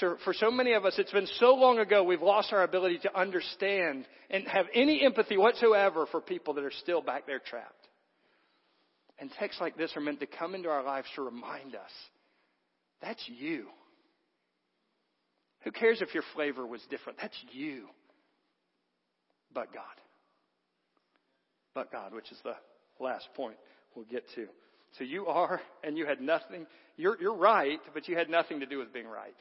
For 0.00 0.34
so 0.34 0.50
many 0.50 0.72
of 0.72 0.84
us, 0.84 0.94
it's 0.98 1.12
been 1.12 1.28
so 1.38 1.54
long 1.54 1.78
ago 1.78 2.02
we've 2.02 2.20
lost 2.20 2.52
our 2.52 2.64
ability 2.64 2.98
to 3.04 3.18
understand 3.18 4.04
and 4.30 4.46
have 4.48 4.66
any 4.74 5.04
empathy 5.04 5.36
whatsoever 5.36 6.06
for 6.10 6.20
people 6.20 6.54
that 6.54 6.64
are 6.64 6.72
still 6.82 7.00
back 7.00 7.26
there 7.26 7.38
trapped. 7.38 7.86
And 9.18 9.30
texts 9.38 9.60
like 9.60 9.76
this 9.76 9.96
are 9.96 10.00
meant 10.00 10.20
to 10.20 10.26
come 10.26 10.54
into 10.54 10.68
our 10.68 10.82
lives 10.82 11.06
to 11.14 11.22
remind 11.22 11.74
us 11.74 11.90
that's 13.00 13.22
you. 13.28 13.66
Who 15.62 15.70
cares 15.70 16.02
if 16.02 16.14
your 16.14 16.24
flavor 16.34 16.66
was 16.66 16.80
different? 16.90 17.18
That's 17.20 17.36
you. 17.52 17.86
But 19.54 19.72
God. 19.72 19.84
But 21.74 21.92
God, 21.92 22.12
which 22.12 22.30
is 22.32 22.38
the 22.42 22.54
last 23.00 23.26
point 23.34 23.56
we'll 23.94 24.04
get 24.06 24.24
to. 24.34 24.46
So 24.98 25.04
you 25.04 25.26
are, 25.26 25.60
and 25.84 25.96
you 25.96 26.06
had 26.06 26.20
nothing, 26.20 26.66
you're, 26.96 27.20
you're 27.20 27.36
right, 27.36 27.80
but 27.92 28.08
you 28.08 28.16
had 28.16 28.30
nothing 28.30 28.60
to 28.60 28.66
do 28.66 28.78
with 28.78 28.92
being 28.92 29.06
right. 29.06 29.34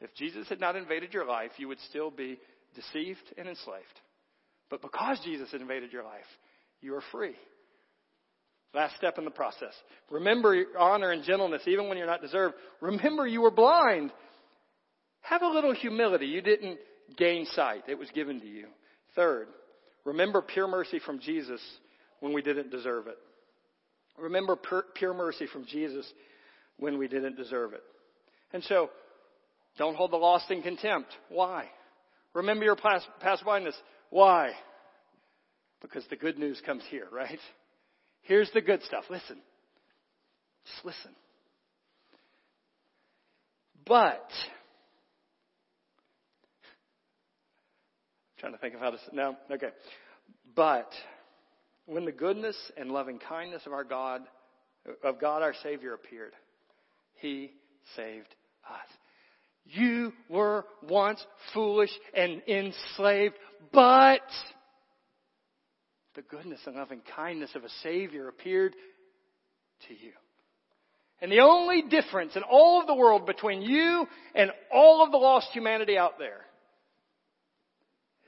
If 0.00 0.14
Jesus 0.14 0.48
had 0.48 0.60
not 0.60 0.76
invaded 0.76 1.14
your 1.14 1.24
life, 1.24 1.52
you 1.56 1.68
would 1.68 1.80
still 1.88 2.10
be 2.10 2.38
deceived 2.74 3.22
and 3.38 3.48
enslaved. 3.48 3.84
But 4.70 4.82
because 4.82 5.18
Jesus 5.24 5.50
had 5.52 5.60
invaded 5.60 5.92
your 5.92 6.02
life, 6.02 6.26
you 6.80 6.94
are 6.94 7.02
free. 7.12 7.34
Last 8.74 8.96
step 8.96 9.18
in 9.18 9.24
the 9.24 9.30
process. 9.30 9.72
Remember 10.10 10.56
honor 10.78 11.12
and 11.12 11.22
gentleness 11.22 11.62
even 11.66 11.88
when 11.88 11.96
you're 11.96 12.08
not 12.08 12.20
deserved. 12.20 12.54
Remember 12.80 13.26
you 13.26 13.40
were 13.40 13.52
blind 13.52 14.10
have 15.24 15.42
a 15.42 15.48
little 15.48 15.74
humility. 15.74 16.26
You 16.26 16.42
didn't 16.42 16.78
gain 17.16 17.46
sight. 17.52 17.84
It 17.88 17.98
was 17.98 18.08
given 18.14 18.40
to 18.40 18.46
you. 18.46 18.66
Third, 19.16 19.48
remember 20.04 20.42
pure 20.42 20.68
mercy 20.68 21.00
from 21.04 21.18
Jesus 21.18 21.60
when 22.20 22.32
we 22.32 22.42
didn't 22.42 22.70
deserve 22.70 23.06
it. 23.06 23.18
Remember 24.18 24.56
pure 24.94 25.14
mercy 25.14 25.46
from 25.52 25.66
Jesus 25.66 26.06
when 26.78 26.98
we 26.98 27.08
didn't 27.08 27.36
deserve 27.36 27.72
it. 27.72 27.82
And 28.52 28.62
so, 28.64 28.90
don't 29.76 29.96
hold 29.96 30.12
the 30.12 30.16
lost 30.16 30.50
in 30.50 30.62
contempt. 30.62 31.08
Why? 31.28 31.68
Remember 32.32 32.64
your 32.64 32.76
past, 32.76 33.06
past 33.20 33.44
blindness. 33.44 33.74
Why? 34.10 34.52
Because 35.82 36.04
the 36.10 36.16
good 36.16 36.38
news 36.38 36.60
comes 36.64 36.82
here, 36.90 37.06
right? 37.12 37.38
Here's 38.22 38.50
the 38.52 38.60
good 38.60 38.82
stuff. 38.84 39.04
Listen. 39.10 39.38
Just 40.66 40.84
listen. 40.84 41.10
But 43.86 44.30
I'm 48.32 48.40
Trying 48.40 48.52
to 48.52 48.58
think 48.58 48.74
of 48.74 48.80
how 48.80 48.90
to. 48.90 48.98
No, 49.12 49.36
okay. 49.50 49.68
But 50.54 50.90
when 51.86 52.04
the 52.04 52.12
goodness 52.12 52.56
and 52.76 52.90
loving 52.90 53.18
kindness 53.18 53.62
of 53.66 53.72
our 53.72 53.84
God, 53.84 54.22
of 55.02 55.20
God 55.20 55.42
our 55.42 55.54
Savior 55.62 55.94
appeared, 55.94 56.32
He 57.16 57.52
saved 57.96 58.34
us. 58.68 58.88
You 59.66 60.12
were 60.28 60.64
once 60.82 61.24
foolish 61.52 61.90
and 62.14 62.42
enslaved, 62.46 63.34
but 63.72 64.20
the 66.14 66.22
goodness 66.22 66.60
and 66.66 66.76
loving 66.76 67.00
kindness 67.16 67.50
of 67.54 67.64
a 67.64 67.70
Savior 67.82 68.28
appeared 68.28 68.74
to 69.88 69.94
you. 69.94 70.12
And 71.20 71.32
the 71.32 71.40
only 71.40 71.82
difference 71.82 72.36
in 72.36 72.42
all 72.42 72.80
of 72.80 72.86
the 72.86 72.94
world 72.94 73.24
between 73.24 73.62
you 73.62 74.06
and 74.34 74.50
all 74.72 75.02
of 75.02 75.10
the 75.10 75.16
lost 75.16 75.48
humanity 75.52 75.96
out 75.96 76.18
there 76.18 76.44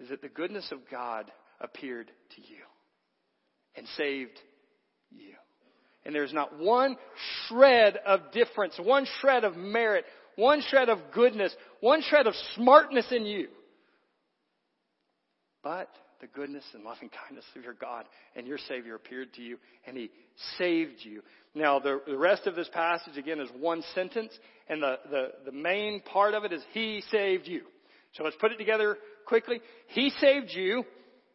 is 0.01 0.09
that 0.09 0.23
the 0.23 0.29
goodness 0.29 0.71
of 0.73 0.79
God 0.91 1.31
appeared 1.61 2.11
to 2.37 2.41
you 2.41 2.63
and 3.77 3.87
saved 3.97 4.39
you. 5.11 5.35
And 6.05 6.15
there's 6.15 6.33
not 6.33 6.59
one 6.59 6.97
shred 7.49 7.99
of 8.07 8.33
difference, 8.33 8.79
one 8.79 9.07
shred 9.21 9.45
of 9.45 9.57
merit, 9.57 10.05
one 10.37 10.63
shred 10.69 10.89
of 10.89 10.99
goodness, 11.13 11.55
one 11.81 12.03
shred 12.03 12.27
of 12.27 12.35
smartness 12.55 13.07
in 13.11 13.27
you. 13.27 13.49
But 15.63 15.91
the 16.21 16.29
goodness 16.29 16.65
and 16.75 16.85
loving 16.85 17.11
kindness 17.11 17.45
of 17.57 17.65
your 17.65 17.75
God 17.75 18.07
and 18.37 18.47
your 18.47 18.59
Savior 18.69 18.95
appeared 18.95 19.35
to 19.35 19.43
you 19.43 19.59
and 19.87 19.97
He 19.97 20.11
saved 20.59 20.99
you. 21.01 21.23
Now, 21.55 21.79
the, 21.79 22.01
the 22.07 22.17
rest 22.17 22.47
of 22.47 22.55
this 22.55 22.69
passage, 22.69 23.17
again, 23.17 23.41
is 23.41 23.49
one 23.59 23.83
sentence, 23.95 24.33
and 24.69 24.83
the, 24.83 24.99
the, 25.11 25.29
the 25.47 25.53
main 25.53 26.01
part 26.03 26.35
of 26.35 26.45
it 26.45 26.53
is 26.53 26.63
He 26.73 27.03
saved 27.11 27.47
you. 27.47 27.63
So 28.13 28.25
let's 28.25 28.37
put 28.37 28.53
it 28.53 28.59
together 28.59 28.97
quickly. 29.27 29.61
He 29.89 30.11
saved 30.11 30.51
you. 30.53 30.85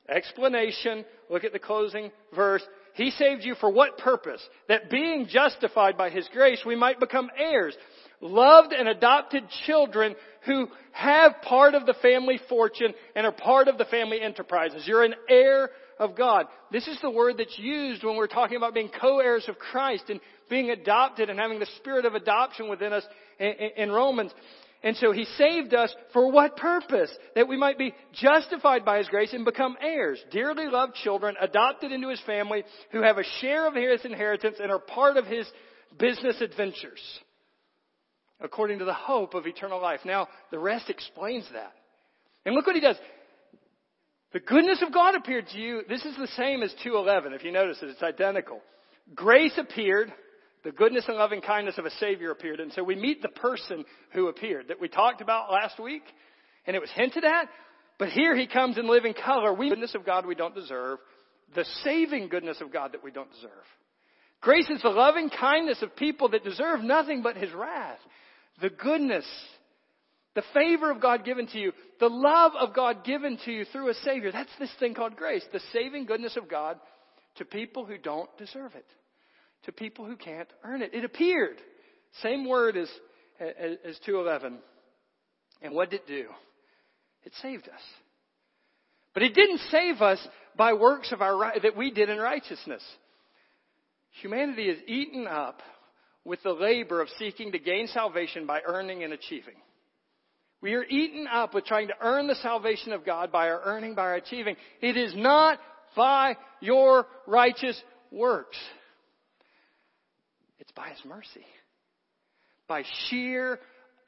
Explanation. 0.09 1.05
Look 1.29 1.43
at 1.43 1.53
the 1.53 1.59
closing 1.59 2.11
verse. 2.35 2.63
He 2.93 3.11
saved 3.11 3.43
you 3.43 3.55
for 3.55 3.69
what 3.69 3.97
purpose? 3.97 4.41
That 4.67 4.89
being 4.89 5.27
justified 5.27 5.97
by 5.97 6.09
His 6.09 6.27
grace, 6.33 6.61
we 6.65 6.75
might 6.75 6.99
become 6.99 7.29
heirs. 7.37 7.75
Loved 8.19 8.73
and 8.73 8.87
adopted 8.87 9.43
children 9.65 10.15
who 10.45 10.67
have 10.91 11.41
part 11.41 11.73
of 11.73 11.85
the 11.85 11.95
family 12.01 12.39
fortune 12.49 12.93
and 13.15 13.25
are 13.25 13.31
part 13.31 13.67
of 13.67 13.77
the 13.77 13.85
family 13.85 14.21
enterprises. 14.21 14.83
You're 14.85 15.03
an 15.03 15.15
heir 15.29 15.69
of 15.97 16.15
God. 16.15 16.47
This 16.71 16.87
is 16.87 16.99
the 17.01 17.09
word 17.09 17.35
that's 17.37 17.57
used 17.57 18.03
when 18.03 18.17
we're 18.17 18.27
talking 18.27 18.57
about 18.57 18.73
being 18.73 18.89
co-heirs 18.89 19.45
of 19.47 19.57
Christ 19.57 20.05
and 20.09 20.19
being 20.49 20.71
adopted 20.71 21.29
and 21.29 21.39
having 21.39 21.59
the 21.59 21.67
spirit 21.77 22.05
of 22.05 22.15
adoption 22.15 22.69
within 22.69 22.91
us 22.91 23.03
in 23.39 23.91
Romans. 23.91 24.33
And 24.83 24.97
so 24.97 25.11
he 25.11 25.25
saved 25.37 25.73
us 25.73 25.93
for 26.11 26.31
what 26.31 26.57
purpose? 26.57 27.11
That 27.35 27.47
we 27.47 27.57
might 27.57 27.77
be 27.77 27.93
justified 28.13 28.83
by 28.83 28.97
his 28.97 29.07
grace 29.09 29.31
and 29.31 29.45
become 29.45 29.77
heirs, 29.79 30.23
dearly 30.31 30.67
loved 30.67 30.95
children, 30.95 31.35
adopted 31.39 31.91
into 31.91 32.09
his 32.09 32.21
family, 32.21 32.63
who 32.91 33.03
have 33.03 33.17
a 33.17 33.23
share 33.39 33.67
of 33.67 33.75
his 33.75 34.03
inheritance 34.03 34.57
and 34.59 34.71
are 34.71 34.79
part 34.79 35.17
of 35.17 35.27
his 35.27 35.47
business 35.99 36.41
adventures, 36.41 37.01
according 38.39 38.79
to 38.79 38.85
the 38.85 38.93
hope 38.93 39.35
of 39.35 39.45
eternal 39.45 39.79
life. 39.79 39.99
Now, 40.03 40.27
the 40.49 40.59
rest 40.59 40.89
explains 40.89 41.45
that. 41.53 41.73
And 42.45 42.55
look 42.55 42.65
what 42.65 42.75
he 42.75 42.81
does. 42.81 42.97
The 44.33 44.39
goodness 44.39 44.81
of 44.81 44.93
God 44.93 45.13
appeared 45.13 45.47
to 45.49 45.59
you. 45.59 45.81
This 45.87 46.05
is 46.05 46.15
the 46.17 46.27
same 46.37 46.63
as 46.63 46.73
211. 46.83 47.33
If 47.33 47.43
you 47.43 47.51
notice 47.51 47.77
it, 47.83 47.89
it's 47.89 48.01
identical. 48.01 48.61
Grace 49.13 49.53
appeared 49.57 50.11
the 50.63 50.71
goodness 50.71 51.05
and 51.07 51.17
loving 51.17 51.41
kindness 51.41 51.77
of 51.77 51.85
a 51.85 51.91
Savior 51.91 52.31
appeared. 52.31 52.59
And 52.59 52.71
so 52.73 52.83
we 52.83 52.95
meet 52.95 53.21
the 53.21 53.29
person 53.29 53.83
who 54.13 54.27
appeared 54.27 54.67
that 54.67 54.79
we 54.79 54.87
talked 54.87 55.21
about 55.21 55.51
last 55.51 55.79
week, 55.79 56.03
and 56.65 56.75
it 56.75 56.79
was 56.79 56.91
hinted 56.93 57.23
at. 57.23 57.47
But 57.97 58.09
here 58.09 58.35
he 58.35 58.47
comes 58.47 58.77
in 58.77 58.87
living 58.87 59.13
color. 59.13 59.53
We 59.53 59.69
goodness 59.69 59.95
of 59.95 60.05
God 60.05 60.25
we 60.25 60.35
don't 60.35 60.55
deserve, 60.55 60.99
the 61.55 61.65
saving 61.83 62.29
goodness 62.29 62.61
of 62.61 62.71
God 62.71 62.93
that 62.93 63.03
we 63.03 63.11
don't 63.11 63.31
deserve. 63.31 63.51
Grace 64.39 64.69
is 64.69 64.81
the 64.81 64.89
loving 64.89 65.29
kindness 65.29 65.81
of 65.81 65.95
people 65.95 66.29
that 66.29 66.43
deserve 66.43 66.81
nothing 66.81 67.21
but 67.21 67.37
his 67.37 67.51
wrath. 67.53 67.99
The 68.61 68.69
goodness, 68.69 69.25
the 70.35 70.43
favor 70.53 70.91
of 70.91 71.01
God 71.01 71.25
given 71.25 71.47
to 71.47 71.59
you, 71.59 71.73
the 71.99 72.09
love 72.09 72.53
of 72.59 72.73
God 72.73 73.03
given 73.03 73.37
to 73.45 73.51
you 73.51 73.65
through 73.65 73.89
a 73.89 73.93
Savior. 73.95 74.31
That's 74.31 74.49
this 74.59 74.71
thing 74.79 74.93
called 74.95 75.15
grace. 75.15 75.43
The 75.51 75.61
saving 75.73 76.05
goodness 76.05 76.37
of 76.37 76.49
God 76.49 76.79
to 77.35 77.45
people 77.45 77.85
who 77.85 77.97
don't 77.97 78.29
deserve 78.37 78.73
it 78.75 78.85
to 79.63 79.71
people 79.71 80.05
who 80.05 80.15
can't 80.15 80.49
earn 80.63 80.81
it. 80.81 80.93
It 80.93 81.03
appeared. 81.03 81.57
Same 82.21 82.47
word 82.47 82.77
as, 82.77 82.89
as, 83.39 83.77
as 83.85 83.99
211. 84.05 84.59
And 85.61 85.73
what 85.73 85.89
did 85.89 86.01
it 86.01 86.07
do? 86.07 86.25
It 87.23 87.33
saved 87.41 87.67
us. 87.67 87.81
But 89.13 89.23
it 89.23 89.35
didn't 89.35 89.59
save 89.69 90.01
us 90.01 90.25
by 90.57 90.73
works 90.73 91.11
of 91.11 91.21
our 91.21 91.53
that 91.61 91.75
we 91.75 91.91
did 91.91 92.09
in 92.09 92.17
righteousness. 92.17 92.83
Humanity 94.21 94.63
is 94.63 94.79
eaten 94.87 95.27
up 95.27 95.61
with 96.23 96.41
the 96.43 96.51
labor 96.51 97.01
of 97.01 97.09
seeking 97.17 97.51
to 97.51 97.59
gain 97.59 97.87
salvation 97.87 98.45
by 98.45 98.61
earning 98.65 99.03
and 99.03 99.13
achieving. 99.13 99.55
We 100.61 100.75
are 100.75 100.83
eaten 100.83 101.27
up 101.27 101.53
with 101.53 101.65
trying 101.65 101.87
to 101.87 101.95
earn 102.01 102.27
the 102.27 102.35
salvation 102.35 102.93
of 102.93 103.05
God 103.05 103.31
by 103.31 103.49
our 103.49 103.61
earning, 103.63 103.95
by 103.95 104.03
our 104.03 104.15
achieving. 104.15 104.55
It 104.81 104.95
is 104.95 105.13
not 105.15 105.59
by 105.95 106.35
your 106.59 107.07
righteous 107.25 107.81
works. 108.11 108.57
It's 110.61 110.71
by 110.71 110.89
His 110.89 111.03
mercy. 111.05 111.45
By 112.67 112.83
sheer, 113.09 113.59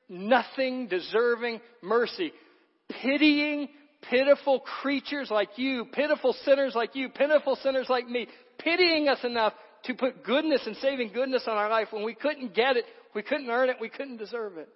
nothing 0.07 0.87
deserving 0.87 1.59
mercy. 1.81 2.31
Pitying, 3.01 3.67
pitiful 4.09 4.59
creatures 4.59 5.29
like 5.31 5.49
you, 5.57 5.85
pitiful 5.91 6.33
sinners 6.45 6.73
like 6.75 6.95
you, 6.95 7.09
pitiful 7.09 7.57
sinners 7.57 7.87
like 7.89 8.07
me, 8.07 8.27
pitying 8.59 9.09
us 9.09 9.17
enough 9.23 9.53
to 9.85 9.95
put 9.95 10.23
goodness 10.23 10.61
and 10.65 10.77
saving 10.77 11.11
goodness 11.11 11.43
on 11.47 11.57
our 11.57 11.69
life 11.69 11.87
when 11.91 12.03
we 12.03 12.13
couldn't 12.13 12.53
get 12.53 12.77
it, 12.77 12.85
we 13.15 13.23
couldn't 13.23 13.49
earn 13.49 13.69
it, 13.69 13.77
we 13.81 13.89
couldn't 13.89 14.17
deserve 14.17 14.57
it. 14.57 14.69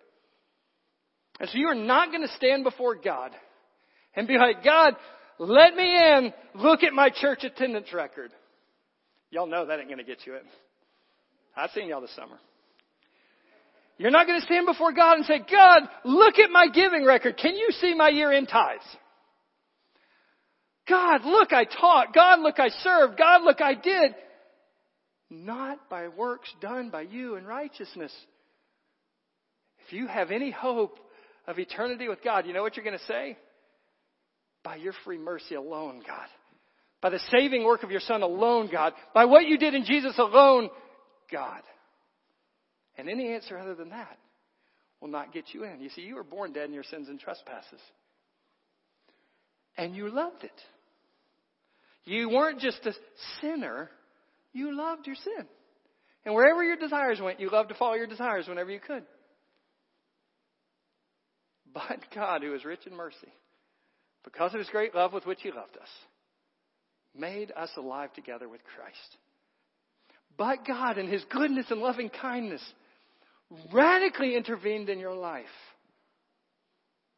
And 1.39 1.47
so 1.49 1.57
you 1.57 1.67
are 1.67 1.75
not 1.75 2.09
going 2.09 2.27
to 2.27 2.33
stand 2.35 2.63
before 2.63 2.95
God 2.95 3.31
and 4.15 4.27
be 4.27 4.37
like, 4.37 4.63
God, 4.63 4.95
let 5.37 5.75
me 5.75 5.95
in. 5.95 6.33
Look 6.55 6.83
at 6.83 6.93
my 6.93 7.09
church 7.09 7.43
attendance 7.43 7.93
record. 7.93 8.31
Y'all 9.29 9.45
know 9.45 9.65
that 9.67 9.79
ain't 9.79 9.87
going 9.87 9.99
to 9.99 10.03
get 10.03 10.25
you 10.25 10.35
in. 10.35 10.41
I've 11.57 11.71
seen 11.71 11.89
y'all 11.89 12.01
this 12.01 12.15
summer. 12.15 12.37
You're 13.97 14.11
not 14.11 14.27
going 14.27 14.39
to 14.39 14.45
stand 14.45 14.67
before 14.67 14.93
God 14.93 15.17
and 15.17 15.25
say, 15.25 15.39
God, 15.39 15.81
look 16.05 16.37
at 16.37 16.51
my 16.51 16.67
giving 16.71 17.03
record. 17.03 17.37
Can 17.37 17.55
you 17.55 17.69
see 17.81 17.95
my 17.95 18.09
year 18.09 18.31
end 18.31 18.47
tithes? 18.47 18.83
God, 20.87 21.25
look, 21.25 21.51
I 21.51 21.65
taught. 21.65 22.13
God, 22.13 22.39
look, 22.39 22.59
I 22.59 22.69
served. 22.69 23.17
God, 23.17 23.41
look, 23.43 23.59
I 23.59 23.73
did. 23.73 24.15
Not 25.29 25.89
by 25.89 26.07
works 26.07 26.47
done 26.61 26.89
by 26.91 27.01
you 27.01 27.35
in 27.35 27.45
righteousness. 27.45 28.13
If 29.85 29.93
you 29.93 30.07
have 30.07 30.31
any 30.31 30.51
hope 30.51 30.99
of 31.47 31.59
eternity 31.59 32.07
with 32.07 32.23
God, 32.23 32.45
you 32.45 32.53
know 32.53 32.61
what 32.61 32.77
you're 32.77 32.85
going 32.85 32.97
to 32.97 33.05
say? 33.05 33.37
By 34.63 34.75
your 34.75 34.93
free 35.03 35.17
mercy 35.17 35.55
alone, 35.55 36.03
God. 36.05 36.27
By 37.01 37.09
the 37.09 37.19
saving 37.31 37.63
work 37.63 37.83
of 37.83 37.91
your 37.91 37.99
Son 37.99 38.21
alone, 38.21 38.69
God. 38.71 38.93
By 39.13 39.25
what 39.25 39.45
you 39.45 39.57
did 39.57 39.73
in 39.73 39.85
Jesus 39.85 40.17
alone, 40.17 40.69
God. 41.31 41.61
And 42.97 43.09
any 43.09 43.33
answer 43.33 43.57
other 43.57 43.75
than 43.75 43.89
that 43.89 44.17
will 44.99 45.09
not 45.09 45.33
get 45.33 45.45
you 45.53 45.63
in. 45.63 45.79
You 45.81 45.89
see, 45.89 46.01
you 46.01 46.15
were 46.15 46.23
born 46.23 46.53
dead 46.53 46.65
in 46.65 46.73
your 46.73 46.83
sins 46.83 47.07
and 47.09 47.19
trespasses. 47.19 47.79
And 49.77 49.95
you 49.95 50.09
loved 50.09 50.43
it. 50.43 50.51
You 52.05 52.29
weren't 52.29 52.59
just 52.59 52.85
a 52.85 52.93
sinner, 53.41 53.89
you 54.53 54.75
loved 54.75 55.05
your 55.05 55.15
sin. 55.15 55.45
And 56.25 56.33
wherever 56.33 56.63
your 56.63 56.77
desires 56.77 57.19
went, 57.21 57.39
you 57.39 57.49
loved 57.49 57.69
to 57.69 57.75
follow 57.75 57.93
your 57.93 58.07
desires 58.07 58.47
whenever 58.47 58.71
you 58.71 58.79
could. 58.79 59.03
But 61.73 61.99
God, 62.15 62.41
who 62.41 62.55
is 62.55 62.65
rich 62.65 62.87
in 62.87 62.95
mercy, 62.95 63.31
because 64.23 64.53
of 64.53 64.59
his 64.59 64.69
great 64.69 64.95
love 64.95 65.13
with 65.13 65.25
which 65.25 65.41
he 65.41 65.51
loved 65.51 65.77
us, 65.77 65.89
made 67.15 67.51
us 67.55 67.69
alive 67.77 68.13
together 68.13 68.49
with 68.49 68.61
Christ 68.75 69.17
but 70.37 70.65
God, 70.65 70.97
in 70.97 71.07
His 71.07 71.23
goodness 71.29 71.65
and 71.69 71.81
loving 71.81 72.09
kindness, 72.09 72.61
radically 73.71 74.35
intervened 74.35 74.89
in 74.89 74.99
your 74.99 75.15
life. 75.15 75.45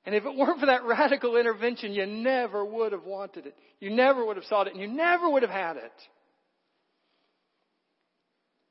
And 0.05 0.15
if 0.15 0.25
it 0.25 0.35
weren't 0.35 0.59
for 0.59 0.67
that 0.67 0.83
radical 0.85 1.35
intervention, 1.37 1.93
you 1.93 2.05
never 2.05 2.63
would 2.63 2.93
have 2.93 3.03
wanted 3.03 3.45
it. 3.47 3.55
You 3.79 3.89
never 3.89 4.25
would 4.25 4.37
have 4.37 4.45
sought 4.45 4.67
it, 4.67 4.73
and 4.73 4.81
you 4.81 4.87
never 4.87 5.29
would 5.29 5.43
have 5.43 5.51
had 5.51 5.77
it. 5.77 5.91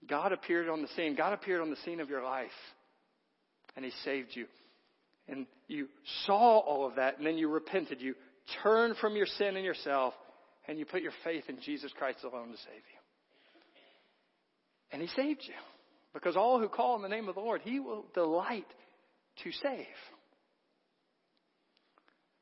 God 0.09 0.33
appeared 0.33 0.69
on 0.69 0.81
the 0.81 0.89
scene. 0.97 1.15
God 1.15 1.35
appeared 1.35 1.61
on 1.61 1.71
the 1.71 1.77
scene 1.85 2.01
of 2.01 2.09
your 2.09 2.25
life, 2.25 2.49
and 3.77 3.85
He 3.85 3.93
saved 4.05 4.31
you. 4.33 4.47
And 5.29 5.47
you 5.67 5.89
saw 6.25 6.59
all 6.59 6.87
of 6.87 6.97
that, 6.97 7.19
and 7.19 7.27
then 7.27 7.37
you 7.37 7.49
repented. 7.51 8.01
You 8.01 8.15
turned 8.63 8.97
from 8.97 9.15
your 9.15 9.27
sin 9.27 9.57
and 9.57 9.65
yourself, 9.65 10.15
and 10.67 10.79
you 10.79 10.87
put 10.87 11.03
your 11.03 11.13
faith 11.23 11.45
in 11.49 11.61
Jesus 11.61 11.93
Christ 11.99 12.21
alone 12.25 12.49
to 12.49 12.57
save 12.57 12.83
you. 12.93 12.98
And 14.93 15.03
he 15.03 15.09
saved 15.09 15.43
you. 15.47 15.55
Because 16.15 16.37
all 16.37 16.59
who 16.59 16.69
call 16.69 16.95
on 16.95 17.03
the 17.03 17.09
name 17.09 17.29
of 17.29 17.35
the 17.35 17.41
Lord, 17.41 17.61
he 17.63 17.81
will 17.81 18.07
delight 18.15 18.67
to 19.45 19.53
save. 19.53 19.87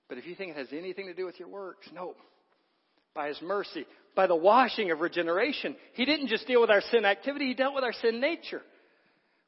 But 0.09 0.19
if 0.19 0.27
you 0.27 0.35
think 0.35 0.53
it 0.53 0.57
has 0.57 0.69
anything 0.73 1.07
to 1.07 1.15
do 1.15 1.27
with 1.27 1.39
your 1.39 1.49
works, 1.49 1.89
no. 1.93 2.15
By 3.15 3.29
his 3.29 3.41
mercy, 3.43 3.87
by 4.15 4.27
the 4.27 4.37
washing 4.37 4.91
of 4.91 5.01
regeneration, 5.01 5.75
he 5.95 6.05
didn't 6.05 6.29
just 6.29 6.47
deal 6.47 6.61
with 6.61 6.71
our 6.71 6.83
sin 6.93 7.05
activity, 7.05 7.47
he 7.49 7.55
dealt 7.55 7.75
with 7.75 7.85
our 7.85 7.93
sin 7.93 8.21
nature. 8.21 8.63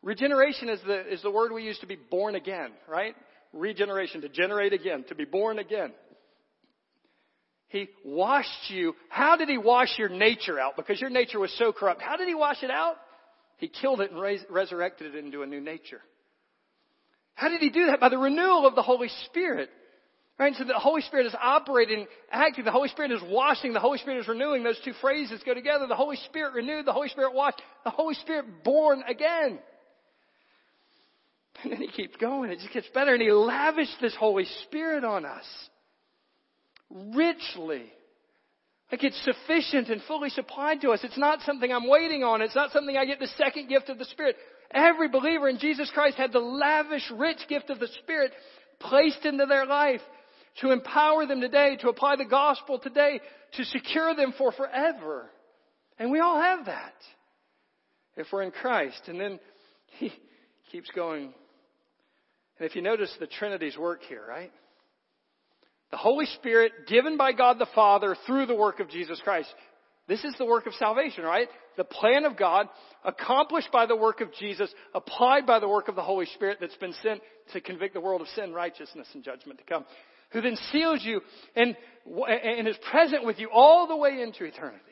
Regeneration 0.03 0.69
is 0.69 0.81
the, 0.87 1.13
is 1.13 1.23
the 1.23 1.31
word 1.31 1.53
we 1.53 1.65
use 1.65 1.79
to 1.81 1.87
be 1.87 1.97
born 1.97 2.35
again, 2.35 2.71
right? 2.89 3.15
Regeneration, 3.53 4.21
to 4.23 4.29
generate 4.29 4.73
again, 4.73 5.05
to 5.09 5.15
be 5.15 5.25
born 5.25 5.59
again. 5.59 5.93
He 7.69 7.89
washed 8.05 8.71
you. 8.71 8.95
How 9.09 9.37
did 9.37 9.49
He 9.49 9.59
wash 9.59 9.99
your 9.99 10.09
nature 10.09 10.59
out? 10.59 10.77
Because 10.77 11.01
your 11.01 11.11
nature 11.11 11.39
was 11.39 11.55
so 11.59 11.73
corrupt. 11.73 12.01
How 12.01 12.17
did 12.17 12.29
He 12.29 12.35
wash 12.35 12.63
it 12.63 12.71
out? 12.71 12.97
He 13.59 13.69
killed 13.69 14.01
it 14.01 14.11
and 14.11 14.21
res- 14.21 14.45
resurrected 14.49 15.15
it 15.15 15.25
into 15.25 15.43
a 15.43 15.47
new 15.47 15.61
nature. 15.61 16.01
How 17.35 17.49
did 17.49 17.61
He 17.61 17.71
do 17.71 17.87
that? 17.87 18.01
By 18.01 18.09
the 18.09 18.19
renewal 18.19 18.67
of 18.67 18.75
the 18.75 18.83
Holy 18.83 19.11
Spirit. 19.27 19.69
Right? 20.39 20.55
So 20.57 20.65
the 20.65 20.75
Holy 20.75 21.03
Spirit 21.03 21.27
is 21.27 21.35
operating, 21.41 22.07
acting. 22.31 22.65
The 22.65 22.71
Holy 22.71 22.89
Spirit 22.89 23.11
is 23.11 23.21
washing. 23.29 23.73
The 23.73 23.81
Holy 23.81 23.99
Spirit 23.99 24.21
is 24.21 24.29
renewing. 24.29 24.63
Those 24.63 24.81
two 24.85 24.93
phrases 25.01 25.43
go 25.45 25.53
together. 25.53 25.87
The 25.89 25.97
Holy 25.97 26.17
Spirit 26.17 26.55
renewed. 26.55 26.87
The 26.87 26.93
Holy 26.93 27.09
Spirit 27.09 27.35
washed. 27.35 27.61
The 27.85 27.91
Holy 27.91 28.15
Spirit 28.15 28.63
born 28.63 29.03
again. 29.07 29.59
And 31.65 31.73
then 31.73 31.81
he 31.81 31.89
keeps 31.89 32.17
going. 32.17 32.53
It 32.53 32.61
just 32.61 32.73
gets 32.73 32.87
better. 32.95 33.15
And 33.15 33.21
he 33.21 33.33
lavished 33.33 34.01
this 34.01 34.15
Holy 34.15 34.47
Spirit 34.65 35.03
on 35.03 35.27
us 35.27 35.45
richly. 36.91 37.93
Like 38.91 39.05
it's 39.05 39.23
sufficient 39.23 39.89
and 39.89 40.01
fully 40.09 40.31
supplied 40.31 40.81
to 40.81 40.91
us. 40.91 41.01
It's 41.03 41.19
not 41.19 41.43
something 41.43 41.71
I'm 41.71 41.89
waiting 41.89 42.25
on. 42.25 42.41
It's 42.41 42.55
not 42.55 42.73
something 42.73 42.97
I 42.97 43.05
get 43.05 43.19
the 43.19 43.29
second 43.37 43.69
gift 43.69 43.91
of 43.91 43.99
the 43.99 44.07
Spirit. 44.07 44.37
Every 44.71 45.09
believer 45.09 45.49
in 45.49 45.59
Jesus 45.59 45.91
Christ 45.93 46.17
had 46.17 46.33
the 46.33 46.39
lavish, 46.39 47.11
rich 47.15 47.41
gift 47.49 47.71
of 47.71 47.81
the 47.81 47.89
Spirit 48.03 48.33
placed 48.81 49.25
into 49.25 49.47
their 49.47 49.67
life 49.67 50.01
to 50.61 50.71
empower 50.71 51.27
them 51.27 51.41
today, 51.41 51.77
to 51.81 51.89
apply 51.89 52.17
the 52.17 52.25
gospel 52.25 52.79
today, 52.79 53.21
to 53.53 53.65
secure 53.65 54.15
them 54.15 54.33
for 54.37 54.53
forever. 54.53 55.31
And 55.99 56.11
we 56.11 56.21
all 56.21 56.41
have 56.41 56.67
that 56.67 56.95
if 58.17 58.27
we're 58.33 58.43
in 58.43 58.51
Christ. 58.51 59.03
And 59.07 59.21
then 59.21 59.39
he 59.99 60.13
keeps 60.73 60.91
going. 60.95 61.35
And 62.59 62.69
if 62.69 62.75
you 62.75 62.83
notice 62.83 63.15
the 63.21 63.27
Trinity's 63.27 63.77
work 63.77 64.01
here, 64.09 64.25
right? 64.27 64.53
The 65.91 65.97
Holy 65.97 66.27
Spirit 66.27 66.73
given 66.87 67.17
by 67.17 67.33
God 67.33 67.59
the 67.59 67.69
Father 67.75 68.17
through 68.27 68.47
the 68.47 68.55
work 68.55 68.81
of 68.81 68.91
Jesus 68.91 69.21
Christ. 69.23 69.49
This 70.07 70.25
is 70.25 70.35
the 70.39 70.47
work 70.47 70.67
of 70.67 70.75
salvation, 70.75 71.23
right? 71.23 71.49
The 71.77 71.85
plan 71.85 72.25
of 72.25 72.37
God 72.37 72.69
accomplished 73.05 73.71
by 73.71 73.87
the 73.87 73.97
work 73.97 74.23
of 74.23 74.33
Jesus, 74.35 74.73
applied 74.95 75.47
by 75.47 75.61
the 75.61 75.69
work 75.69 75.89
of 75.89 75.97
the 75.97 76.03
Holy 76.03 76.27
Spirit 76.27 76.59
that's 76.61 76.77
been 76.77 76.95
sent 77.03 77.21
to 77.53 77.61
convict 77.61 77.95
the 77.95 78.01
world 78.01 78.23
of 78.23 78.29
sin, 78.29 78.55
righteousness, 78.55 79.07
and 79.15 79.23
judgment 79.23 79.59
to 79.59 79.65
come. 79.67 79.85
Who 80.33 80.41
then 80.41 80.57
seals 80.73 81.01
you 81.03 81.21
and, 81.55 81.77
and 82.07 82.69
is 82.69 82.77
present 82.91 83.25
with 83.25 83.39
you 83.39 83.51
all 83.53 83.87
the 83.87 83.97
way 83.97 84.21
into 84.23 84.45
eternity. 84.45 84.83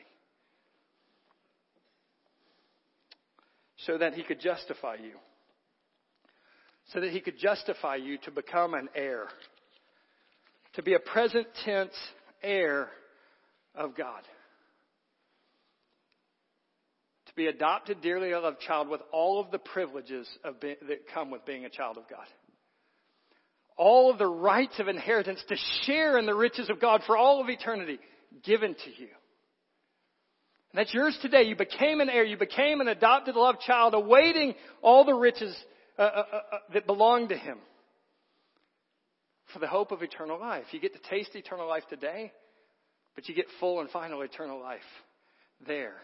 So 3.85 3.97
that 3.97 4.13
he 4.13 4.23
could 4.23 4.39
justify 4.39 4.95
you. 4.95 5.13
So 6.93 7.01
that 7.01 7.11
he 7.11 7.21
could 7.21 7.37
justify 7.37 7.95
you 7.95 8.17
to 8.19 8.31
become 8.31 8.73
an 8.73 8.89
heir 8.95 9.27
to 10.77 10.83
be 10.83 10.93
a 10.93 10.99
present 10.99 11.47
tense 11.65 11.93
heir 12.43 12.87
of 13.73 13.97
God. 13.97 14.21
To 17.25 17.33
be 17.33 17.47
adopted, 17.47 18.01
dearly 18.01 18.31
loved 18.31 18.59
child 18.59 18.87
with 18.87 19.01
all 19.11 19.41
of 19.41 19.49
the 19.49 19.57
privileges 19.57 20.27
of 20.43 20.59
be, 20.59 20.75
that 20.87 21.11
come 21.11 21.31
with 21.31 21.45
being 21.45 21.65
a 21.65 21.69
child 21.69 21.97
of 21.97 22.07
God. 22.07 22.25
All 23.75 24.11
of 24.11 24.19
the 24.19 24.27
rights 24.27 24.79
of 24.79 24.87
inheritance 24.87 25.43
to 25.49 25.55
share 25.83 26.19
in 26.19 26.27
the 26.27 26.35
riches 26.35 26.69
of 26.69 26.79
God 26.79 27.01
for 27.07 27.17
all 27.17 27.41
of 27.41 27.49
eternity 27.49 27.97
given 28.43 28.75
to 28.75 28.89
you. 29.01 29.09
And 30.71 30.79
that's 30.79 30.93
yours 30.93 31.17
today. 31.23 31.43
You 31.43 31.55
became 31.55 32.01
an 32.01 32.09
heir. 32.09 32.23
You 32.23 32.37
became 32.37 32.81
an 32.81 32.87
adopted, 32.87 33.35
loved 33.35 33.61
child, 33.61 33.95
awaiting 33.95 34.53
all 34.83 35.05
the 35.05 35.13
riches 35.15 35.55
uh, 35.97 36.03
uh, 36.03 36.05
uh, 36.05 36.35
uh 36.35 36.57
that 36.75 36.85
belong 36.85 37.29
to 37.29 37.35
Him 37.35 37.57
for 39.53 39.59
the 39.59 39.67
hope 39.67 39.91
of 39.91 40.01
eternal 40.01 40.39
life. 40.39 40.65
You 40.71 40.79
get 40.79 40.93
to 40.93 41.09
taste 41.09 41.35
eternal 41.35 41.67
life 41.67 41.83
today, 41.89 42.31
but 43.15 43.27
you 43.29 43.35
get 43.35 43.45
full 43.59 43.79
and 43.79 43.89
final 43.89 44.21
eternal 44.21 44.59
life 44.59 44.79
there 45.65 45.95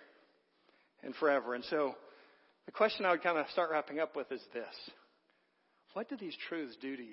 and 1.04 1.14
forever. 1.16 1.54
And 1.54 1.64
so 1.66 1.96
the 2.66 2.72
question 2.72 3.06
I 3.06 3.12
would 3.12 3.24
kind 3.24 3.38
of 3.38 3.46
start 3.52 3.70
wrapping 3.72 4.00
up 4.00 4.16
with 4.16 4.32
is 4.32 4.42
this. 4.54 4.92
What 5.94 6.10
do 6.10 6.18
these 6.18 6.36
truths 6.50 6.76
do 6.82 6.96
to 6.96 7.04
you? 7.04 7.10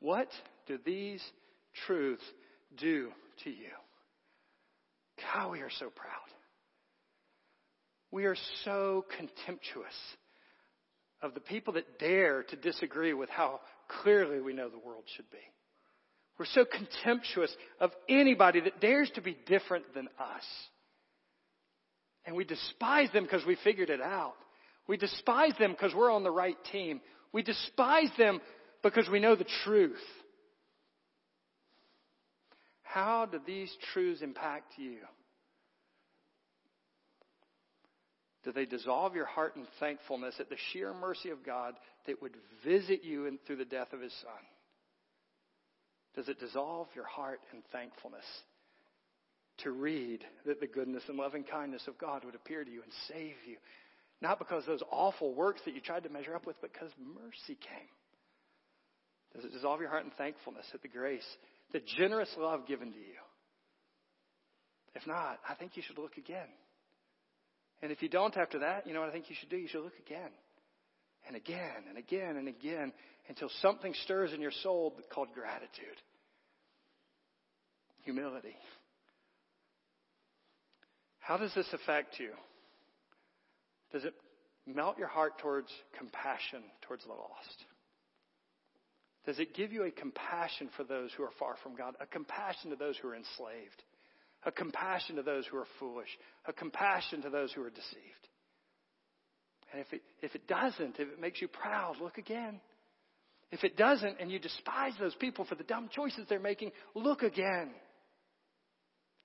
What 0.00 0.28
do 0.66 0.78
these 0.84 1.22
truths 1.86 2.22
do 2.76 3.10
to 3.44 3.50
you? 3.50 3.70
God, 5.34 5.52
we 5.52 5.60
are 5.60 5.70
so 5.78 5.90
proud. 5.90 6.10
We 8.10 8.24
are 8.24 8.36
so 8.64 9.04
contemptuous 9.16 9.94
of 11.22 11.34
the 11.34 11.40
people 11.40 11.74
that 11.74 11.98
dare 11.98 12.42
to 12.44 12.56
disagree 12.56 13.14
with 13.14 13.30
how 13.30 13.60
clearly 13.88 14.40
we 14.40 14.52
know 14.52 14.68
the 14.68 14.78
world 14.78 15.04
should 15.16 15.30
be. 15.30 15.38
We're 16.38 16.46
so 16.46 16.64
contemptuous 16.64 17.54
of 17.80 17.92
anybody 18.08 18.60
that 18.60 18.80
dares 18.80 19.10
to 19.14 19.22
be 19.22 19.36
different 19.46 19.94
than 19.94 20.08
us. 20.18 20.44
And 22.26 22.36
we 22.36 22.44
despise 22.44 23.10
them 23.12 23.24
because 23.24 23.46
we 23.46 23.56
figured 23.64 23.88
it 23.88 24.00
out. 24.00 24.34
We 24.86 24.96
despise 24.96 25.52
them 25.58 25.72
because 25.72 25.94
we're 25.94 26.12
on 26.12 26.24
the 26.24 26.30
right 26.30 26.56
team. 26.72 27.00
We 27.32 27.42
despise 27.42 28.10
them 28.18 28.40
because 28.82 29.08
we 29.08 29.20
know 29.20 29.34
the 29.34 29.46
truth. 29.64 29.96
How 32.82 33.26
do 33.26 33.40
these 33.46 33.74
truths 33.92 34.22
impact 34.22 34.72
you? 34.78 34.98
Do 38.46 38.52
they 38.52 38.64
dissolve 38.64 39.16
your 39.16 39.26
heart 39.26 39.56
in 39.56 39.66
thankfulness 39.80 40.36
at 40.38 40.48
the 40.48 40.56
sheer 40.70 40.94
mercy 40.94 41.30
of 41.30 41.44
God 41.44 41.74
that 42.06 42.22
would 42.22 42.36
visit 42.64 43.02
you 43.02 43.26
in, 43.26 43.40
through 43.44 43.56
the 43.56 43.64
death 43.64 43.92
of 43.92 44.00
His 44.00 44.12
Son? 44.22 44.42
Does 46.14 46.28
it 46.28 46.38
dissolve 46.38 46.86
your 46.94 47.06
heart 47.06 47.40
in 47.52 47.58
thankfulness 47.72 48.24
to 49.64 49.72
read 49.72 50.20
that 50.46 50.60
the 50.60 50.68
goodness 50.68 51.02
and 51.08 51.18
loving 51.18 51.42
kindness 51.42 51.82
of 51.88 51.98
God 51.98 52.24
would 52.24 52.36
appear 52.36 52.64
to 52.64 52.70
you 52.70 52.82
and 52.82 52.92
save 53.08 53.34
you? 53.48 53.56
Not 54.22 54.38
because 54.38 54.64
those 54.64 54.82
awful 54.92 55.34
works 55.34 55.62
that 55.64 55.74
you 55.74 55.80
tried 55.80 56.04
to 56.04 56.08
measure 56.08 56.36
up 56.36 56.46
with, 56.46 56.56
but 56.60 56.72
because 56.72 56.92
mercy 57.00 57.58
came. 57.60 57.90
Does 59.34 59.44
it 59.44 59.52
dissolve 59.54 59.80
your 59.80 59.90
heart 59.90 60.04
in 60.04 60.12
thankfulness 60.12 60.66
at 60.72 60.82
the 60.82 60.88
grace, 60.88 61.26
the 61.72 61.82
generous 61.98 62.30
love 62.38 62.68
given 62.68 62.92
to 62.92 62.98
you? 62.98 63.18
If 64.94 65.04
not, 65.04 65.40
I 65.48 65.54
think 65.54 65.76
you 65.76 65.82
should 65.84 65.98
look 65.98 66.16
again. 66.16 66.46
And 67.82 67.92
if 67.92 68.02
you 68.02 68.08
don't 68.08 68.36
after 68.36 68.60
that, 68.60 68.86
you 68.86 68.94
know 68.94 69.00
what 69.00 69.08
I 69.08 69.12
think 69.12 69.28
you 69.28 69.36
should 69.38 69.50
do? 69.50 69.56
You 69.56 69.68
should 69.68 69.82
look 69.82 69.98
again 70.04 70.30
and 71.26 71.36
again 71.36 71.84
and 71.88 71.98
again 71.98 72.36
and 72.36 72.48
again 72.48 72.92
until 73.28 73.50
something 73.60 73.92
stirs 74.04 74.32
in 74.32 74.40
your 74.40 74.52
soul 74.62 74.94
called 75.12 75.28
gratitude, 75.34 76.00
humility. 78.04 78.56
How 81.18 81.36
does 81.36 81.52
this 81.54 81.66
affect 81.72 82.20
you? 82.20 82.30
Does 83.92 84.04
it 84.04 84.14
melt 84.66 84.98
your 84.98 85.08
heart 85.08 85.38
towards 85.38 85.68
compassion 85.98 86.62
towards 86.86 87.04
the 87.04 87.12
lost? 87.12 87.64
Does 89.26 89.40
it 89.40 89.54
give 89.54 89.72
you 89.72 89.82
a 89.84 89.90
compassion 89.90 90.70
for 90.76 90.84
those 90.84 91.10
who 91.16 91.24
are 91.24 91.32
far 91.38 91.56
from 91.62 91.74
God, 91.74 91.96
a 92.00 92.06
compassion 92.06 92.70
to 92.70 92.76
those 92.76 92.96
who 92.96 93.08
are 93.08 93.16
enslaved, 93.16 93.82
a 94.46 94.52
compassion 94.52 95.16
to 95.16 95.22
those 95.22 95.44
who 95.46 95.58
are 95.58 95.66
foolish, 95.78 96.08
a 96.46 96.52
compassion 96.52 97.20
to 97.22 97.30
those 97.30 97.52
who 97.52 97.62
are 97.62 97.70
deceived? 97.70 98.28
And 99.72 99.80
if 99.80 99.92
it, 99.92 100.02
if 100.22 100.34
it 100.34 100.46
doesn't, 100.46 100.98
if 100.98 101.08
it 101.08 101.20
makes 101.20 101.42
you 101.42 101.48
proud, 101.48 101.96
look 102.00 102.16
again. 102.16 102.60
If 103.50 103.64
it 103.64 103.76
doesn't, 103.76 104.16
and 104.20 104.30
you 104.30 104.38
despise 104.38 104.92
those 104.98 105.14
people 105.16 105.44
for 105.44 105.54
the 105.54 105.64
dumb 105.64 105.88
choices 105.94 106.24
they're 106.28 106.40
making, 106.40 106.72
look 106.94 107.22
again. 107.22 107.70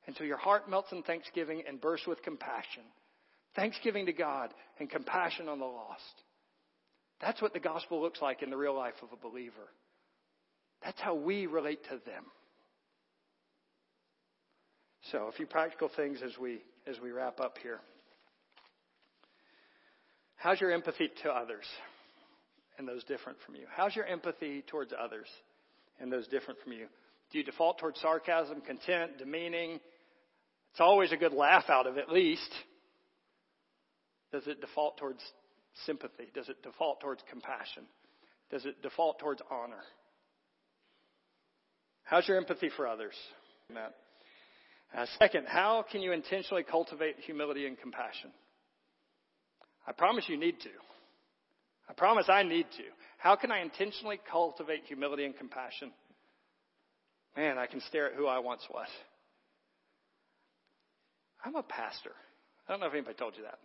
Until 0.07 0.25
your 0.25 0.37
heart 0.37 0.69
melts 0.69 0.91
in 0.91 1.03
thanksgiving 1.03 1.63
and 1.67 1.79
bursts 1.79 2.07
with 2.07 2.21
compassion. 2.23 2.83
Thanksgiving 3.55 4.07
to 4.07 4.13
God 4.13 4.49
and 4.79 4.89
compassion 4.89 5.47
on 5.47 5.59
the 5.59 5.65
lost. 5.65 6.01
That's 7.21 7.41
what 7.41 7.53
the 7.53 7.59
gospel 7.59 8.01
looks 8.01 8.21
like 8.21 8.41
in 8.41 8.49
the 8.49 8.57
real 8.57 8.75
life 8.75 8.95
of 9.03 9.09
a 9.13 9.29
believer. 9.29 9.69
That's 10.83 10.99
how 10.99 11.13
we 11.13 11.45
relate 11.45 11.83
to 11.85 11.99
them. 12.05 12.25
So, 15.09 15.27
a 15.27 15.31
few 15.31 15.47
practical 15.47 15.89
things 15.95 16.19
as 16.23 16.37
we 16.37 16.61
as 16.87 16.99
we 16.99 17.11
wrap 17.11 17.39
up 17.39 17.57
here. 17.61 17.79
How's 20.35 20.59
your 20.59 20.71
empathy 20.71 21.09
to 21.23 21.29
others 21.29 21.65
and 22.77 22.87
those 22.87 23.03
different 23.03 23.37
from 23.45 23.55
you? 23.55 23.65
How's 23.75 23.95
your 23.95 24.05
empathy 24.05 24.63
towards 24.67 24.91
others 24.99 25.27
and 25.99 26.11
those 26.11 26.27
different 26.27 26.59
from 26.63 26.73
you? 26.73 26.87
Do 27.31 27.37
you 27.37 27.43
default 27.43 27.79
towards 27.79 27.99
sarcasm, 28.01 28.61
contempt, 28.61 29.19
demeaning? 29.19 29.79
It's 30.71 30.79
always 30.79 31.11
a 31.11 31.17
good 31.17 31.33
laugh 31.33 31.65
out 31.69 31.87
of 31.87 31.97
it, 31.97 32.05
at 32.07 32.11
least. 32.11 32.49
Does 34.31 34.47
it 34.47 34.61
default 34.61 34.97
towards 34.97 35.21
sympathy? 35.85 36.29
Does 36.33 36.49
it 36.49 36.63
default 36.63 37.01
towards 37.01 37.21
compassion? 37.29 37.83
Does 38.49 38.65
it 38.65 38.81
default 38.81 39.19
towards 39.19 39.41
honor? 39.49 39.83
How's 42.03 42.27
your 42.27 42.37
empathy 42.37 42.69
for 42.75 42.87
others, 42.87 43.13
Matt? 43.73 43.93
Uh, 44.95 45.05
second, 45.19 45.45
how 45.47 45.85
can 45.89 46.01
you 46.01 46.11
intentionally 46.11 46.63
cultivate 46.63 47.15
humility 47.25 47.65
and 47.65 47.79
compassion? 47.79 48.31
I 49.87 49.93
promise 49.93 50.25
you 50.27 50.37
need 50.37 50.59
to. 50.61 50.69
I 51.89 51.93
promise 51.93 52.25
I 52.29 52.43
need 52.43 52.65
to. 52.77 52.83
How 53.17 53.35
can 53.35 53.51
I 53.51 53.61
intentionally 53.61 54.19
cultivate 54.29 54.83
humility 54.85 55.25
and 55.25 55.37
compassion? 55.37 55.91
Man, 57.37 57.57
I 57.57 57.67
can 57.67 57.81
stare 57.81 58.07
at 58.07 58.15
who 58.15 58.27
I 58.27 58.39
once 58.39 58.61
was. 58.73 58.87
I'm 61.43 61.55
a 61.55 61.63
pastor. 61.63 62.11
I 62.67 62.71
don't 62.71 62.81
know 62.81 62.87
if 62.87 62.93
anybody 62.93 63.15
told 63.15 63.35
you 63.37 63.43
that. 63.43 63.59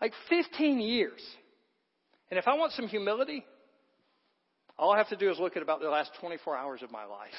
Like 0.00 0.12
15 0.28 0.80
years. 0.80 1.20
And 2.30 2.38
if 2.38 2.48
I 2.48 2.54
want 2.54 2.72
some 2.72 2.88
humility, 2.88 3.44
all 4.78 4.92
I 4.92 4.98
have 4.98 5.08
to 5.10 5.16
do 5.16 5.30
is 5.30 5.38
look 5.38 5.56
at 5.56 5.62
about 5.62 5.80
the 5.80 5.88
last 5.88 6.10
24 6.20 6.56
hours 6.56 6.82
of 6.82 6.90
my 6.90 7.04
life. 7.04 7.30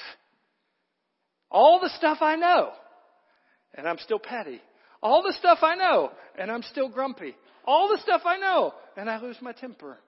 All 1.50 1.80
the 1.80 1.90
stuff 1.90 2.18
I 2.20 2.36
know, 2.36 2.72
and 3.76 3.88
I'm 3.88 3.98
still 3.98 4.18
petty. 4.18 4.60
All 5.02 5.22
the 5.22 5.32
stuff 5.34 5.58
I 5.62 5.74
know, 5.74 6.10
and 6.38 6.50
I'm 6.50 6.62
still 6.62 6.88
grumpy 6.88 7.34
all 7.66 7.88
the 7.88 8.00
stuff 8.02 8.22
I 8.24 8.38
know, 8.38 8.72
and 8.96 9.10
I 9.10 9.20
lose 9.20 9.36
my 9.42 9.52
temper. 9.52 9.98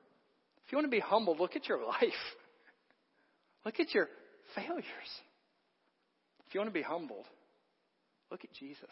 If 0.64 0.72
you 0.72 0.78
want 0.78 0.86
to 0.86 0.90
be 0.90 1.00
humble, 1.00 1.36
look 1.36 1.56
at 1.56 1.68
your 1.68 1.84
life. 1.86 2.22
Look 3.64 3.80
at 3.80 3.92
your 3.92 4.08
failures. 4.54 4.84
If 6.46 6.54
you 6.54 6.60
want 6.60 6.70
to 6.70 6.74
be 6.74 6.82
humbled, 6.82 7.26
look 8.30 8.44
at 8.44 8.52
Jesus. 8.54 8.84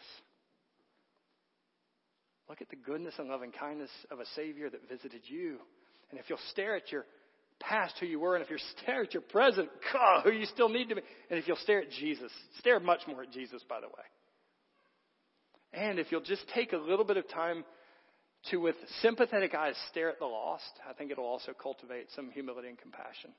Look 2.49 2.61
at 2.61 2.69
the 2.69 2.75
goodness 2.75 3.15
and 3.17 3.29
loving 3.29 3.51
kindness 3.51 3.89
of 4.11 4.19
a 4.19 4.25
Savior 4.35 4.69
that 4.69 4.87
visited 4.87 5.21
you. 5.25 5.57
And 6.11 6.19
if 6.19 6.29
you'll 6.29 6.39
stare 6.51 6.75
at 6.75 6.91
your 6.91 7.05
past, 7.59 7.95
who 7.99 8.05
you 8.05 8.19
were, 8.19 8.35
and 8.35 8.43
if 8.43 8.51
you 8.51 8.57
stare 8.81 9.03
at 9.03 9.13
your 9.13 9.23
present, 9.23 9.69
God, 9.93 10.23
who 10.23 10.31
you 10.31 10.45
still 10.45 10.69
need 10.69 10.89
to 10.89 10.95
be, 10.95 11.01
and 11.29 11.39
if 11.39 11.47
you'll 11.47 11.57
stare 11.57 11.81
at 11.81 11.89
Jesus, 11.91 12.31
stare 12.59 12.79
much 12.79 13.01
more 13.07 13.23
at 13.23 13.31
Jesus, 13.31 13.63
by 13.67 13.79
the 13.79 13.87
way. 13.87 14.03
And 15.77 15.99
if 15.99 16.11
you'll 16.11 16.21
just 16.21 16.43
take 16.55 16.73
a 16.73 16.77
little 16.77 17.05
bit 17.05 17.17
of 17.17 17.29
time 17.29 17.63
to 18.49 18.57
with 18.57 18.75
sympathetic 19.01 19.53
eyes 19.53 19.75
stare 19.91 20.09
at 20.09 20.17
the 20.17 20.25
lost, 20.25 20.71
I 20.89 20.93
think 20.93 21.11
it'll 21.11 21.25
also 21.25 21.53
cultivate 21.53 22.07
some 22.15 22.31
humility 22.31 22.67
and 22.69 22.79
compassion. 22.79 23.31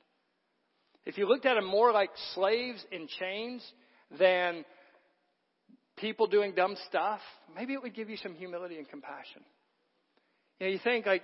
If 1.04 1.18
you 1.18 1.26
looked 1.26 1.46
at 1.46 1.54
them 1.54 1.66
more 1.66 1.90
like 1.90 2.10
slaves 2.34 2.84
in 2.92 3.08
chains 3.18 3.66
than 4.20 4.64
people 5.96 6.28
doing 6.28 6.52
dumb 6.54 6.76
stuff, 6.86 7.18
maybe 7.56 7.72
it 7.72 7.82
would 7.82 7.94
give 7.94 8.08
you 8.08 8.16
some 8.16 8.34
humility 8.34 8.76
and 8.78 8.88
compassion. 8.88 9.42
You 10.60 10.66
know, 10.66 10.72
you 10.72 10.78
think 10.84 11.06
like 11.06 11.22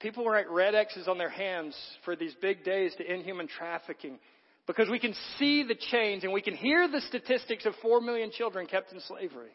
people 0.00 0.24
write 0.26 0.48
red 0.48 0.76
X's 0.76 1.08
on 1.08 1.18
their 1.18 1.30
hands 1.30 1.76
for 2.04 2.14
these 2.14 2.34
big 2.40 2.62
days 2.62 2.94
to 2.98 3.08
end 3.08 3.24
human 3.24 3.48
trafficking 3.48 4.20
because 4.68 4.88
we 4.88 5.00
can 5.00 5.14
see 5.38 5.64
the 5.64 5.76
change 5.90 6.22
and 6.22 6.32
we 6.32 6.42
can 6.42 6.54
hear 6.54 6.86
the 6.86 7.00
statistics 7.00 7.66
of 7.66 7.74
four 7.82 8.00
million 8.00 8.30
children 8.30 8.66
kept 8.66 8.92
in 8.92 9.00
slavery. 9.00 9.50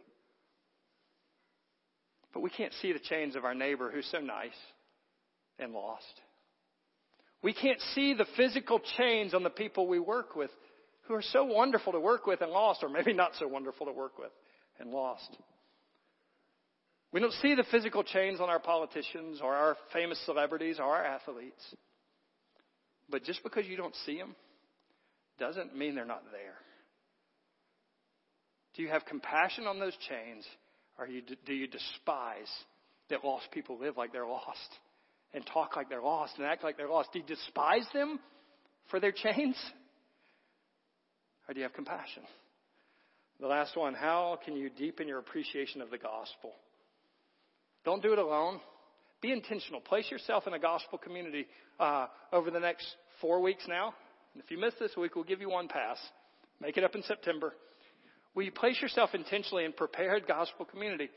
But 2.34 2.42
we 2.42 2.50
can't 2.50 2.74
see 2.82 2.94
the 2.94 3.00
chains 3.00 3.36
of 3.36 3.46
our 3.46 3.54
neighbor 3.54 3.92
who's 3.92 4.10
so 4.12 4.20
nice 4.20 4.50
and 5.60 5.74
lost. 5.74 6.22
We 7.44 7.54
can't 7.54 7.80
see 7.94 8.14
the 8.14 8.28
physical 8.38 8.80
chains 8.98 9.34
on 9.34 9.44
the 9.44 9.50
people 9.50 9.88
we 9.88 10.00
work 10.00 10.36
with 10.36 10.52
who 11.08 11.16
are 11.16 11.22
so 11.22 11.44
wonderful 11.44 11.94
to 11.94 12.00
work 12.00 12.28
with 12.28 12.42
and 12.42 12.52
lost, 12.52 12.84
or 12.84 12.90
maybe 12.90 13.14
not 13.14 13.32
so 13.40 13.48
wonderful 13.48 13.88
to 13.88 13.92
work 13.92 14.18
with 14.18 14.32
and 14.80 14.92
lost. 14.92 15.36
We 17.12 17.20
don't 17.20 17.34
see 17.34 17.56
the 17.56 17.66
physical 17.70 18.04
chains 18.04 18.40
on 18.40 18.50
our 18.50 18.60
politicians 18.60 19.42
or 19.44 19.54
our 19.54 19.76
famous 19.92 20.24
celebrities 20.26 20.78
or 20.80 20.86
our 20.86 21.04
athletes. 21.04 21.62
But 23.10 23.24
just 23.26 23.44
because 23.44 23.66
you 23.66 23.76
don't 23.76 23.96
see 24.06 24.18
them 24.18 24.36
doesn't 25.38 25.76
mean 25.76 25.96
they're 25.96 26.06
not 26.06 26.24
there. 26.32 26.56
Do 28.76 28.84
you 28.84 28.90
have 28.90 29.04
compassion 29.06 29.68
on 29.68 29.80
those 29.80 29.98
chains 30.08 30.46
or 31.02 31.08
do 31.08 31.54
you 31.54 31.66
despise 31.66 32.50
that 33.10 33.26
lost 33.26 33.48
people 33.52 33.80
live 33.80 33.98
like 33.98 34.14
they're 34.14 34.28
lost 34.28 34.60
and 35.34 35.44
talk 35.52 35.76
like 35.76 35.90
they're 35.90 36.02
lost 36.02 36.34
and 36.38 36.46
act 36.46 36.64
like 36.64 36.78
they're 36.78 36.88
lost? 36.88 37.10
Do 37.12 37.20
you 37.20 37.26
despise 37.26 37.88
them 37.92 38.20
for 38.92 39.00
their 39.00 39.12
chains? 39.12 39.56
Or 41.48 41.56
do 41.56 41.60
you 41.60 41.64
have 41.64 41.74
compassion? 41.74 42.22
The 43.40 43.48
last 43.48 43.76
one, 43.76 43.96
how 43.96 44.38
can 44.46 44.56
you 44.56 44.70
deepen 44.70 45.08
your 45.08 45.18
appreciation 45.18 45.82
of 45.82 45.90
the 45.90 45.98
gospel? 45.98 46.52
Don't 47.84 48.04
do 48.04 48.14
it 48.14 48.20
alone. 48.20 48.60
Be 49.24 49.32
intentional. 49.32 49.82
Place 49.82 50.06
yourself 50.12 50.46
in 50.46 50.54
a 50.54 50.60
gospel 50.60 51.00
community 51.00 51.48
uh, 51.80 52.06
over 52.32 52.52
the 52.52 52.60
next 52.60 52.86
four 53.20 53.42
weeks 53.42 53.64
now. 53.68 53.96
And 54.36 54.44
if 54.44 54.52
you 54.52 54.60
miss 54.60 54.76
this 54.80 54.92
week, 54.96 55.16
we'll 55.16 55.24
give 55.24 55.42
you 55.42 55.50
one 55.50 55.68
pass. 55.68 55.98
Make 56.60 56.78
it 56.78 56.84
up 56.84 56.94
in 56.94 57.02
September. 57.02 57.54
Will 58.34 58.44
you 58.44 58.52
place 58.52 58.82
yourself 58.82 59.12
intentionally 59.14 59.66
in 59.66 59.74
prepared 59.74 60.28
gospel 60.28 60.66
community? 60.66 61.10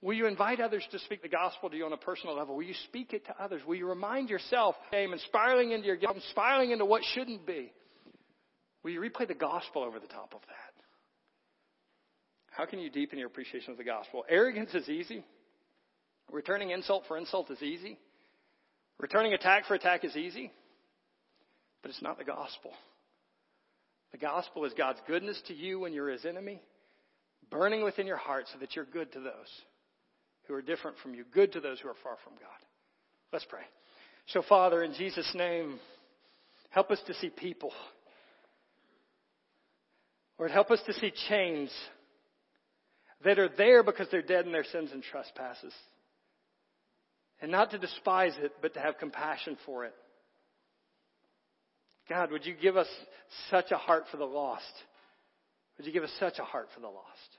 Will 0.00 0.14
you 0.14 0.26
invite 0.26 0.60
others 0.60 0.84
to 0.90 0.98
speak 1.00 1.22
the 1.22 1.28
gospel 1.28 1.70
to 1.70 1.76
you 1.76 1.84
on 1.84 1.92
a 1.92 1.96
personal 1.96 2.36
level? 2.36 2.56
Will 2.56 2.64
you 2.64 2.74
speak 2.88 3.12
it 3.12 3.24
to 3.26 3.42
others? 3.42 3.62
Will 3.66 3.76
you 3.76 3.88
remind 3.88 4.30
yourself, 4.30 4.74
and 4.92 5.20
spiraling 5.20 5.70
into 5.70 5.86
your 5.86 5.96
guilt, 5.96 6.16
spiraling 6.30 6.72
into 6.72 6.84
what 6.84 7.02
shouldn't 7.14 7.46
be? 7.46 7.72
Will 8.82 8.90
you 8.90 9.00
replay 9.00 9.28
the 9.28 9.34
gospel 9.34 9.84
over 9.84 10.00
the 10.00 10.08
top 10.08 10.34
of 10.34 10.40
that? 10.40 10.82
How 12.50 12.66
can 12.66 12.80
you 12.80 12.90
deepen 12.90 13.18
your 13.18 13.28
appreciation 13.28 13.70
of 13.72 13.78
the 13.78 13.84
gospel? 13.84 14.24
Arrogance 14.28 14.74
is 14.74 14.88
easy. 14.88 15.24
Returning 16.30 16.70
insult 16.70 17.04
for 17.06 17.16
insult 17.16 17.50
is 17.50 17.62
easy. 17.62 17.98
Returning 18.98 19.34
attack 19.34 19.66
for 19.66 19.74
attack 19.74 20.04
is 20.04 20.16
easy. 20.16 20.50
But 21.80 21.90
it's 21.90 22.02
not 22.02 22.18
the 22.18 22.24
gospel. 22.24 22.72
The 24.12 24.18
gospel 24.18 24.64
is 24.64 24.72
God's 24.76 25.00
goodness 25.06 25.40
to 25.48 25.54
you 25.54 25.80
when 25.80 25.92
you're 25.92 26.10
his 26.10 26.24
enemy, 26.24 26.60
burning 27.50 27.82
within 27.82 28.06
your 28.06 28.18
heart 28.18 28.44
so 28.52 28.58
that 28.60 28.76
you're 28.76 28.84
good 28.84 29.10
to 29.12 29.20
those 29.20 29.32
who 30.46 30.54
are 30.54 30.62
different 30.62 30.98
from 31.02 31.14
you, 31.14 31.24
good 31.32 31.52
to 31.52 31.60
those 31.60 31.80
who 31.80 31.88
are 31.88 31.96
far 32.02 32.16
from 32.22 32.34
God. 32.34 32.48
Let's 33.32 33.46
pray. 33.46 33.62
So, 34.26 34.42
Father, 34.46 34.82
in 34.82 34.92
Jesus' 34.94 35.30
name, 35.34 35.78
help 36.70 36.90
us 36.90 37.00
to 37.06 37.14
see 37.14 37.30
people. 37.30 37.72
Lord, 40.38 40.50
help 40.50 40.70
us 40.70 40.80
to 40.86 40.92
see 40.94 41.12
chains 41.28 41.70
that 43.24 43.38
are 43.38 43.48
there 43.56 43.82
because 43.82 44.08
they're 44.10 44.22
dead 44.22 44.46
in 44.46 44.52
their 44.52 44.64
sins 44.64 44.90
and 44.92 45.02
trespasses. 45.02 45.72
And 47.40 47.50
not 47.50 47.70
to 47.70 47.78
despise 47.78 48.34
it, 48.38 48.52
but 48.60 48.74
to 48.74 48.80
have 48.80 48.98
compassion 48.98 49.56
for 49.64 49.84
it. 49.84 49.94
God, 52.08 52.30
would 52.32 52.44
you 52.44 52.54
give 52.60 52.76
us 52.76 52.88
such 53.50 53.70
a 53.70 53.76
heart 53.76 54.04
for 54.10 54.16
the 54.16 54.24
lost? 54.24 54.64
Would 55.76 55.86
you 55.86 55.92
give 55.92 56.02
us 56.02 56.12
such 56.18 56.38
a 56.38 56.44
heart 56.44 56.68
for 56.74 56.80
the 56.80 56.88
lost? 56.88 57.38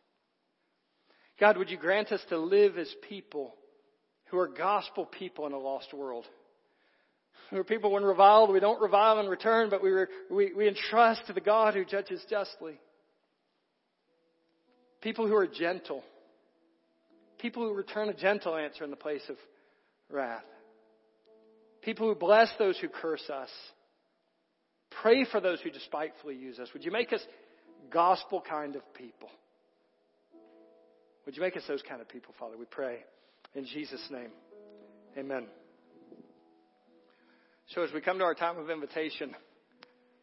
God, 1.40 1.58
would 1.58 1.70
you 1.70 1.78
grant 1.78 2.12
us 2.12 2.22
to 2.30 2.38
live 2.38 2.78
as 2.78 2.94
people 3.10 3.54
who 4.26 4.38
are 4.38 4.48
gospel 4.48 5.06
people 5.06 5.46
in 5.46 5.54
a 5.54 5.58
lost 5.58 5.94
world? 5.94 6.26
Who 7.50 7.58
are 7.58 7.64
people 7.64 7.92
when 7.92 8.04
reviled, 8.04 8.52
we 8.52 8.60
don't 8.60 8.82
revile 8.82 9.20
in 9.20 9.28
return, 9.28 9.70
but 9.70 9.84
we, 9.84 9.92
we, 10.32 10.54
we 10.54 10.68
entrust 10.68 11.28
to 11.28 11.34
the 11.34 11.42
God 11.42 11.74
who 11.74 11.86
judges 11.86 12.24
justly. 12.30 12.80
People 15.02 15.28
who 15.28 15.36
are 15.36 15.48
gentle. 15.48 16.04
People 17.38 17.68
who 17.68 17.74
return 17.74 18.10
a 18.10 18.14
gentle 18.14 18.56
answer 18.56 18.84
in 18.84 18.90
the 18.90 18.96
place 18.96 19.24
of 19.30 19.36
wrath. 20.10 20.46
People 21.82 22.08
who 22.08 22.16
bless 22.16 22.50
those 22.58 22.78
who 22.80 22.88
curse 22.88 23.30
us. 23.30 23.50
Pray 25.02 25.26
for 25.26 25.40
those 25.40 25.60
who 25.62 25.70
despitefully 25.70 26.36
use 26.36 26.60
us. 26.60 26.70
Would 26.74 26.84
you 26.84 26.92
make 26.92 27.14
us 27.14 27.22
gospel 27.92 28.44
kind 28.48 28.76
of 28.76 28.82
people? 28.94 29.30
Would 31.26 31.36
you 31.36 31.42
make 31.42 31.56
us 31.56 31.64
those 31.68 31.82
kind 31.88 32.02
of 32.02 32.10
people, 32.10 32.34
Father? 32.40 32.58
We 32.58 32.66
pray 32.66 33.00
in 33.56 33.66
Jesus' 33.66 34.06
name. 34.12 34.32
Amen. 35.18 35.48
So 37.68 37.82
as 37.82 37.92
we 37.94 38.02
come 38.02 38.18
to 38.18 38.24
our 38.24 38.36
time 38.36 38.58
of 38.58 38.70
invitation, 38.70 39.34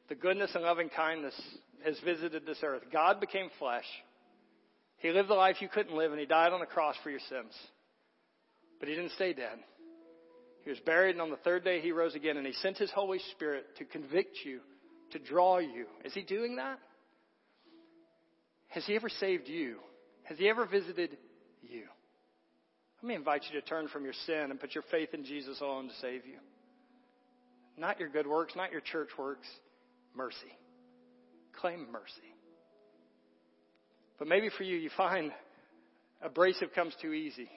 the 0.09 0.15
goodness 0.15 0.51
and 0.55 0.65
loving 0.65 0.91
kindness 0.91 1.35
has 1.85 1.99
visited 2.05 2.45
this 2.45 2.59
earth. 2.63 2.83
God 2.93 3.21
became 3.21 3.49
flesh. 3.59 3.85
He 4.99 5.11
lived 5.11 5.31
the 5.31 5.35
life 5.35 5.57
you 5.61 5.69
couldn't 5.69 5.97
live 5.97 6.11
and 6.11 6.21
he 6.21 6.27
died 6.27 6.53
on 6.53 6.61
the 6.61 6.67
cross 6.67 6.97
for 7.03 7.11
your 7.11 7.21
sins. 7.29 7.55
But 8.79 8.89
he 8.89 8.95
didn't 8.95 9.13
stay 9.13 9.33
dead. 9.33 9.59
He 10.65 10.71
was 10.71 10.79
buried, 10.81 11.13
and 11.13 11.23
on 11.23 11.31
the 11.31 11.37
third 11.39 11.65
day 11.65 11.81
he 11.81 11.93
rose 11.93 12.15
again, 12.15 12.37
and 12.37 12.47
he 12.47 12.53
sent 12.55 12.79
his 12.79 12.91
Holy 12.91 13.19
Spirit 13.33 13.65
to 13.79 13.85
convict 13.85 14.39
you, 14.45 14.61
to 15.13 15.19
draw 15.19 15.59
you. 15.59 15.87
Is 16.05 16.13
he 16.13 16.23
doing 16.23 16.57
that? 16.57 16.79
Has 18.69 18.85
he 18.87 18.95
ever 18.95 19.09
saved 19.09 19.49
you? 19.49 19.77
Has 20.25 20.39
he 20.39 20.49
ever 20.49 20.67
visited 20.67 21.17
you? 21.63 21.85
Let 23.03 23.09
me 23.09 23.15
invite 23.15 23.43
you 23.51 23.59
to 23.61 23.67
turn 23.67 23.89
from 23.89 24.05
your 24.05 24.13
sin 24.27 24.51
and 24.51 24.61
put 24.61 24.75
your 24.75 24.85
faith 24.91 25.15
in 25.15 25.25
Jesus 25.25 25.61
alone 25.61 25.89
to 25.89 25.95
save 26.01 26.27
you. 26.27 26.39
Not 27.79 27.99
your 27.99 28.11
good 28.11 28.27
works, 28.27 28.53
not 28.55 28.71
your 28.71 28.83
church 28.83 29.09
works. 29.19 29.49
Mercy. 30.15 30.37
Claim 31.61 31.87
mercy. 31.91 32.35
But 34.19 34.29
maybe 34.29 34.51
for 34.57 34.65
you, 34.65 34.77
you 34.77 34.91
find 34.97 35.33
abrasive 36.23 36.75
comes 36.75 36.95
too 37.01 37.15
easy. 37.15 37.49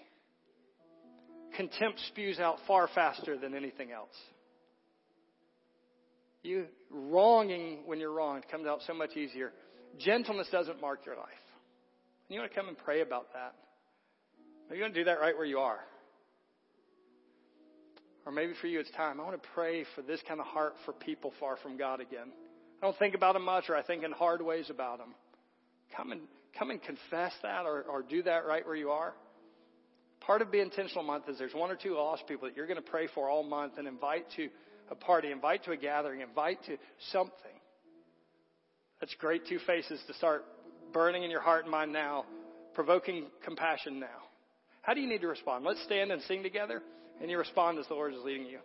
Contempt 1.55 1.99
spews 2.09 2.39
out 2.39 2.57
far 2.67 2.87
faster 2.93 3.37
than 3.37 3.53
anything 3.53 3.91
else. 3.91 4.15
You 6.41 6.65
wronging 6.89 7.79
when 7.85 7.99
you're 7.99 8.11
wronged 8.11 8.43
comes 8.49 8.67
out 8.67 8.79
so 8.85 8.93
much 8.93 9.15
easier. 9.15 9.53
Gentleness 9.99 10.47
doesn't 10.51 10.81
mark 10.81 11.05
your 11.05 11.15
life. 11.15 11.27
And 12.27 12.35
you 12.35 12.39
want 12.39 12.51
to 12.51 12.57
come 12.57 12.67
and 12.67 12.77
pray 12.77 13.01
about 13.01 13.31
that. 13.33 13.53
Maybe 14.67 14.79
you 14.79 14.83
want 14.83 14.93
to 14.93 14.99
do 15.01 15.05
that 15.05 15.19
right 15.19 15.35
where 15.35 15.45
you 15.45 15.59
are. 15.59 15.79
Or 18.25 18.31
maybe 18.31 18.53
for 18.59 18.67
you 18.67 18.79
it's 18.79 18.91
time. 18.91 19.19
I 19.19 19.23
want 19.23 19.41
to 19.41 19.49
pray 19.53 19.85
for 19.95 20.01
this 20.01 20.21
kind 20.27 20.39
of 20.39 20.45
heart 20.45 20.73
for 20.85 20.93
people 20.93 21.33
far 21.39 21.57
from 21.57 21.77
God 21.77 22.01
again. 22.01 22.31
I 22.81 22.85
don't 22.85 22.97
think 22.97 23.15
about 23.15 23.33
them 23.33 23.45
much 23.45 23.69
or 23.69 23.75
I 23.75 23.83
think 23.83 24.03
in 24.03 24.11
hard 24.11 24.41
ways 24.41 24.69
about 24.69 24.97
them. 24.97 25.13
Come 25.95 26.11
and 26.11 26.21
come 26.57 26.71
and 26.71 26.81
confess 26.81 27.33
that 27.41 27.65
or, 27.65 27.83
or 27.83 28.01
do 28.01 28.23
that 28.23 28.45
right 28.45 28.65
where 28.65 28.75
you 28.75 28.89
are. 28.89 29.13
Part 30.25 30.41
of 30.41 30.51
Be 30.51 30.61
Intentional 30.61 31.03
Month 31.03 31.27
is 31.27 31.37
there's 31.37 31.53
one 31.53 31.69
or 31.69 31.75
two 31.75 31.95
lost 31.95 32.27
people 32.27 32.47
that 32.47 32.55
you're 32.55 32.67
going 32.67 32.81
to 32.81 32.89
pray 32.89 33.07
for 33.13 33.29
all 33.29 33.43
month 33.43 33.73
and 33.77 33.87
invite 33.87 34.25
to 34.37 34.49
a 34.89 34.95
party, 34.95 35.31
invite 35.31 35.65
to 35.65 35.71
a 35.71 35.77
gathering, 35.77 36.21
invite 36.21 36.63
to 36.65 36.77
something. 37.11 37.33
That's 39.01 39.13
great 39.15 39.47
two 39.47 39.59
faces 39.67 39.99
to 40.07 40.13
start 40.13 40.45
burning 40.93 41.23
in 41.23 41.31
your 41.31 41.41
heart 41.41 41.63
and 41.63 41.71
mind 41.71 41.91
now, 41.91 42.25
provoking 42.73 43.25
compassion 43.43 43.99
now. 43.99 44.07
How 44.81 44.93
do 44.93 45.01
you 45.01 45.09
need 45.09 45.21
to 45.21 45.27
respond? 45.27 45.65
Let's 45.65 45.83
stand 45.83 46.11
and 46.11 46.21
sing 46.23 46.43
together, 46.43 46.81
and 47.21 47.29
you 47.29 47.37
respond 47.37 47.79
as 47.79 47.87
the 47.87 47.93
Lord 47.93 48.13
is 48.13 48.19
leading 48.23 48.45
you. 48.45 48.59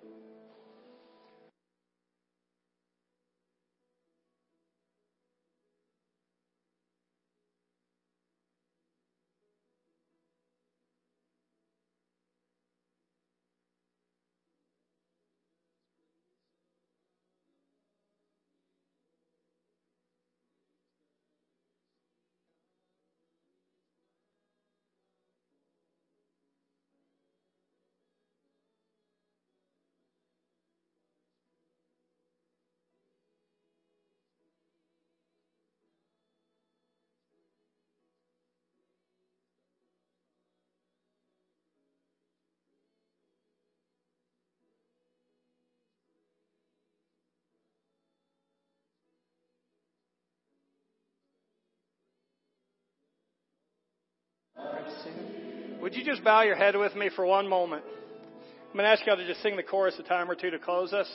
Would 55.88 55.96
you 55.96 56.04
just 56.04 56.22
bow 56.22 56.42
your 56.42 56.54
head 56.54 56.76
with 56.76 56.94
me 56.94 57.08
for 57.16 57.24
one 57.24 57.48
moment? 57.48 57.82
I'm 57.82 58.74
going 58.74 58.84
to 58.84 58.90
ask 58.90 59.06
y'all 59.06 59.16
to 59.16 59.26
just 59.26 59.40
sing 59.40 59.56
the 59.56 59.62
chorus 59.62 59.94
a 59.98 60.02
time 60.02 60.30
or 60.30 60.34
two 60.34 60.50
to 60.50 60.58
close 60.58 60.92
us. 60.92 61.08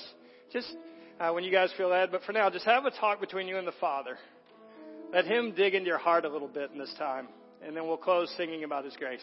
Just 0.52 0.76
uh, 1.20 1.30
when 1.30 1.44
you 1.44 1.52
guys 1.52 1.72
feel 1.78 1.90
led. 1.90 2.10
But 2.12 2.24
for 2.24 2.32
now, 2.32 2.50
just 2.50 2.66
have 2.66 2.84
a 2.86 2.90
talk 2.90 3.22
between 3.22 3.48
you 3.48 3.60
and 3.60 3.68
the 3.68 3.74
Father. 3.80 4.18
Let 5.14 5.26
Him 5.26 5.54
dig 5.56 5.76
into 5.76 5.86
your 5.86 6.00
heart 6.00 6.26
a 6.26 6.28
little 6.28 6.48
bit 6.48 6.72
in 6.72 6.80
this 6.80 6.92
time. 6.98 7.28
And 7.64 7.78
then 7.78 7.86
we'll 7.86 7.98
close 7.98 8.34
singing 8.36 8.64
about 8.64 8.84
His 8.84 8.96
grace. 8.96 9.22